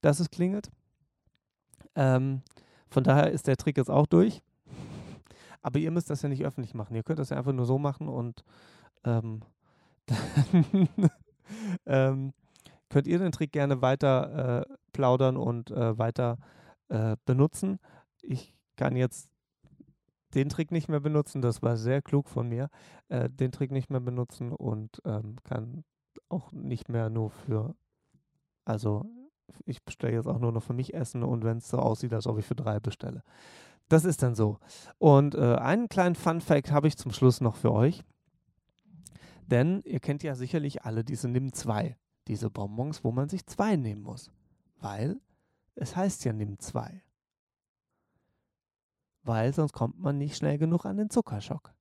dass 0.00 0.20
es 0.20 0.30
klingelt. 0.30 0.70
Ähm, 1.94 2.42
von 2.90 3.04
daher 3.04 3.30
ist 3.30 3.46
der 3.46 3.56
Trick 3.56 3.76
jetzt 3.76 3.90
auch 3.90 4.06
durch. 4.06 4.42
Aber 5.62 5.78
ihr 5.78 5.90
müsst 5.90 6.10
das 6.10 6.22
ja 6.22 6.28
nicht 6.28 6.44
öffentlich 6.44 6.74
machen. 6.74 6.94
Ihr 6.94 7.02
könnt 7.02 7.18
das 7.18 7.30
ja 7.30 7.38
einfach 7.38 7.52
nur 7.52 7.64
so 7.64 7.78
machen 7.78 8.08
und 8.08 8.44
ähm, 9.04 9.40
dann 10.06 11.10
ähm, 11.86 12.32
könnt 12.94 13.08
ihr 13.08 13.18
den 13.18 13.32
Trick 13.32 13.50
gerne 13.50 13.82
weiter 13.82 14.66
äh, 14.70 14.74
plaudern 14.92 15.36
und 15.36 15.72
äh, 15.72 15.98
weiter 15.98 16.38
äh, 16.90 17.16
benutzen. 17.24 17.80
Ich 18.22 18.54
kann 18.76 18.94
jetzt 18.94 19.28
den 20.36 20.48
Trick 20.48 20.70
nicht 20.70 20.88
mehr 20.88 21.00
benutzen. 21.00 21.42
Das 21.42 21.60
war 21.60 21.76
sehr 21.76 22.02
klug 22.02 22.28
von 22.28 22.48
mir. 22.48 22.70
Äh, 23.08 23.28
den 23.30 23.50
Trick 23.50 23.72
nicht 23.72 23.90
mehr 23.90 23.98
benutzen 23.98 24.52
und 24.52 25.02
ähm, 25.04 25.38
kann 25.42 25.82
auch 26.28 26.52
nicht 26.52 26.88
mehr 26.88 27.10
nur 27.10 27.30
für, 27.30 27.74
also 28.64 29.04
ich 29.64 29.82
bestelle 29.82 30.14
jetzt 30.14 30.28
auch 30.28 30.38
nur 30.38 30.52
noch 30.52 30.62
für 30.62 30.72
mich 30.72 30.94
Essen 30.94 31.24
und 31.24 31.42
wenn 31.42 31.58
es 31.58 31.68
so 31.68 31.80
aussieht, 31.80 32.12
als 32.12 32.28
ob 32.28 32.38
ich 32.38 32.46
für 32.46 32.54
drei 32.54 32.78
bestelle. 32.78 33.24
Das 33.88 34.04
ist 34.04 34.22
dann 34.22 34.36
so. 34.36 34.60
Und 34.98 35.34
äh, 35.34 35.56
einen 35.56 35.88
kleinen 35.88 36.14
Fun 36.14 36.40
Fact 36.40 36.70
habe 36.70 36.86
ich 36.86 36.96
zum 36.96 37.10
Schluss 37.10 37.40
noch 37.40 37.56
für 37.56 37.72
euch. 37.72 38.04
Denn 39.48 39.82
ihr 39.84 39.98
kennt 39.98 40.22
ja 40.22 40.36
sicherlich 40.36 40.84
alle 40.84 41.02
diese 41.02 41.26
Nimm 41.28 41.52
2, 41.52 41.96
diese 42.28 42.50
Bonbons, 42.50 43.04
wo 43.04 43.12
man 43.12 43.28
sich 43.28 43.46
zwei 43.46 43.76
nehmen 43.76 44.02
muss. 44.02 44.30
Weil 44.80 45.20
es 45.74 45.96
heißt 45.96 46.24
ja 46.24 46.32
Nimm 46.32 46.58
2 46.58 47.02
weil 49.24 49.52
sonst 49.52 49.72
kommt 49.72 49.98
man 49.98 50.18
nicht 50.18 50.36
schnell 50.36 50.58
genug 50.58 50.84
an 50.84 50.98
den 50.98 51.10
Zuckerschock. 51.10 51.74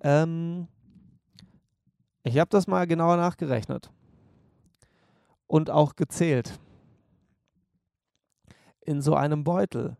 Ähm, 0.00 0.68
Ich 2.24 2.38
habe 2.38 2.48
das 2.50 2.68
mal 2.68 2.86
genauer 2.86 3.16
nachgerechnet 3.16 3.90
und 5.48 5.70
auch 5.70 5.96
gezählt. 5.96 6.60
In 8.80 9.02
so 9.02 9.16
einem 9.16 9.42
Beutel, 9.42 9.96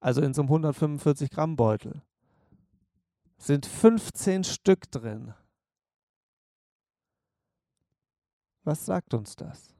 also 0.00 0.22
in 0.22 0.32
so 0.32 0.42
einem 0.42 0.48
145 0.48 1.30
Gramm 1.30 1.56
Beutel, 1.56 2.02
sind 3.36 3.66
15 3.66 4.44
Stück 4.44 4.90
drin. 4.90 5.34
Was 8.70 8.86
sagt 8.86 9.14
uns 9.14 9.34
das? 9.34 9.74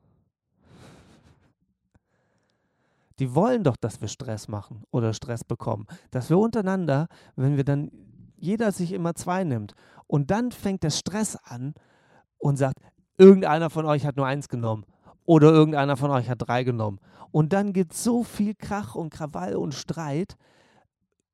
Die 3.21 3.37
wollen 3.37 3.63
doch, 3.63 3.77
dass 3.77 4.01
wir 4.01 4.09
Stress 4.09 4.49
machen 4.49 4.83
oder 4.91 5.15
Stress 5.15 5.45
bekommen. 5.45 5.87
Dass 6.11 6.29
wir 6.29 6.39
untereinander, 6.39 7.07
wenn 7.37 7.57
wir 7.57 7.63
dann 7.63 7.93
jeder 8.37 8.73
sich 8.73 8.91
immer 8.91 9.15
zwei 9.15 9.45
nimmt 9.45 9.75
und 10.09 10.33
dann 10.33 10.51
fängt 10.51 10.83
der 10.83 10.91
Stress 10.91 11.37
an 11.37 11.75
und 12.39 12.57
sagt, 12.57 12.81
irgendeiner 13.17 13.71
von 13.71 13.87
euch 13.87 14.05
hat 14.05 14.17
nur 14.17 14.27
eins 14.27 14.49
genommen 14.49 14.85
oder 15.25 15.53
irgendeiner 15.53 15.97
von 15.97 16.11
euch 16.11 16.29
hat 16.29 16.39
drei 16.41 16.65
genommen. 16.65 16.99
Und 17.31 17.53
dann 17.53 17.73
gibt 17.73 17.93
es 17.93 18.03
so 18.03 18.25
viel 18.25 18.57
Krach 18.57 18.97
und 18.97 19.11
Krawall 19.11 19.55
und 19.55 19.73
Streit, 19.73 20.35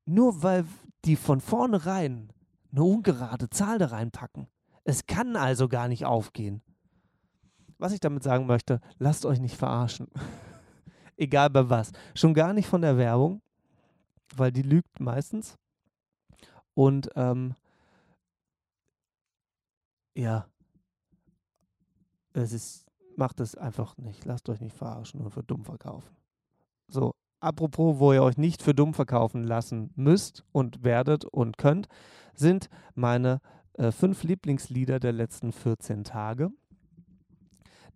nur 0.05 0.43
weil 0.43 0.67
die 1.07 1.17
von 1.17 1.41
vornherein 1.41 2.35
eine 2.71 2.85
ungerade 2.85 3.49
Zahl 3.49 3.79
da 3.79 3.87
reinpacken. 3.87 4.47
Es 4.85 5.07
kann 5.07 5.37
also 5.37 5.69
gar 5.69 5.89
nicht 5.89 6.05
aufgehen. 6.05 6.61
Was 7.79 7.93
ich 7.93 8.01
damit 8.01 8.23
sagen 8.23 8.47
möchte, 8.47 8.81
lasst 8.99 9.27
euch 9.27 9.41
nicht 9.41 9.57
verarschen. 9.57 10.09
egal 11.17 11.51
bei 11.51 11.69
was. 11.69 11.93
Schon 12.15 12.35
gar 12.35 12.53
nicht 12.53 12.69
von 12.69 12.83
der 12.83 12.97
Werbung, 12.97 13.41
weil 14.35 14.53
die 14.53 14.63
lügt 14.63 15.01
meistens. 15.01 15.57
Und 16.75 17.11
ähm, 17.17 17.55
ja, 20.15 20.47
es 22.33 22.53
ist, 22.53 22.87
macht 23.17 23.41
es 23.41 23.55
einfach 23.55 23.97
nicht. 23.97 24.25
Lasst 24.25 24.49
euch 24.49 24.61
nicht 24.61 24.77
verarschen 24.77 25.21
und 25.21 25.31
für 25.31 25.43
dumm 25.43 25.65
verkaufen. 25.65 26.15
So, 26.89 27.15
apropos, 27.41 27.99
wo 27.99 28.13
ihr 28.13 28.23
euch 28.23 28.37
nicht 28.37 28.63
für 28.63 28.75
dumm 28.75 28.95
verkaufen 28.95 29.45
lassen 29.45 29.91
müsst 29.97 30.45
und 30.53 30.85
werdet 30.85 31.25
und 31.25 31.57
könnt, 31.59 31.89
sind 32.35 32.69
meine 32.95 33.41
äh, 33.75 33.91
fünf 33.91 34.23
Lieblingslieder 34.23 35.01
der 35.01 35.13
letzten 35.13 35.53
14 35.53 36.05
Tage. 36.05 36.51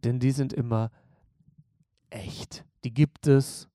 Denn 0.05 0.18
die 0.18 0.30
sind 0.30 0.53
immer 0.53 0.90
echt. 2.11 2.64
Die 2.84 2.92
gibt 2.92 3.26
es. 3.26 3.68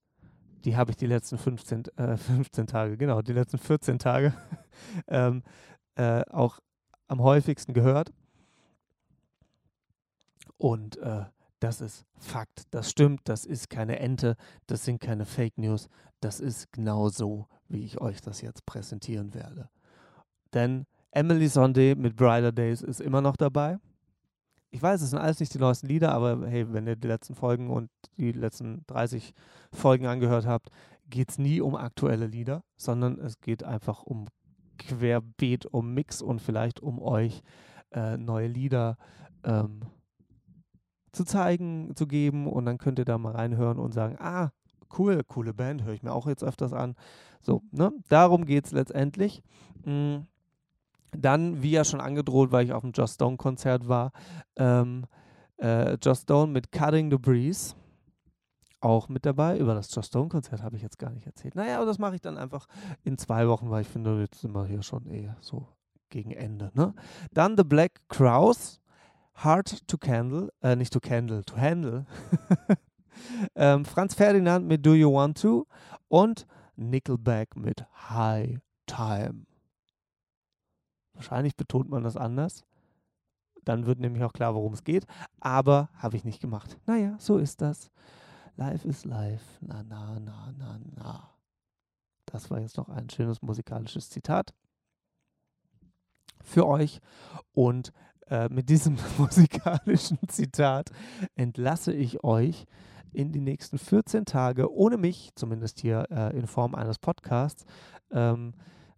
Die 0.64 0.76
habe 0.76 0.90
ich 0.90 0.96
die 0.96 1.06
letzten 1.06 1.38
15, 1.38 1.84
äh, 1.96 2.16
15 2.16 2.66
Tage, 2.66 2.96
genau, 2.96 3.22
die 3.22 3.32
letzten 3.32 3.58
14 3.58 4.00
Tage 4.00 4.34
ähm, 5.06 5.44
äh, 5.94 6.22
auch 6.30 6.58
am 7.06 7.22
häufigsten 7.22 7.72
gehört. 7.72 8.12
Und 10.58 10.96
äh, 10.96 11.26
das 11.60 11.80
ist 11.80 12.04
Fakt, 12.18 12.64
das 12.70 12.90
stimmt, 12.90 13.20
das 13.24 13.44
ist 13.44 13.70
keine 13.70 13.98
Ente, 14.00 14.36
das 14.66 14.84
sind 14.84 15.00
keine 15.00 15.24
Fake 15.24 15.56
News, 15.56 15.88
das 16.20 16.40
ist 16.40 16.72
genau 16.72 17.08
so, 17.08 17.46
wie 17.68 17.84
ich 17.84 18.00
euch 18.00 18.20
das 18.20 18.40
jetzt 18.40 18.66
präsentieren 18.66 19.34
werde. 19.34 19.68
Denn 20.52 20.86
Emily 21.12 21.48
Sunday 21.48 21.94
mit 21.94 22.16
Brighter 22.16 22.52
Days 22.52 22.82
ist 22.82 23.00
immer 23.00 23.20
noch 23.20 23.36
dabei 23.36 23.78
ich 24.76 24.82
weiß, 24.82 25.00
es 25.00 25.08
sind 25.08 25.18
alles 25.18 25.40
nicht 25.40 25.54
die 25.54 25.58
neuesten 25.58 25.86
Lieder, 25.86 26.12
aber 26.12 26.46
hey, 26.46 26.70
wenn 26.70 26.86
ihr 26.86 26.96
die 26.96 27.08
letzten 27.08 27.34
Folgen 27.34 27.70
und 27.70 27.88
die 28.18 28.32
letzten 28.32 28.84
30 28.88 29.32
Folgen 29.72 30.04
angehört 30.04 30.46
habt, 30.46 30.68
geht 31.08 31.30
es 31.30 31.38
nie 31.38 31.62
um 31.62 31.74
aktuelle 31.74 32.26
Lieder, 32.26 32.62
sondern 32.76 33.18
es 33.18 33.40
geht 33.40 33.64
einfach 33.64 34.02
um 34.02 34.26
Querbeet, 34.76 35.64
um 35.64 35.94
Mix 35.94 36.20
und 36.20 36.42
vielleicht 36.42 36.80
um 36.80 37.00
euch 37.00 37.40
äh, 37.92 38.18
neue 38.18 38.48
Lieder 38.48 38.98
ähm, 39.44 39.80
zu 41.12 41.24
zeigen, 41.24 41.96
zu 41.96 42.06
geben 42.06 42.46
und 42.46 42.66
dann 42.66 42.76
könnt 42.76 42.98
ihr 42.98 43.06
da 43.06 43.16
mal 43.16 43.32
reinhören 43.32 43.78
und 43.78 43.94
sagen, 43.94 44.16
ah, 44.18 44.50
cool, 44.98 45.24
coole 45.26 45.54
Band, 45.54 45.84
höre 45.84 45.94
ich 45.94 46.02
mir 46.02 46.12
auch 46.12 46.26
jetzt 46.26 46.44
öfters 46.44 46.74
an. 46.74 46.96
So, 47.40 47.62
ne? 47.70 47.92
Darum 48.10 48.44
geht 48.44 48.66
es 48.66 48.72
letztendlich. 48.72 49.42
Mhm. 49.86 50.26
Dann, 51.12 51.62
wie 51.62 51.70
ja 51.70 51.84
schon 51.84 52.00
angedroht, 52.00 52.52
weil 52.52 52.64
ich 52.64 52.72
auf 52.72 52.82
dem 52.82 52.92
Joss 52.92 53.14
Stone 53.14 53.36
Konzert 53.36 53.88
war, 53.88 54.12
ähm, 54.56 55.06
äh, 55.58 55.94
Joss 55.94 56.22
Stone 56.22 56.52
mit 56.52 56.72
Cutting 56.72 57.10
the 57.10 57.18
Breeze 57.18 57.74
auch 58.80 59.08
mit 59.08 59.26
dabei. 59.26 59.58
Über 59.58 59.74
das 59.74 59.94
Joss 59.94 60.06
Stone 60.06 60.28
Konzert 60.28 60.62
habe 60.62 60.76
ich 60.76 60.82
jetzt 60.82 60.98
gar 60.98 61.10
nicht 61.10 61.26
erzählt. 61.26 61.54
Naja, 61.54 61.76
aber 61.76 61.86
das 61.86 61.98
mache 61.98 62.14
ich 62.14 62.20
dann 62.20 62.38
einfach 62.38 62.66
in 63.02 63.18
zwei 63.18 63.48
Wochen, 63.48 63.70
weil 63.70 63.82
ich 63.82 63.88
finde, 63.88 64.20
jetzt 64.20 64.40
sind 64.40 64.54
wir 64.54 64.66
hier 64.66 64.82
schon 64.82 65.06
eher 65.06 65.36
so 65.40 65.68
gegen 66.10 66.32
Ende. 66.32 66.70
Ne? 66.74 66.94
Dann 67.32 67.56
The 67.56 67.64
Black 67.64 68.00
Crowes, 68.08 68.80
Hard 69.34 69.86
to 69.88 69.98
Candle, 69.98 70.52
äh, 70.62 70.76
nicht 70.76 70.92
to 70.92 71.00
Candle, 71.00 71.44
to 71.44 71.56
Handle. 71.56 72.06
ähm, 73.54 73.84
Franz 73.84 74.14
Ferdinand 74.14 74.66
mit 74.66 74.84
Do 74.84 74.94
You 74.94 75.12
Want 75.12 75.40
To 75.42 75.66
und 76.08 76.46
Nickelback 76.76 77.56
mit 77.56 77.84
High 78.08 78.58
Time. 78.86 79.46
Wahrscheinlich 81.16 81.56
betont 81.56 81.90
man 81.90 82.04
das 82.04 82.16
anders. 82.16 82.64
Dann 83.64 83.86
wird 83.86 83.98
nämlich 83.98 84.22
auch 84.22 84.32
klar, 84.32 84.54
worum 84.54 84.74
es 84.74 84.84
geht. 84.84 85.06
Aber 85.40 85.88
habe 85.94 86.16
ich 86.16 86.24
nicht 86.24 86.40
gemacht. 86.40 86.78
Naja, 86.86 87.16
so 87.18 87.38
ist 87.38 87.60
das. 87.60 87.90
Life 88.56 88.86
is 88.86 89.04
life. 89.04 89.44
Na, 89.60 89.82
na, 89.82 90.20
na, 90.20 90.54
na, 90.56 90.78
na. 90.94 91.30
Das 92.26 92.50
war 92.50 92.60
jetzt 92.60 92.76
noch 92.76 92.88
ein 92.88 93.10
schönes 93.10 93.42
musikalisches 93.42 94.08
Zitat 94.08 94.54
für 96.44 96.66
euch. 96.66 97.00
Und 97.52 97.92
äh, 98.28 98.48
mit 98.48 98.68
diesem 98.68 98.96
musikalischen 99.18 100.18
Zitat 100.28 100.90
entlasse 101.34 101.92
ich 101.92 102.22
euch 102.24 102.66
in 103.12 103.32
die 103.32 103.40
nächsten 103.40 103.78
14 103.78 104.26
Tage, 104.26 104.72
ohne 104.72 104.96
mich, 104.96 105.30
zumindest 105.34 105.80
hier 105.80 106.06
äh, 106.10 106.36
in 106.36 106.46
Form 106.46 106.74
eines 106.74 106.98
Podcasts. 106.98 107.64
Ähm, 108.10 108.54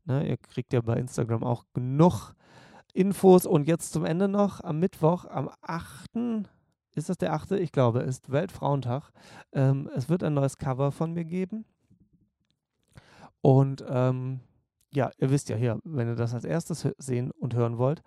Ne, 0.09 0.27
ihr 0.27 0.39
kriegt 0.39 0.73
ja 0.73 0.81
bei 0.81 0.97
Instagram 0.97 1.45
auch 1.45 1.65
genug 1.75 2.35
Infos. 2.95 3.45
Und 3.45 3.69
jetzt 3.69 3.93
zum 3.93 4.07
Ende 4.07 4.27
noch 4.27 4.65
am 4.65 4.81
Mittwoch, 4.81 5.27
am 5.27 5.51
8. 5.61 6.47
Ist 6.95 7.11
das 7.11 7.19
der 7.19 7.35
8.? 7.35 7.53
Ich 7.53 7.73
glaube, 7.73 8.01
ist 8.01 8.33
Weltfrauentag. 8.33 9.13
Ähm, 9.53 9.91
es 9.95 10.09
wird 10.09 10.25
ein 10.25 10.33
neues 10.33 10.57
Cover 10.57 10.93
von 10.93 11.13
mir 11.13 11.25
geben. 11.25 11.67
Und 13.43 13.85
ähm, 13.87 14.41
ja, 14.95 15.11
ihr 15.19 15.31
wisst 15.31 15.51
ja 15.51 15.57
hier, 15.57 15.79
wenn 15.85 16.09
ihr 16.09 16.17
das 16.17 16.33
als 16.33 16.45
erstes 16.45 16.89
sehen 16.97 17.31
und 17.31 17.55
hören 17.55 17.77
wollt, 17.77 18.03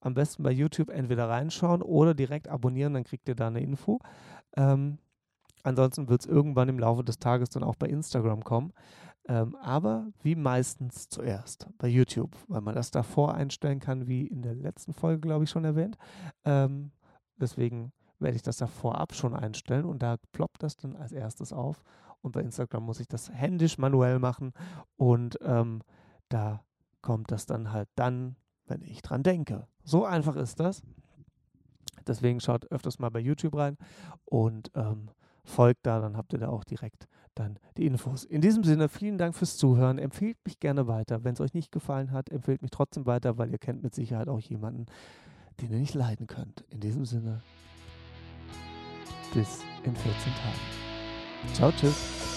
am 0.00 0.14
besten 0.14 0.44
bei 0.44 0.52
YouTube 0.52 0.90
entweder 0.90 1.28
reinschauen 1.28 1.82
oder 1.82 2.14
direkt 2.14 2.46
abonnieren, 2.46 2.94
dann 2.94 3.04
kriegt 3.04 3.28
ihr 3.28 3.34
da 3.34 3.48
eine 3.48 3.60
Info. 3.60 3.98
Ähm, 4.56 4.98
ansonsten 5.64 6.08
wird 6.08 6.20
es 6.20 6.26
irgendwann 6.26 6.68
im 6.68 6.78
Laufe 6.78 7.02
des 7.02 7.18
Tages 7.18 7.50
dann 7.50 7.64
auch 7.64 7.74
bei 7.74 7.88
Instagram 7.88 8.44
kommen. 8.44 8.72
Ähm, 9.30 9.54
aber 9.62 10.08
wie 10.24 10.34
meistens 10.34 11.08
zuerst 11.08 11.68
bei 11.78 11.86
YouTube, 11.86 12.36
weil 12.48 12.62
man 12.62 12.74
das 12.74 12.90
davor 12.90 13.32
einstellen 13.34 13.78
kann, 13.78 14.08
wie 14.08 14.26
in 14.26 14.42
der 14.42 14.56
letzten 14.56 14.92
Folge, 14.92 15.20
glaube 15.20 15.44
ich, 15.44 15.50
schon 15.50 15.64
erwähnt. 15.64 15.96
Ähm, 16.44 16.90
deswegen 17.36 17.92
werde 18.18 18.34
ich 18.34 18.42
das 18.42 18.56
da 18.56 18.66
vorab 18.66 19.14
schon 19.14 19.36
einstellen 19.36 19.84
und 19.84 20.02
da 20.02 20.16
ploppt 20.32 20.64
das 20.64 20.76
dann 20.76 20.96
als 20.96 21.12
erstes 21.12 21.52
auf. 21.52 21.84
Und 22.22 22.32
bei 22.32 22.40
Instagram 22.40 22.82
muss 22.82 22.98
ich 22.98 23.06
das 23.06 23.30
händisch 23.30 23.78
manuell 23.78 24.18
machen 24.18 24.52
und 24.96 25.38
ähm, 25.42 25.82
da 26.28 26.64
kommt 27.00 27.30
das 27.30 27.46
dann 27.46 27.70
halt 27.70 27.88
dann, 27.94 28.34
wenn 28.66 28.82
ich 28.82 29.00
dran 29.00 29.22
denke. 29.22 29.68
So 29.84 30.04
einfach 30.04 30.34
ist 30.34 30.58
das. 30.58 30.82
Deswegen 32.04 32.40
schaut 32.40 32.68
öfters 32.72 32.98
mal 32.98 33.10
bei 33.10 33.20
YouTube 33.20 33.54
rein 33.54 33.76
und 34.24 34.72
ähm, 34.74 35.08
folgt 35.44 35.86
da, 35.86 36.00
dann 36.00 36.16
habt 36.16 36.32
ihr 36.32 36.40
da 36.40 36.48
auch 36.48 36.64
direkt 36.64 37.06
dann 37.40 37.58
die 37.76 37.86
Infos. 37.86 38.24
In 38.24 38.40
diesem 38.40 38.62
Sinne, 38.62 38.88
vielen 38.88 39.18
Dank 39.18 39.34
fürs 39.34 39.56
Zuhören. 39.56 39.98
Empfehlt 39.98 40.36
mich 40.44 40.60
gerne 40.60 40.86
weiter. 40.86 41.24
Wenn 41.24 41.32
es 41.32 41.40
euch 41.40 41.54
nicht 41.54 41.72
gefallen 41.72 42.12
hat, 42.12 42.30
empfehlt 42.30 42.62
mich 42.62 42.70
trotzdem 42.70 43.06
weiter, 43.06 43.38
weil 43.38 43.50
ihr 43.50 43.58
kennt 43.58 43.82
mit 43.82 43.94
Sicherheit 43.94 44.28
auch 44.28 44.40
jemanden, 44.40 44.86
den 45.60 45.72
ihr 45.72 45.78
nicht 45.78 45.94
leiden 45.94 46.26
könnt. 46.26 46.64
In 46.70 46.80
diesem 46.80 47.04
Sinne, 47.04 47.42
bis 49.34 49.60
in 49.84 49.94
14 49.96 50.32
Tagen. 50.34 51.54
Ciao, 51.54 51.72
tschüss. 51.72 52.29